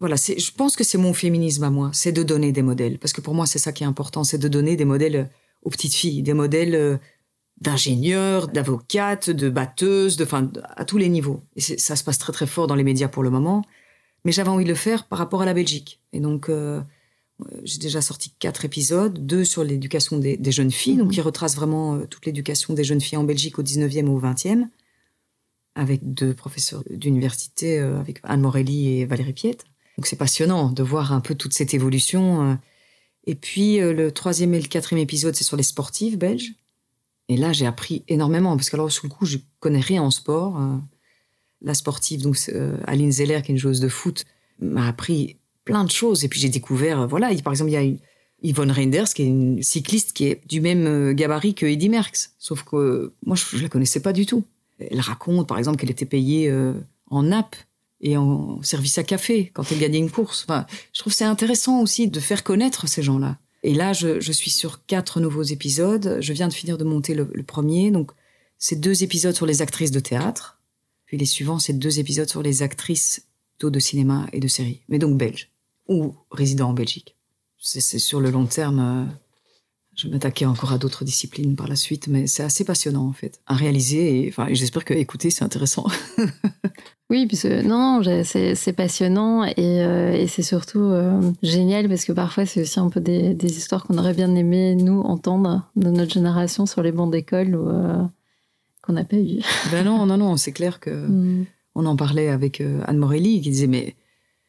Voilà, 0.00 0.16
je 0.16 0.50
pense 0.52 0.76
que 0.76 0.84
c'est 0.84 0.98
mon 0.98 1.12
féminisme 1.12 1.64
à 1.64 1.70
moi, 1.70 1.90
c'est 1.92 2.12
de 2.12 2.22
donner 2.22 2.52
des 2.52 2.62
modèles, 2.62 2.98
parce 2.98 3.12
que 3.12 3.20
pour 3.20 3.34
moi 3.34 3.46
c'est 3.46 3.58
ça 3.58 3.72
qui 3.72 3.82
est 3.82 3.86
important, 3.86 4.22
c'est 4.22 4.38
de 4.38 4.46
donner 4.46 4.76
des 4.76 4.84
modèles 4.84 5.16
euh, 5.16 5.24
aux 5.62 5.70
petites 5.70 5.94
filles, 5.94 6.22
des 6.22 6.34
modèles 6.34 6.76
euh, 6.76 6.96
d'ingénieurs, 7.60 8.46
d'avocates, 8.46 9.28
de 9.28 9.48
batteuses, 9.50 10.16
de, 10.16 10.24
enfin, 10.24 10.50
à 10.76 10.84
tous 10.84 10.98
les 10.98 11.08
niveaux. 11.08 11.42
Et 11.56 11.60
ça 11.60 11.96
se 11.96 12.04
passe 12.04 12.18
très 12.18 12.32
très 12.32 12.46
fort 12.46 12.68
dans 12.68 12.76
les 12.76 12.84
médias 12.84 13.08
pour 13.08 13.24
le 13.24 13.30
moment, 13.30 13.64
mais 14.24 14.30
j'avais 14.30 14.50
envie 14.50 14.64
de 14.64 14.68
le 14.68 14.76
faire 14.76 15.06
par 15.08 15.18
rapport 15.18 15.42
à 15.42 15.46
la 15.46 15.54
Belgique. 15.54 16.00
Et 16.12 16.20
donc 16.20 16.48
euh, 16.48 16.80
j'ai 17.62 17.78
déjà 17.78 18.00
sorti 18.02 18.32
quatre 18.38 18.64
épisodes, 18.64 19.24
deux 19.26 19.44
sur 19.44 19.62
l'éducation 19.64 20.18
des, 20.18 20.36
des 20.36 20.52
jeunes 20.52 20.70
filles, 20.72 20.96
donc 20.96 21.12
qui 21.12 21.20
retrace 21.20 21.54
vraiment 21.56 21.94
euh, 21.94 22.06
toute 22.06 22.26
l'éducation 22.26 22.74
des 22.74 22.84
jeunes 22.84 23.00
filles 23.00 23.18
en 23.18 23.24
Belgique 23.24 23.58
au 23.58 23.62
19e 23.62 23.98
et 23.98 24.02
au 24.08 24.20
20e, 24.20 24.68
avec 25.74 26.12
deux 26.14 26.34
professeurs 26.34 26.82
d'université, 26.90 27.78
euh, 27.78 28.00
avec 28.00 28.20
Anne 28.24 28.40
Morelli 28.40 28.98
et 28.98 29.06
Valérie 29.06 29.32
Piette. 29.32 29.64
Donc 29.96 30.06
c'est 30.06 30.16
passionnant 30.16 30.70
de 30.70 30.82
voir 30.82 31.12
un 31.12 31.20
peu 31.20 31.34
toute 31.34 31.52
cette 31.54 31.74
évolution. 31.74 32.50
euh. 32.50 32.54
Et 33.24 33.34
puis 33.34 33.80
euh, 33.80 33.92
le 33.92 34.10
troisième 34.10 34.54
et 34.54 34.60
le 34.60 34.66
quatrième 34.68 35.02
épisode, 35.02 35.34
c'est 35.36 35.44
sur 35.44 35.56
les 35.56 35.62
sportives 35.62 36.18
belges. 36.18 36.54
Et 37.28 37.36
là, 37.36 37.52
j'ai 37.52 37.66
appris 37.66 38.04
énormément, 38.08 38.56
parce 38.56 38.70
que 38.70 38.76
alors, 38.76 38.90
sous 38.90 39.06
le 39.06 39.12
coup, 39.12 39.26
je 39.26 39.36
connais 39.60 39.80
rien 39.80 40.02
en 40.02 40.10
sport. 40.10 40.58
euh. 40.60 40.76
La 41.60 41.74
sportive, 41.74 42.22
donc 42.22 42.38
euh, 42.50 42.78
Aline 42.86 43.10
Zeller, 43.12 43.42
qui 43.42 43.50
est 43.50 43.54
une 43.54 43.58
joueuse 43.58 43.80
de 43.80 43.88
foot, 43.88 44.24
m'a 44.60 44.86
appris 44.86 45.36
plein 45.68 45.84
de 45.84 45.90
choses. 45.90 46.24
Et 46.24 46.28
puis 46.28 46.40
j'ai 46.40 46.48
découvert, 46.48 47.00
euh, 47.02 47.06
voilà, 47.06 47.30
il- 47.32 47.42
par 47.42 47.52
exemple, 47.52 47.70
il 47.70 47.74
y 47.74 47.76
a 47.76 47.96
Yvonne 48.42 48.70
Reinders, 48.70 49.12
qui 49.14 49.22
est 49.22 49.26
une 49.26 49.62
cycliste 49.62 50.12
qui 50.14 50.24
est 50.26 50.40
du 50.48 50.60
même 50.62 50.86
euh, 50.86 51.12
gabarit 51.12 51.54
que 51.54 51.66
Eddy 51.66 51.88
Merckx. 51.90 52.30
Sauf 52.38 52.62
que 52.64 53.12
moi, 53.26 53.36
je, 53.36 53.56
je 53.56 53.62
la 53.62 53.68
connaissais 53.68 54.00
pas 54.00 54.14
du 54.14 54.24
tout. 54.24 54.44
Elle 54.78 55.00
raconte, 55.00 55.46
par 55.46 55.58
exemple, 55.58 55.76
qu'elle 55.78 55.90
était 55.90 56.06
payée 56.06 56.48
euh, 56.48 56.72
en 57.08 57.24
nappe 57.24 57.56
et 58.00 58.16
en 58.16 58.62
service 58.62 58.96
à 58.96 59.02
café 59.02 59.50
quand 59.52 59.70
elle 59.70 59.78
gagnait 59.78 59.98
une 59.98 60.10
course. 60.10 60.46
Enfin, 60.48 60.66
je 60.94 61.00
trouve 61.00 61.12
c'est 61.12 61.24
intéressant 61.24 61.82
aussi 61.82 62.08
de 62.08 62.20
faire 62.20 62.44
connaître 62.44 62.88
ces 62.88 63.02
gens-là. 63.02 63.38
Et 63.64 63.74
là, 63.74 63.92
je, 63.92 64.32
suis 64.32 64.52
sur 64.52 64.86
quatre 64.86 65.20
nouveaux 65.20 65.42
épisodes. 65.42 66.18
Je 66.20 66.32
viens 66.32 66.48
de 66.48 66.54
finir 66.54 66.78
de 66.78 66.84
monter 66.84 67.12
le, 67.14 67.28
le 67.34 67.42
premier. 67.42 67.90
Donc, 67.90 68.12
c'est 68.56 68.80
deux 68.80 69.02
épisodes 69.02 69.34
sur 69.34 69.46
les 69.46 69.60
actrices 69.62 69.90
de 69.90 70.00
théâtre. 70.00 70.60
Puis 71.06 71.16
les 71.18 71.26
suivants, 71.26 71.58
c'est 71.58 71.72
deux 71.72 71.98
épisodes 71.98 72.28
sur 72.28 72.42
les 72.42 72.62
actrices 72.62 73.26
plutôt 73.58 73.70
de 73.70 73.80
cinéma 73.80 74.28
et 74.32 74.38
de 74.38 74.46
série. 74.46 74.80
Mais 74.88 75.00
donc 75.00 75.18
belges. 75.18 75.50
Ou 75.88 76.14
résidant 76.30 76.70
en 76.70 76.72
Belgique. 76.74 77.16
C'est 77.58 77.80
sur 77.98 78.20
le 78.20 78.30
long 78.30 78.46
terme. 78.46 78.78
euh, 78.78 79.04
je 79.96 80.06
vais 80.06 80.12
m'attaquer 80.12 80.46
encore 80.46 80.72
à 80.72 80.78
d'autres 80.78 81.04
disciplines 81.04 81.56
par 81.56 81.66
la 81.66 81.74
suite, 81.74 82.06
mais 82.06 82.28
c'est 82.28 82.44
assez 82.44 82.64
passionnant 82.64 83.04
en 83.08 83.12
fait 83.12 83.40
à 83.48 83.54
réaliser. 83.54 84.20
Et, 84.24 84.28
enfin, 84.28 84.46
j'espère 84.52 84.84
que 84.84 84.94
écouter 84.94 85.30
c'est 85.30 85.44
intéressant. 85.44 85.86
Oui, 87.10 87.26
puisque 87.26 87.46
non, 87.46 88.02
non, 88.02 88.22
c'est 88.22 88.72
passionnant 88.74 89.42
et, 89.42 89.54
euh, 89.58 90.12
et 90.12 90.26
c'est 90.26 90.42
surtout 90.42 90.82
euh, 90.82 91.18
génial 91.42 91.88
parce 91.88 92.04
que 92.04 92.12
parfois 92.12 92.44
c'est 92.44 92.60
aussi 92.60 92.78
un 92.78 92.90
peu 92.90 93.00
des, 93.00 93.32
des 93.32 93.56
histoires 93.56 93.84
qu'on 93.84 93.96
aurait 93.96 94.12
bien 94.12 94.34
aimé 94.34 94.74
nous 94.74 95.00
entendre 95.00 95.66
de 95.74 95.88
notre 95.88 96.12
génération 96.12 96.66
sur 96.66 96.82
les 96.82 96.92
bancs 96.92 97.10
d'école 97.10 97.56
ou 97.56 97.66
euh, 97.70 98.02
qu'on 98.82 98.92
n'a 98.92 99.04
pas 99.04 99.16
eu. 99.16 99.40
ben 99.70 99.84
non, 99.86 100.04
non, 100.04 100.18
non, 100.18 100.36
c'est 100.36 100.52
clair 100.52 100.80
que 100.80 100.90
Mm. 101.08 101.46
on 101.74 101.86
en 101.86 101.96
parlait 101.96 102.28
avec 102.28 102.60
Anne 102.86 102.98
Morelli 102.98 103.40
qui 103.40 103.48
disait 103.52 103.68
mais 103.68 103.96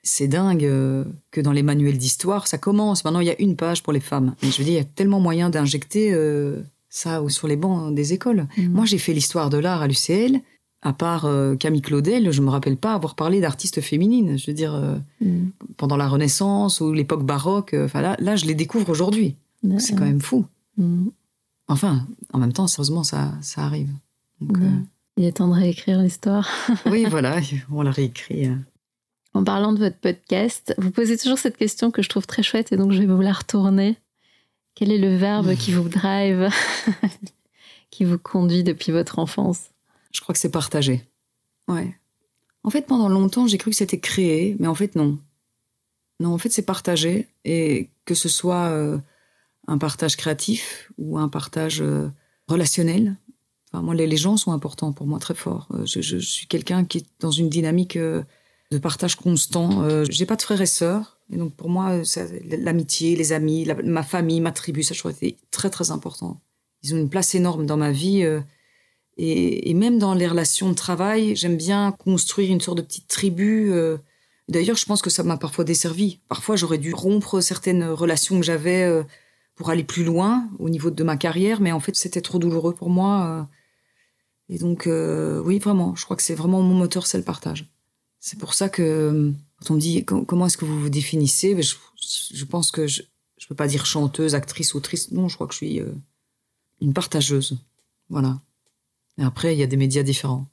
c'est 0.03 0.27
dingue 0.27 0.65
euh, 0.65 1.03
que 1.31 1.41
dans 1.41 1.51
les 1.51 1.63
manuels 1.63 1.97
d'histoire 1.97 2.47
ça 2.47 2.57
commence. 2.57 3.03
Maintenant 3.03 3.19
il 3.19 3.27
y 3.27 3.31
a 3.31 3.41
une 3.41 3.55
page 3.55 3.83
pour 3.83 3.93
les 3.93 3.99
femmes. 3.99 4.35
Mais 4.41 4.51
je 4.51 4.57
veux 4.57 4.63
dire 4.63 4.73
il 4.73 4.77
y 4.77 4.79
a 4.79 4.85
tellement 4.85 5.19
moyen 5.19 5.49
d'injecter 5.49 6.13
euh, 6.13 6.61
ça 6.89 7.21
sur 7.27 7.47
les 7.47 7.55
bancs 7.55 7.93
des 7.93 8.13
écoles. 8.13 8.47
Mm. 8.57 8.67
Moi, 8.69 8.85
j'ai 8.85 8.97
fait 8.97 9.13
l'histoire 9.13 9.49
de 9.49 9.57
l'art 9.57 9.81
à 9.81 9.87
l'UCL. 9.87 10.41
À 10.81 10.93
part 10.93 11.25
euh, 11.25 11.55
Camille 11.55 11.81
Claudel, 11.81 12.31
je 12.31 12.41
me 12.41 12.49
rappelle 12.49 12.77
pas 12.77 12.93
avoir 12.93 13.15
parlé 13.15 13.41
d'artistes 13.41 13.81
féminines. 13.81 14.37
Je 14.37 14.47
veux 14.47 14.55
dire, 14.55 14.73
euh, 14.73 14.95
Mm. 15.21 15.49
pendant 15.77 15.97
la 15.97 16.07
Renaissance 16.07 16.81
ou 16.81 16.93
l'époque 16.93 17.25
baroque. 17.25 17.75
Enfin 17.77 18.01
là, 18.01 18.15
là, 18.19 18.35
je 18.35 18.45
les 18.45 18.55
découvre 18.55 18.89
aujourd'hui. 18.89 19.35
C'est 19.77 19.93
quand 19.93 20.05
même 20.05 20.21
fou. 20.21 20.45
Mm. 20.77 21.07
Enfin, 21.67 22.07
en 22.33 22.39
même 22.39 22.53
temps, 22.53 22.67
sérieusement, 22.67 23.03
ça, 23.03 23.33
ça 23.41 23.61
arrive. 23.61 23.89
Donc. 24.41 24.57
Il 25.17 25.25
est 25.25 25.33
temps 25.33 25.49
de 25.49 25.53
réécrire 25.53 26.01
l'histoire. 26.01 26.49
oui, 26.85 27.05
voilà, 27.09 27.41
on 27.69 27.81
l'a 27.81 27.91
réécrit. 27.91 28.49
En 29.33 29.43
parlant 29.43 29.73
de 29.73 29.79
votre 29.79 29.97
podcast, 29.97 30.73
vous 30.77 30.91
posez 30.91 31.17
toujours 31.17 31.37
cette 31.37 31.57
question 31.57 31.91
que 31.91 32.01
je 32.01 32.09
trouve 32.09 32.25
très 32.25 32.43
chouette 32.43 32.71
et 32.71 32.77
donc 32.77 32.91
je 32.91 32.99
vais 32.99 33.05
vous 33.05 33.21
la 33.21 33.33
retourner. 33.33 33.97
Quel 34.75 34.91
est 34.91 34.97
le 34.97 35.15
verbe 35.15 35.55
qui 35.55 35.71
vous 35.71 35.87
drive, 35.89 36.49
qui 37.91 38.05
vous 38.05 38.17
conduit 38.17 38.63
depuis 38.63 38.91
votre 38.91 39.19
enfance? 39.19 39.69
Je 40.11 40.21
crois 40.21 40.33
que 40.33 40.39
c'est 40.39 40.49
partagé. 40.51 41.03
Ouais. 41.67 41.95
En 42.63 42.69
fait, 42.69 42.83
pendant 42.87 43.09
longtemps, 43.09 43.45
j'ai 43.47 43.57
cru 43.57 43.71
que 43.71 43.77
c'était 43.77 43.99
créé, 43.99 44.55
mais 44.59 44.67
en 44.67 44.75
fait, 44.75 44.95
non. 44.95 45.19
Non, 46.19 46.33
en 46.33 46.37
fait, 46.37 46.49
c'est 46.49 46.65
partagé. 46.65 47.27
Et 47.45 47.89
que 48.05 48.15
ce 48.15 48.27
soit 48.29 48.67
euh, 48.69 48.97
un 49.67 49.77
partage 49.77 50.17
créatif 50.17 50.91
ou 50.97 51.17
un 51.17 51.29
partage 51.29 51.81
euh, 51.81 52.09
relationnel. 52.47 53.15
Enfin, 53.71 53.83
moi, 53.83 53.93
les, 53.95 54.07
les 54.07 54.17
gens 54.17 54.35
sont 54.37 54.51
importants 54.51 54.91
pour 54.91 55.05
moi, 55.07 55.19
très 55.19 55.35
fort. 55.35 55.67
Euh, 55.73 55.85
je, 55.85 56.01
je- 56.01 56.17
je 56.17 56.25
suis 56.29 56.47
quelqu'un 56.47 56.83
qui 56.85 56.99
est 56.99 57.05
dans 57.19 57.31
une 57.31 57.49
dynamique 57.49 57.97
de 58.71 58.77
partage 58.77 59.15
constant. 59.15 59.83
Euh, 59.83 60.05
j'ai 60.09 60.25
pas 60.25 60.35
de 60.35 60.41
frères 60.41 60.61
et 60.61 60.65
sœurs. 60.65 61.19
Et 61.31 61.37
donc, 61.37 61.53
pour 61.55 61.69
moi, 61.69 61.91
euh, 61.91 62.39
l'amitié, 62.57 63.15
les 63.15 63.33
amis, 63.33 63.67
ma 63.83 64.03
famille, 64.03 64.41
ma 64.41 64.51
tribu, 64.51 64.83
ça 64.83 64.95
a 65.03 65.11
été 65.11 65.37
très, 65.51 65.69
très 65.69 65.91
important. 65.91 66.41
Ils 66.83 66.93
ont 66.93 66.97
une 66.97 67.09
place 67.09 67.35
énorme 67.35 67.65
dans 67.65 67.77
ma 67.77 67.91
vie. 67.91 68.23
euh, 68.23 68.41
et, 69.17 69.73
même 69.73 69.99
dans 69.99 70.13
les 70.13 70.27
relations 70.27 70.69
de 70.69 70.75
travail, 70.75 71.35
j'aime 71.35 71.57
bien 71.57 71.91
construire 71.91 72.51
une 72.51 72.61
sorte 72.61 72.77
de 72.77 72.83
petite 72.83 73.07
tribu. 73.07 73.71
euh. 73.71 73.97
D'ailleurs, 74.47 74.77
je 74.77 74.85
pense 74.85 75.01
que 75.01 75.09
ça 75.09 75.23
m'a 75.23 75.37
parfois 75.37 75.63
desservi. 75.65 76.19
Parfois, 76.29 76.55
j'aurais 76.55 76.77
dû 76.77 76.93
rompre 76.93 77.41
certaines 77.41 77.83
relations 77.83 78.39
que 78.39 78.45
j'avais 78.45 79.03
pour 79.55 79.69
aller 79.69 79.83
plus 79.83 80.03
loin 80.03 80.49
au 80.57 80.69
niveau 80.69 80.89
de 80.89 81.03
ma 81.03 81.17
carrière, 81.17 81.61
mais 81.61 81.71
en 81.71 81.79
fait, 81.79 81.95
c'était 81.95 82.21
trop 82.21 82.39
douloureux 82.39 82.73
pour 82.73 82.89
moi. 82.89 83.47
Et 84.49 84.57
donc, 84.57 84.87
euh, 84.87 85.41
oui, 85.45 85.59
vraiment, 85.59 85.95
je 85.95 86.03
crois 86.03 86.17
que 86.17 86.23
c'est 86.23 86.35
vraiment 86.35 86.61
mon 86.61 86.73
moteur, 86.73 87.05
c'est 87.05 87.19
le 87.19 87.23
partage. 87.23 87.71
C'est 88.19 88.37
pour 88.37 88.53
ça 88.53 88.69
que 88.69 89.31
quand 89.59 89.71
on 89.71 89.75
me 89.75 89.79
dit 89.79 90.03
com- 90.05 90.25
comment 90.25 90.45
est-ce 90.45 90.57
que 90.57 90.65
vous 90.65 90.79
vous 90.79 90.89
définissez, 90.89 91.55
ben, 91.55 91.63
je, 91.63 91.75
je 92.33 92.45
pense 92.45 92.71
que 92.71 92.87
je 92.87 93.01
ne 93.01 93.47
peux 93.47 93.55
pas 93.55 93.67
dire 93.67 93.85
chanteuse, 93.85 94.35
actrice, 94.35 94.75
autrice. 94.75 95.11
Non, 95.11 95.27
je 95.27 95.35
crois 95.35 95.47
que 95.47 95.53
je 95.53 95.57
suis 95.57 95.79
euh, 95.79 95.91
une 96.81 96.93
partageuse. 96.93 97.57
Voilà. 98.09 98.39
Et 99.17 99.23
après, 99.23 99.55
il 99.55 99.59
y 99.59 99.63
a 99.63 99.67
des 99.67 99.77
médias 99.77 100.03
différents. 100.03 100.45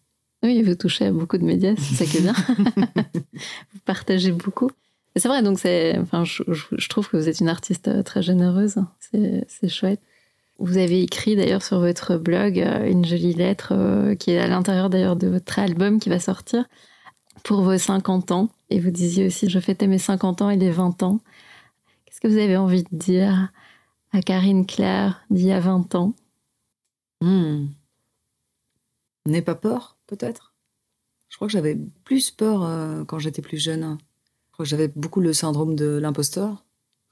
Oui, 0.43 0.63
vous 0.63 0.75
touchez 0.75 1.07
à 1.07 1.13
beaucoup 1.13 1.39
de 1.39 1.45
médias, 1.45 1.75
c'est 1.79 1.95
ça 1.95 2.05
qui 2.05 2.19
est 2.19 2.21
bien. 2.21 2.35
vous 3.15 3.81
partagez 3.85 4.33
beaucoup. 4.33 4.71
C'est 5.17 5.29
vrai, 5.29 5.43
donc 5.43 5.59
c'est, 5.59 5.99
enfin, 5.99 6.25
je, 6.25 6.89
trouve 6.89 7.09
que 7.09 7.17
vous 7.17 7.29
êtes 7.29 7.41
une 7.41 7.49
artiste 7.49 7.89
euh, 7.89 8.03
très 8.03 8.23
généreuse. 8.23 8.77
C'est 9.01 9.69
chouette. 9.69 10.01
Vous 10.59 10.77
avez 10.77 11.03
écrit 11.03 11.37
d'ailleurs 11.37 11.63
sur 11.63 11.81
votre 11.81 12.17
blog 12.17 12.59
euh, 12.59 12.87
une 12.87 13.05
jolie 13.05 13.35
lettre 13.35 13.73
euh, 13.73 14.15
qui 14.15 14.33
est 14.33 14.39
à 14.39 14.47
l'intérieur 14.47 14.91
d'ailleurs 14.91 15.17
de 15.17 15.27
votre 15.27 15.59
album 15.59 15.99
qui 16.01 16.09
va 16.09 16.19
sortir 16.19 16.67
pour 17.47 17.63
vos 17.63 17.79
50 17.79 18.33
ans. 18.33 18.51
Et 18.71 18.81
vous 18.81 18.91
disiez 18.91 19.25
aussi, 19.25 19.49
je 19.49 19.61
fêtais 19.61 19.87
mes 19.87 19.99
50 19.99 20.43
ans 20.43 20.51
et 20.51 20.57
les 20.57 20.71
20 20.71 21.05
ans. 21.05 21.21
Qu'est-ce 22.05 22.21
que 22.21 22.27
vous 22.27 22.39
avez 22.39 22.57
envie 22.57 22.83
de 22.83 22.89
dire 22.91 23.53
à 24.13 24.21
Karine 24.21 24.67
Claire 24.67 25.25
d'il 25.31 25.47
y 25.47 25.53
a 25.53 25.61
20 25.61 25.95
ans? 25.95 26.15
Hmm. 27.21 27.67
N'aie 29.27 29.43
pas 29.43 29.55
peur, 29.55 29.97
peut-être. 30.09 30.55
Je 31.29 31.37
crois 31.37 31.47
que 31.47 31.53
j'avais 31.53 31.79
plus 32.03 32.33
peur 32.33 32.65
euh, 32.65 33.05
quand 33.05 33.21
j'étais 33.21 33.43
plus 33.43 33.59
jeune. 33.59 33.97
J'avais 34.61 34.89
beaucoup 34.89 35.21
le 35.21 35.33
syndrome 35.33 35.77
de 35.77 35.99
l'imposteur. 35.99 36.65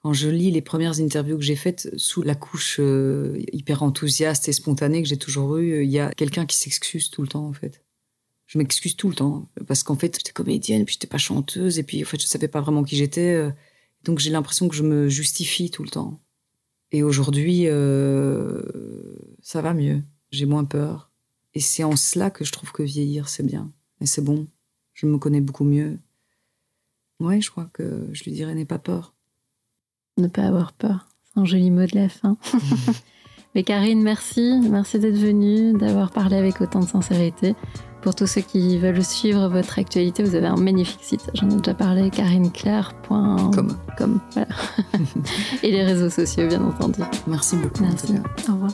Quand 0.03 0.15
je 0.15 0.29
lis 0.29 0.51
les 0.51 0.63
premières 0.63 0.99
interviews 1.01 1.37
que 1.37 1.45
j'ai 1.45 1.57
faites 1.57 1.97
sous 1.97 2.23
la 2.23 2.35
couche 2.35 2.79
euh, 2.81 3.41
hyper 3.53 3.85
enthousiaste 3.85 4.49
et 4.49 4.53
spontanée 4.53 5.01
que 5.01 5.09
j'ai 5.09 5.17
toujours 5.17 5.59
eue, 5.59 5.85
il 5.85 5.91
y 5.91 6.01
a 6.01 6.11
quelqu'un 6.11 6.45
qui 6.45 6.57
s'excuse 6.57 7.11
tout 7.11 7.23
le 7.23 7.29
temps, 7.29 7.47
en 7.47 7.53
fait. 7.53 7.84
Je 8.55 8.59
m'excuse 8.59 8.95
tout 8.95 9.09
le 9.09 9.17
temps. 9.17 9.49
Parce 9.67 9.83
qu'en 9.83 9.97
fait, 9.97 10.17
j'étais 10.17 10.31
comédienne, 10.31 10.85
puis 10.85 10.95
j'étais 10.95 11.09
pas 11.09 11.19
chanteuse, 11.19 11.81
et 11.81 11.83
puis 11.83 12.03
en 12.03 12.07
fait, 12.07 12.21
je 12.21 12.27
savais 12.27 12.47
pas 12.47 12.61
vraiment 12.61 12.85
qui 12.85 12.95
j'étais. 12.97 13.35
euh, 13.35 13.51
donc 14.05 14.21
j'ai 14.21 14.31
l'impression 14.31 14.69
que 14.69 14.77
je 14.77 14.85
me 14.85 15.09
justifie 15.09 15.71
tout 15.71 15.83
le 15.83 15.89
temps. 15.89 16.21
Et 16.93 17.03
aujourd'hui, 17.03 17.67
euh, 17.67 18.63
ça 19.43 19.61
va 19.61 19.75
mieux. 19.75 20.03
J'ai 20.31 20.47
moins 20.47 20.65
peur. 20.65 21.11
Et 21.55 21.61
c'est 21.61 21.83
en 21.83 21.97
cela 21.97 22.31
que 22.31 22.45
je 22.45 22.53
trouve 22.53 22.71
que 22.71 22.85
vieillir, 22.85 23.29
c'est 23.29 23.43
bien. 23.43 23.73
Et 24.01 24.07
c'est 24.07 24.23
bon. 24.23 24.47
Je 24.93 25.07
me 25.07 25.19
connais 25.19 25.41
beaucoup 25.41 25.65
mieux. 25.65 25.99
Ouais, 27.19 27.41
je 27.41 27.51
crois 27.51 27.69
que 27.73 28.09
je 28.13 28.23
lui 28.23 28.33
dirais 28.33 28.55
n'aie 28.55 28.65
pas 28.65 28.79
peur. 28.79 29.15
Ne 30.17 30.29
pas 30.29 30.43
avoir 30.43 30.73
peur. 30.75 31.09
C'est 31.25 31.41
un 31.41 31.45
joli 31.45 31.73
mot 31.73 31.87
de 31.87 31.97
la 31.97 32.09
fin. 32.09 32.37
Mais 33.57 33.65
Karine, 33.65 34.03
merci. 34.03 34.61
Merci 34.69 35.01
d'être 35.01 35.17
venue, 35.17 35.73
d'avoir 35.73 36.13
parlé 36.13 36.37
avec 36.37 36.61
autant 36.61 36.81
de 36.81 36.89
sincérité. 36.89 37.55
Pour 38.05 38.15
tous 38.15 38.27
ceux 38.27 38.43
qui 38.43 38.77
veulent 38.79 39.03
suivre 39.03 39.49
votre 39.49 39.79
actualité, 39.79 40.23
vous 40.23 40.35
avez 40.35 40.47
un 40.47 40.57
magnifique 40.57 41.03
site. 41.03 41.31
J'en 41.33 41.49
ai 41.49 41.57
déjà 41.57 41.73
parlé, 41.73 42.11
karineclair.com. 42.11 43.79
Comme. 43.97 44.21
voilà. 44.33 44.49
Et 45.63 45.71
les 45.71 45.83
réseaux 45.83 46.11
sociaux, 46.11 46.47
bien 46.47 46.63
entendu. 46.63 47.01
Merci 47.27 47.57
beaucoup. 47.57 47.83
Merci. 47.83 48.13
Au 48.47 48.53
revoir. 48.53 48.73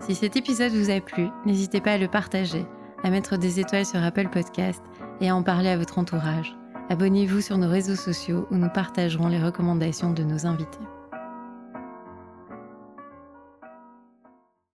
Si 0.00 0.16
cet 0.16 0.34
épisode 0.34 0.72
vous 0.72 0.90
a 0.90 1.00
plu, 1.00 1.28
n'hésitez 1.46 1.80
pas 1.80 1.92
à 1.92 1.98
le 1.98 2.08
partager, 2.08 2.66
à 3.04 3.10
mettre 3.10 3.36
des 3.36 3.60
étoiles 3.60 3.86
sur 3.86 4.02
Apple 4.02 4.30
Podcast 4.32 4.82
et 5.20 5.28
à 5.28 5.36
en 5.36 5.44
parler 5.44 5.68
à 5.68 5.78
votre 5.78 6.00
entourage. 6.00 6.56
Abonnez-vous 6.90 7.40
sur 7.40 7.56
nos 7.56 7.68
réseaux 7.68 7.94
sociaux 7.94 8.48
où 8.50 8.56
nous 8.56 8.68
partagerons 8.68 9.28
les 9.28 9.40
recommandations 9.40 10.12
de 10.12 10.24
nos 10.24 10.44
invités. 10.44 10.80